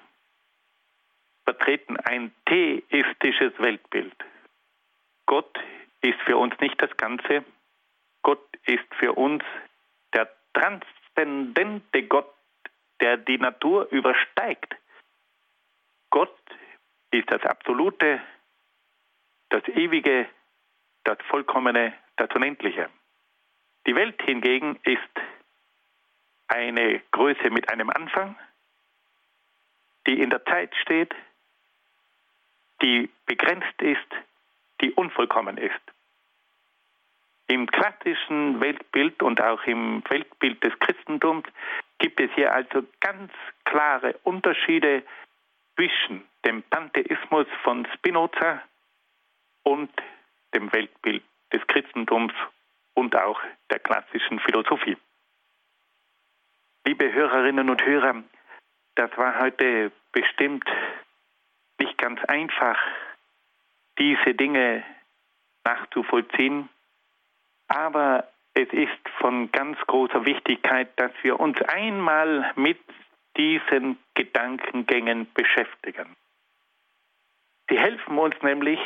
vertreten 1.43 1.97
ein 1.97 2.31
theistisches 2.45 3.53
Weltbild. 3.59 4.15
Gott 5.27 5.59
ist 6.05 6.21
für 6.21 6.37
uns 6.37 6.53
nicht 6.59 6.81
das 6.81 6.95
Ganze. 6.97 7.43
Gott 8.21 8.45
ist 8.65 8.93
für 8.99 9.13
uns 9.13 9.43
der 10.13 10.29
transzendente 10.53 12.03
Gott, 12.03 12.31
der 13.01 13.17
die 13.17 13.37
Natur 13.37 13.91
übersteigt. 13.91 14.75
Gott 16.09 16.37
ist 17.11 17.29
das 17.31 17.43
Absolute 17.43 18.21
das 19.49 19.67
Ewige, 19.69 20.27
das 21.03 21.17
Vollkommene, 21.29 21.93
das 22.17 22.29
Unendliche. 22.35 22.89
Die 23.87 23.95
Welt 23.95 24.21
hingegen 24.23 24.79
ist 24.83 24.99
eine 26.47 27.01
Größe 27.11 27.49
mit 27.51 27.69
einem 27.69 27.89
Anfang, 27.89 28.35
die 30.07 30.19
in 30.19 30.29
der 30.29 30.43
Zeit 30.45 30.75
steht, 30.81 31.13
die 32.81 33.09
begrenzt 33.25 33.81
ist, 33.81 34.07
die 34.81 34.91
unvollkommen 34.91 35.57
ist. 35.57 35.94
Im 37.47 37.67
klassischen 37.67 38.59
Weltbild 38.59 39.21
und 39.21 39.39
auch 39.39 39.63
im 39.65 40.03
Weltbild 40.09 40.63
des 40.63 40.77
Christentums 40.79 41.45
gibt 41.99 42.19
es 42.19 42.31
hier 42.33 42.53
also 42.53 42.83
ganz 42.99 43.31
klare 43.65 44.15
Unterschiede 44.23 45.03
zwischen 45.75 46.23
dem 46.43 46.63
Pantheismus 46.63 47.45
von 47.63 47.87
Spinoza 47.93 48.61
und 49.63 49.91
dem 50.55 50.71
Weltbild 50.73 51.23
des 51.53 51.65
Christentums 51.67 52.33
und 52.95 53.15
auch 53.15 53.39
der 53.69 53.79
klassischen 53.79 54.39
Philosophie. 54.39 54.97
Liebe 56.85 57.11
Hörerinnen 57.11 57.69
und 57.69 57.85
Hörer, 57.85 58.23
das 58.95 59.15
war 59.17 59.39
heute 59.39 59.91
bestimmt 60.11 60.67
nicht 61.79 61.97
ganz 61.97 62.23
einfach, 62.25 62.79
diese 63.99 64.33
Dinge 64.33 64.83
nachzuvollziehen, 65.63 66.69
aber 67.75 68.29
es 68.53 68.69
ist 68.71 69.09
von 69.19 69.51
ganz 69.51 69.77
großer 69.85 70.25
Wichtigkeit, 70.25 70.97
dass 70.97 71.11
wir 71.23 71.37
uns 71.39 71.61
einmal 71.63 72.53
mit 72.55 72.79
diesen 73.35 73.97
Gedankengängen 74.13 75.27
beschäftigen. 75.33 76.15
Sie 77.69 77.77
helfen 77.77 78.17
uns 78.17 78.35
nämlich 78.41 78.79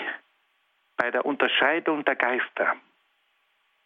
bei 0.97 1.11
der 1.11 1.23
Unterscheidung 1.23 2.03
der 2.03 2.15
Geister. 2.15 2.77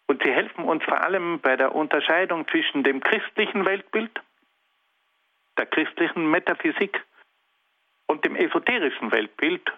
Und 0.07 0.23
sie 0.23 0.31
helfen 0.31 0.63
uns 0.63 0.83
vor 0.85 1.01
allem 1.01 1.39
bei 1.41 1.57
der 1.57 1.75
Unterscheidung 1.75 2.47
zwischen 2.47 2.83
dem 2.83 3.01
christlichen 3.01 3.65
Weltbild, 3.65 4.21
der 5.57 5.65
christlichen 5.65 6.31
Metaphysik 6.31 7.03
und 8.07 8.23
dem 8.23 8.37
esoterischen 8.37 9.11
Weltbild 9.11 9.69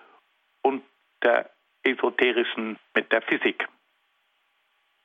und 0.61 0.83
der 1.23 1.49
esoterischen 1.83 2.77
Metaphysik. 2.93 3.67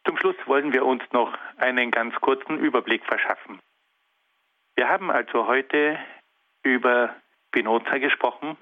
Zum 0.07 0.17
Schluss 0.17 0.37
wollen 0.47 0.73
wir 0.73 0.85
uns 0.85 1.03
noch 1.13 1.37
einen 1.59 1.91
ganz 1.91 2.15
kurzen 2.17 2.59
Überblick 2.59 3.05
verschaffen. 3.05 3.61
Wir 4.77 4.89
haben 4.89 5.11
also 5.11 5.47
heute 5.47 5.99
über 6.63 7.15
Spinoza 7.49 7.99
gesprochen. 7.99 8.57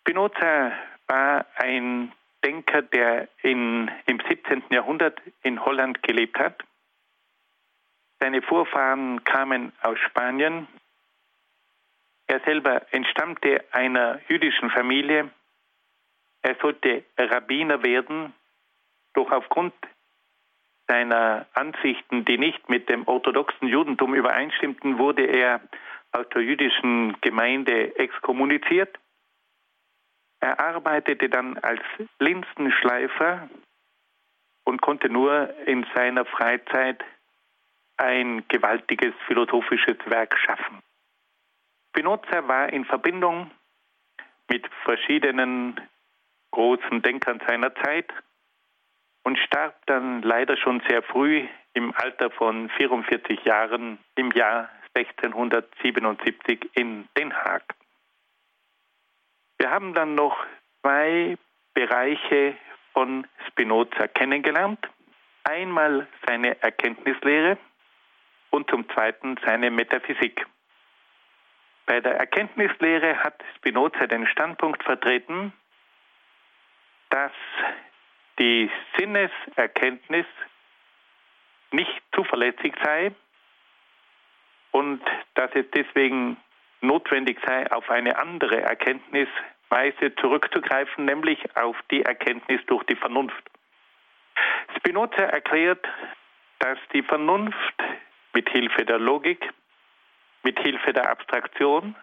Spinoza 0.00 0.72
war 1.06 1.46
ein 1.56 2.12
Denker, 2.44 2.82
der 2.82 3.28
in, 3.42 3.90
im 4.06 4.20
17. 4.28 4.64
Jahrhundert 4.70 5.20
in 5.42 5.64
Holland 5.64 6.02
gelebt 6.02 6.38
hat. 6.38 6.62
Seine 8.18 8.42
Vorfahren 8.42 9.24
kamen 9.24 9.72
aus 9.82 9.98
Spanien. 9.98 10.66
Er 12.26 12.40
selber 12.40 12.86
entstammte 12.92 13.64
einer 13.72 14.20
jüdischen 14.28 14.70
Familie. 14.70 15.30
Er 16.42 16.56
sollte 16.60 17.04
Rabbiner 17.18 17.82
werden, 17.82 18.32
doch 19.14 19.30
aufgrund 19.30 19.74
seiner 20.86 21.46
Ansichten, 21.54 22.24
die 22.24 22.38
nicht 22.38 22.68
mit 22.68 22.88
dem 22.88 23.06
orthodoxen 23.06 23.68
Judentum 23.68 24.14
übereinstimmten, 24.14 24.98
wurde 24.98 25.24
er 25.24 25.60
aus 26.12 26.28
der 26.34 26.42
jüdischen 26.42 27.16
Gemeinde 27.20 27.96
exkommuniziert. 27.96 28.98
Er 30.40 30.58
arbeitete 30.58 31.28
dann 31.28 31.58
als 31.58 31.82
Linsenschleifer 32.18 33.48
und 34.64 34.80
konnte 34.80 35.08
nur 35.08 35.54
in 35.66 35.86
seiner 35.94 36.24
Freizeit 36.24 37.04
ein 37.96 38.44
gewaltiges 38.48 39.14
philosophisches 39.26 39.98
Werk 40.06 40.36
schaffen. 40.38 40.78
Spinoza 41.90 42.48
war 42.48 42.72
in 42.72 42.84
Verbindung 42.84 43.50
mit 44.48 44.66
verschiedenen 44.84 45.80
großen 46.50 47.02
Denkern 47.02 47.40
seiner 47.46 47.74
Zeit 47.76 48.10
und 49.22 49.38
starb 49.38 49.74
dann 49.86 50.22
leider 50.22 50.56
schon 50.56 50.82
sehr 50.88 51.02
früh 51.02 51.46
im 51.74 51.94
Alter 51.96 52.30
von 52.30 52.68
44 52.70 53.44
Jahren 53.44 53.98
im 54.16 54.30
Jahr 54.32 54.68
1677 54.94 56.70
in 56.74 57.08
Den 57.16 57.32
Haag. 57.32 57.62
Wir 59.58 59.70
haben 59.70 59.94
dann 59.94 60.14
noch 60.14 60.46
zwei 60.80 61.36
Bereiche 61.74 62.56
von 62.92 63.26
Spinoza 63.48 64.08
kennengelernt. 64.08 64.80
Einmal 65.44 66.08
seine 66.26 66.60
Erkenntnislehre 66.62 67.58
und 68.50 68.68
zum 68.70 68.88
Zweiten 68.90 69.36
seine 69.44 69.70
Metaphysik. 69.70 70.46
Bei 71.86 72.00
der 72.00 72.16
Erkenntnislehre 72.16 73.18
hat 73.18 73.42
Spinoza 73.56 74.06
den 74.06 74.26
Standpunkt 74.26 74.82
vertreten, 74.82 75.52
dass 77.10 77.32
die 78.40 78.70
Sinneserkenntnis 78.98 80.26
nicht 81.72 82.02
zuverlässig 82.14 82.74
sei 82.82 83.12
und 84.72 85.02
dass 85.34 85.50
es 85.54 85.66
deswegen 85.72 86.36
notwendig 86.80 87.38
sei, 87.46 87.70
auf 87.70 87.90
eine 87.90 88.18
andere 88.18 88.62
Erkenntnisweise 88.62 90.14
zurückzugreifen, 90.20 91.04
nämlich 91.04 91.38
auf 91.56 91.76
die 91.90 92.02
Erkenntnis 92.02 92.60
durch 92.66 92.82
die 92.84 92.96
Vernunft. 92.96 93.50
Spinoza 94.76 95.22
erklärt, 95.22 95.86
dass 96.60 96.78
die 96.94 97.02
Vernunft 97.02 97.74
mit 98.32 98.48
Hilfe 98.48 98.84
der 98.84 98.98
Logik, 98.98 99.50
mit 100.42 100.58
Hilfe 100.60 100.92
der 100.94 101.10
Abstraktion 101.10 101.94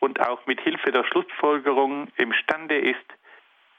und 0.00 0.20
auch 0.20 0.46
mit 0.46 0.60
Hilfe 0.60 0.90
der 0.90 1.04
Schlussfolgerung 1.04 2.08
imstande 2.16 2.78
ist, 2.78 3.04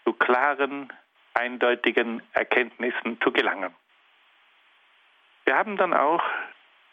zu 0.04 0.14
klaren, 0.14 0.94
eindeutigen 1.38 2.22
Erkenntnissen 2.34 3.20
zu 3.22 3.32
gelangen. 3.32 3.74
Wir 5.46 5.56
haben 5.56 5.78
dann 5.78 5.94
auch 5.94 6.24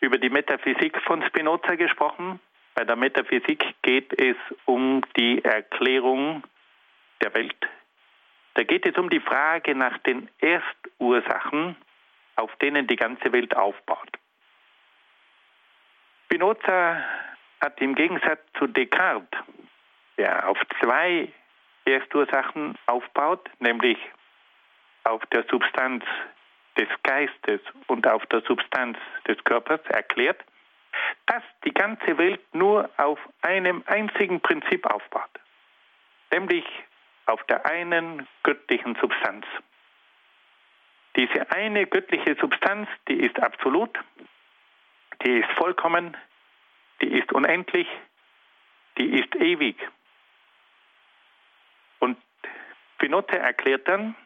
über 0.01 0.19
die 0.19 0.31
Metaphysik 0.31 1.01
von 1.03 1.23
Spinoza 1.25 1.75
gesprochen, 1.77 2.41
bei 2.75 2.85
der 2.85 2.97
Metaphysik 2.97 3.75
geht 3.83 4.13
es 4.19 4.37
um 4.65 5.03
die 5.17 5.45
Erklärung 5.45 6.43
der 7.23 7.33
Welt. 7.35 7.57
Da 8.55 8.65
geht 8.65 8.85
es 8.85 8.97
um 8.97 9.09
die 9.11 9.21
Frage 9.21 9.77
nach 9.77 9.99
den 9.99 10.29
Erstursachen, 10.41 11.77
auf 12.37 12.55
denen 12.57 12.87
die 12.89 12.97
ganze 12.97 13.33
Welt 13.33 13.57
aufbaut. 13.57 14.11
Spinoza 16.25 17.05
hat 17.61 17.81
im 17.81 17.95
Gegensatz 17.95 18.41
zu 18.59 18.67
Descartes, 18.67 19.39
der 20.19 20.49
auf 20.49 20.59
zwei 20.81 21.29
Erstursachen 21.85 22.77
aufbaut, 22.87 23.49
nämlich 23.61 23.99
auf 25.05 25.25
der 25.27 25.45
Substanz 25.51 26.05
des 26.77 26.89
Geistes 27.03 27.61
und 27.87 28.07
auf 28.07 28.25
der 28.27 28.43
Substanz 28.43 28.99
des 29.29 29.43
Körpers, 29.45 29.81
erklärt, 29.89 30.43
dass 31.27 31.43
die 31.65 31.73
ganze 31.73 32.19
Welt 32.19 32.41
nur 32.55 32.91
auf 32.97 33.19
einem 33.43 33.83
einzigen 33.87 34.41
Prinzip 34.41 34.87
aufbaut, 34.87 35.31
nämlich 36.33 36.65
auf 37.27 37.43
der 37.45 37.65
einen 37.67 38.27
göttlichen 38.43 38.97
Substanz. 39.01 39.47
Diese 41.17 41.51
eine 41.51 41.87
göttliche 41.87 42.37
Substanz, 42.41 42.89
die 43.09 43.21
ist 43.21 43.39
absolut, 43.41 43.99
die 45.25 45.39
ist 45.39 45.51
vollkommen, 45.53 46.17
die 47.01 47.19
ist 47.19 47.33
unendlich, 47.33 47.89
die 48.99 49.21
ist 49.21 49.35
ewig. 49.37 49.77
Und 52.01 52.19
Spinoza 52.97 53.37
erklärt 53.37 53.87
dann, 53.89 54.17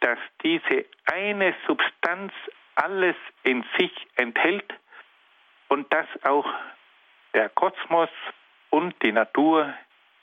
dass 0.00 0.18
diese 0.42 0.86
eine 1.06 1.54
Substanz 1.66 2.32
alles 2.74 3.16
in 3.42 3.64
sich 3.78 3.92
enthält 4.16 4.72
und 5.68 5.92
dass 5.92 6.06
auch 6.24 6.46
der 7.34 7.48
Kosmos 7.50 8.10
und 8.70 8.94
die 9.02 9.12
Natur 9.12 9.74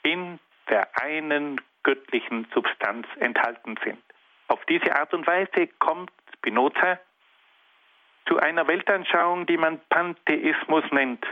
in 0.02 0.38
der 0.68 0.88
einen 1.00 1.60
göttlichen 1.82 2.46
Substanz 2.54 3.06
enthalten 3.20 3.78
sind. 3.84 4.02
Auf 4.48 4.64
diese 4.66 4.94
Art 4.96 5.12
und 5.14 5.26
Weise 5.26 5.68
kommt 5.78 6.10
Spinoza 6.34 6.98
zu 8.26 8.38
einer 8.38 8.66
Weltanschauung, 8.66 9.46
die 9.46 9.56
man 9.56 9.80
Pantheismus 9.88 10.84
nennt. 10.90 11.24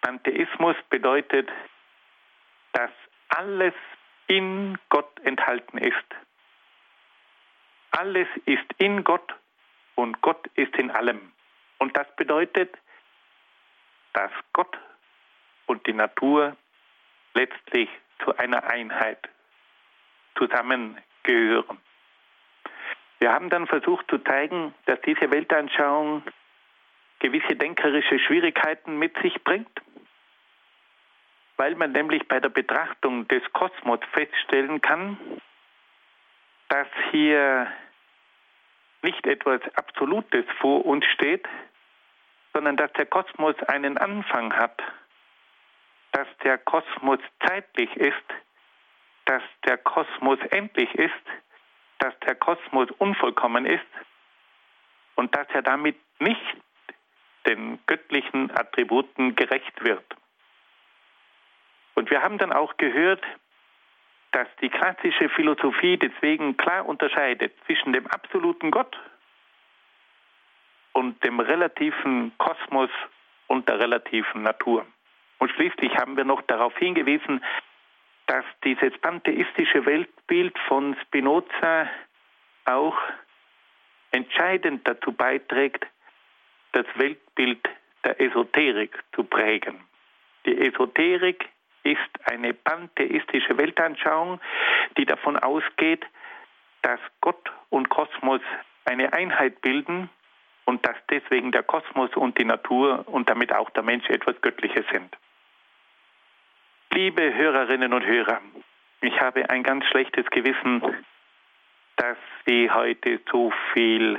Pantheismus 0.00 0.76
bedeutet, 0.90 1.50
dass 2.72 2.90
alles 3.28 3.74
in 4.26 4.78
Gott 4.88 5.20
enthalten 5.20 5.78
ist. 5.78 6.04
Alles 7.96 8.26
ist 8.44 8.66
in 8.78 9.04
Gott 9.04 9.32
und 9.94 10.20
Gott 10.20 10.48
ist 10.56 10.74
in 10.76 10.90
allem. 10.90 11.20
Und 11.78 11.96
das 11.96 12.08
bedeutet, 12.16 12.76
dass 14.14 14.32
Gott 14.52 14.76
und 15.66 15.86
die 15.86 15.92
Natur 15.92 16.56
letztlich 17.34 17.88
zu 18.24 18.36
einer 18.36 18.64
Einheit 18.64 19.28
zusammengehören. 20.36 21.78
Wir 23.20 23.32
haben 23.32 23.48
dann 23.48 23.68
versucht 23.68 24.10
zu 24.10 24.18
zeigen, 24.18 24.74
dass 24.86 25.00
diese 25.02 25.30
Weltanschauung 25.30 26.24
gewisse 27.20 27.54
denkerische 27.54 28.18
Schwierigkeiten 28.18 28.98
mit 28.98 29.16
sich 29.22 29.42
bringt, 29.44 29.80
weil 31.56 31.76
man 31.76 31.92
nämlich 31.92 32.26
bei 32.26 32.40
der 32.40 32.48
Betrachtung 32.48 33.28
des 33.28 33.42
Kosmos 33.52 34.00
feststellen 34.12 34.80
kann, 34.80 35.16
dass 36.68 36.88
hier 37.12 37.72
nicht 39.04 39.24
etwas 39.26 39.60
Absolutes 39.76 40.44
vor 40.60 40.84
uns 40.84 41.04
steht, 41.14 41.46
sondern 42.52 42.76
dass 42.76 42.92
der 42.94 43.06
Kosmos 43.06 43.54
einen 43.68 43.98
Anfang 43.98 44.52
hat, 44.52 44.82
dass 46.12 46.26
der 46.42 46.58
Kosmos 46.58 47.20
zeitlich 47.46 47.94
ist, 47.96 48.24
dass 49.26 49.42
der 49.66 49.78
Kosmos 49.78 50.38
endlich 50.50 50.92
ist, 50.94 51.24
dass 51.98 52.18
der 52.20 52.34
Kosmos 52.34 52.88
unvollkommen 52.98 53.66
ist 53.66 53.84
und 55.14 55.34
dass 55.36 55.46
er 55.52 55.62
damit 55.62 55.96
nicht 56.18 56.56
den 57.46 57.78
göttlichen 57.86 58.50
Attributen 58.50 59.36
gerecht 59.36 59.84
wird. 59.84 60.04
Und 61.94 62.10
wir 62.10 62.22
haben 62.22 62.38
dann 62.38 62.52
auch 62.52 62.76
gehört, 62.76 63.22
dass 64.34 64.48
die 64.60 64.68
klassische 64.68 65.28
Philosophie 65.28 65.96
deswegen 65.96 66.56
klar 66.56 66.86
unterscheidet 66.86 67.52
zwischen 67.66 67.92
dem 67.92 68.04
absoluten 68.08 68.72
Gott 68.72 68.98
und 70.92 71.22
dem 71.22 71.38
relativen 71.38 72.32
Kosmos 72.38 72.90
und 73.46 73.68
der 73.68 73.78
relativen 73.78 74.42
Natur. 74.42 74.84
Und 75.38 75.52
schließlich 75.52 75.96
haben 75.96 76.16
wir 76.16 76.24
noch 76.24 76.42
darauf 76.42 76.76
hingewiesen, 76.78 77.44
dass 78.26 78.44
dieses 78.64 78.98
pantheistische 78.98 79.86
Weltbild 79.86 80.58
von 80.66 80.96
Spinoza 81.02 81.88
auch 82.64 82.98
entscheidend 84.10 84.86
dazu 84.88 85.12
beiträgt, 85.12 85.86
das 86.72 86.86
Weltbild 86.96 87.68
der 88.04 88.20
Esoterik 88.20 88.98
zu 89.14 89.22
prägen. 89.22 89.84
Die 90.44 90.58
Esoterik 90.58 91.48
ist 91.84 92.30
eine 92.30 92.54
pantheistische 92.54 93.56
Weltanschauung, 93.56 94.40
die 94.96 95.04
davon 95.04 95.38
ausgeht, 95.38 96.04
dass 96.82 97.00
Gott 97.20 97.52
und 97.70 97.88
Kosmos 97.88 98.40
eine 98.84 99.12
Einheit 99.12 99.60
bilden 99.60 100.10
und 100.64 100.84
dass 100.86 100.96
deswegen 101.10 101.52
der 101.52 101.62
Kosmos 101.62 102.10
und 102.14 102.38
die 102.38 102.44
Natur 102.44 103.04
und 103.06 103.28
damit 103.28 103.52
auch 103.52 103.70
der 103.70 103.82
Mensch 103.82 104.08
etwas 104.08 104.40
Göttliches 104.40 104.84
sind. 104.92 105.16
Liebe 106.92 107.34
Hörerinnen 107.34 107.92
und 107.92 108.04
Hörer, 108.04 108.40
ich 109.00 109.20
habe 109.20 109.48
ein 109.50 109.62
ganz 109.62 109.84
schlechtes 109.86 110.26
Gewissen, 110.30 110.82
dass 111.96 112.16
Sie 112.46 112.70
heute 112.70 113.20
so 113.30 113.52
viel 113.72 114.18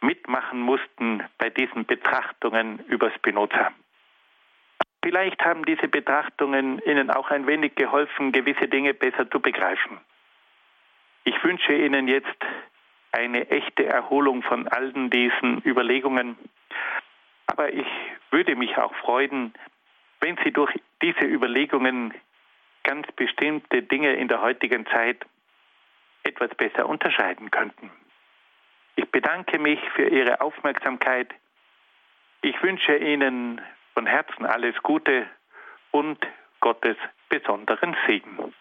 mitmachen 0.00 0.60
mussten 0.60 1.22
bei 1.38 1.50
diesen 1.50 1.86
Betrachtungen 1.86 2.80
über 2.86 3.10
Spinoza. 3.12 3.72
Vielleicht 5.06 5.40
haben 5.44 5.64
diese 5.64 5.86
Betrachtungen 5.86 6.80
Ihnen 6.80 7.12
auch 7.12 7.30
ein 7.30 7.46
wenig 7.46 7.76
geholfen, 7.76 8.32
gewisse 8.32 8.66
Dinge 8.66 8.92
besser 8.92 9.30
zu 9.30 9.38
begreifen. 9.38 10.00
Ich 11.22 11.44
wünsche 11.44 11.74
Ihnen 11.74 12.08
jetzt 12.08 12.44
eine 13.12 13.48
echte 13.48 13.86
Erholung 13.86 14.42
von 14.42 14.66
allen 14.66 15.08
diesen 15.10 15.62
Überlegungen. 15.64 16.36
Aber 17.46 17.72
ich 17.72 17.86
würde 18.32 18.56
mich 18.56 18.76
auch 18.78 18.92
freuen, 18.96 19.54
wenn 20.18 20.36
Sie 20.42 20.50
durch 20.50 20.74
diese 21.00 21.24
Überlegungen 21.24 22.12
ganz 22.82 23.06
bestimmte 23.12 23.82
Dinge 23.82 24.12
in 24.14 24.26
der 24.26 24.42
heutigen 24.42 24.86
Zeit 24.86 25.24
etwas 26.24 26.52
besser 26.56 26.88
unterscheiden 26.88 27.52
könnten. 27.52 27.92
Ich 28.96 29.08
bedanke 29.12 29.60
mich 29.60 29.78
für 29.94 30.08
Ihre 30.08 30.40
Aufmerksamkeit. 30.40 31.32
Ich 32.42 32.60
wünsche 32.60 32.96
Ihnen 32.96 33.60
von 33.96 34.06
Herzen 34.06 34.44
alles 34.44 34.74
Gute 34.82 35.26
und 35.90 36.18
Gottes 36.60 36.98
besonderen 37.30 37.96
Segen. 38.06 38.52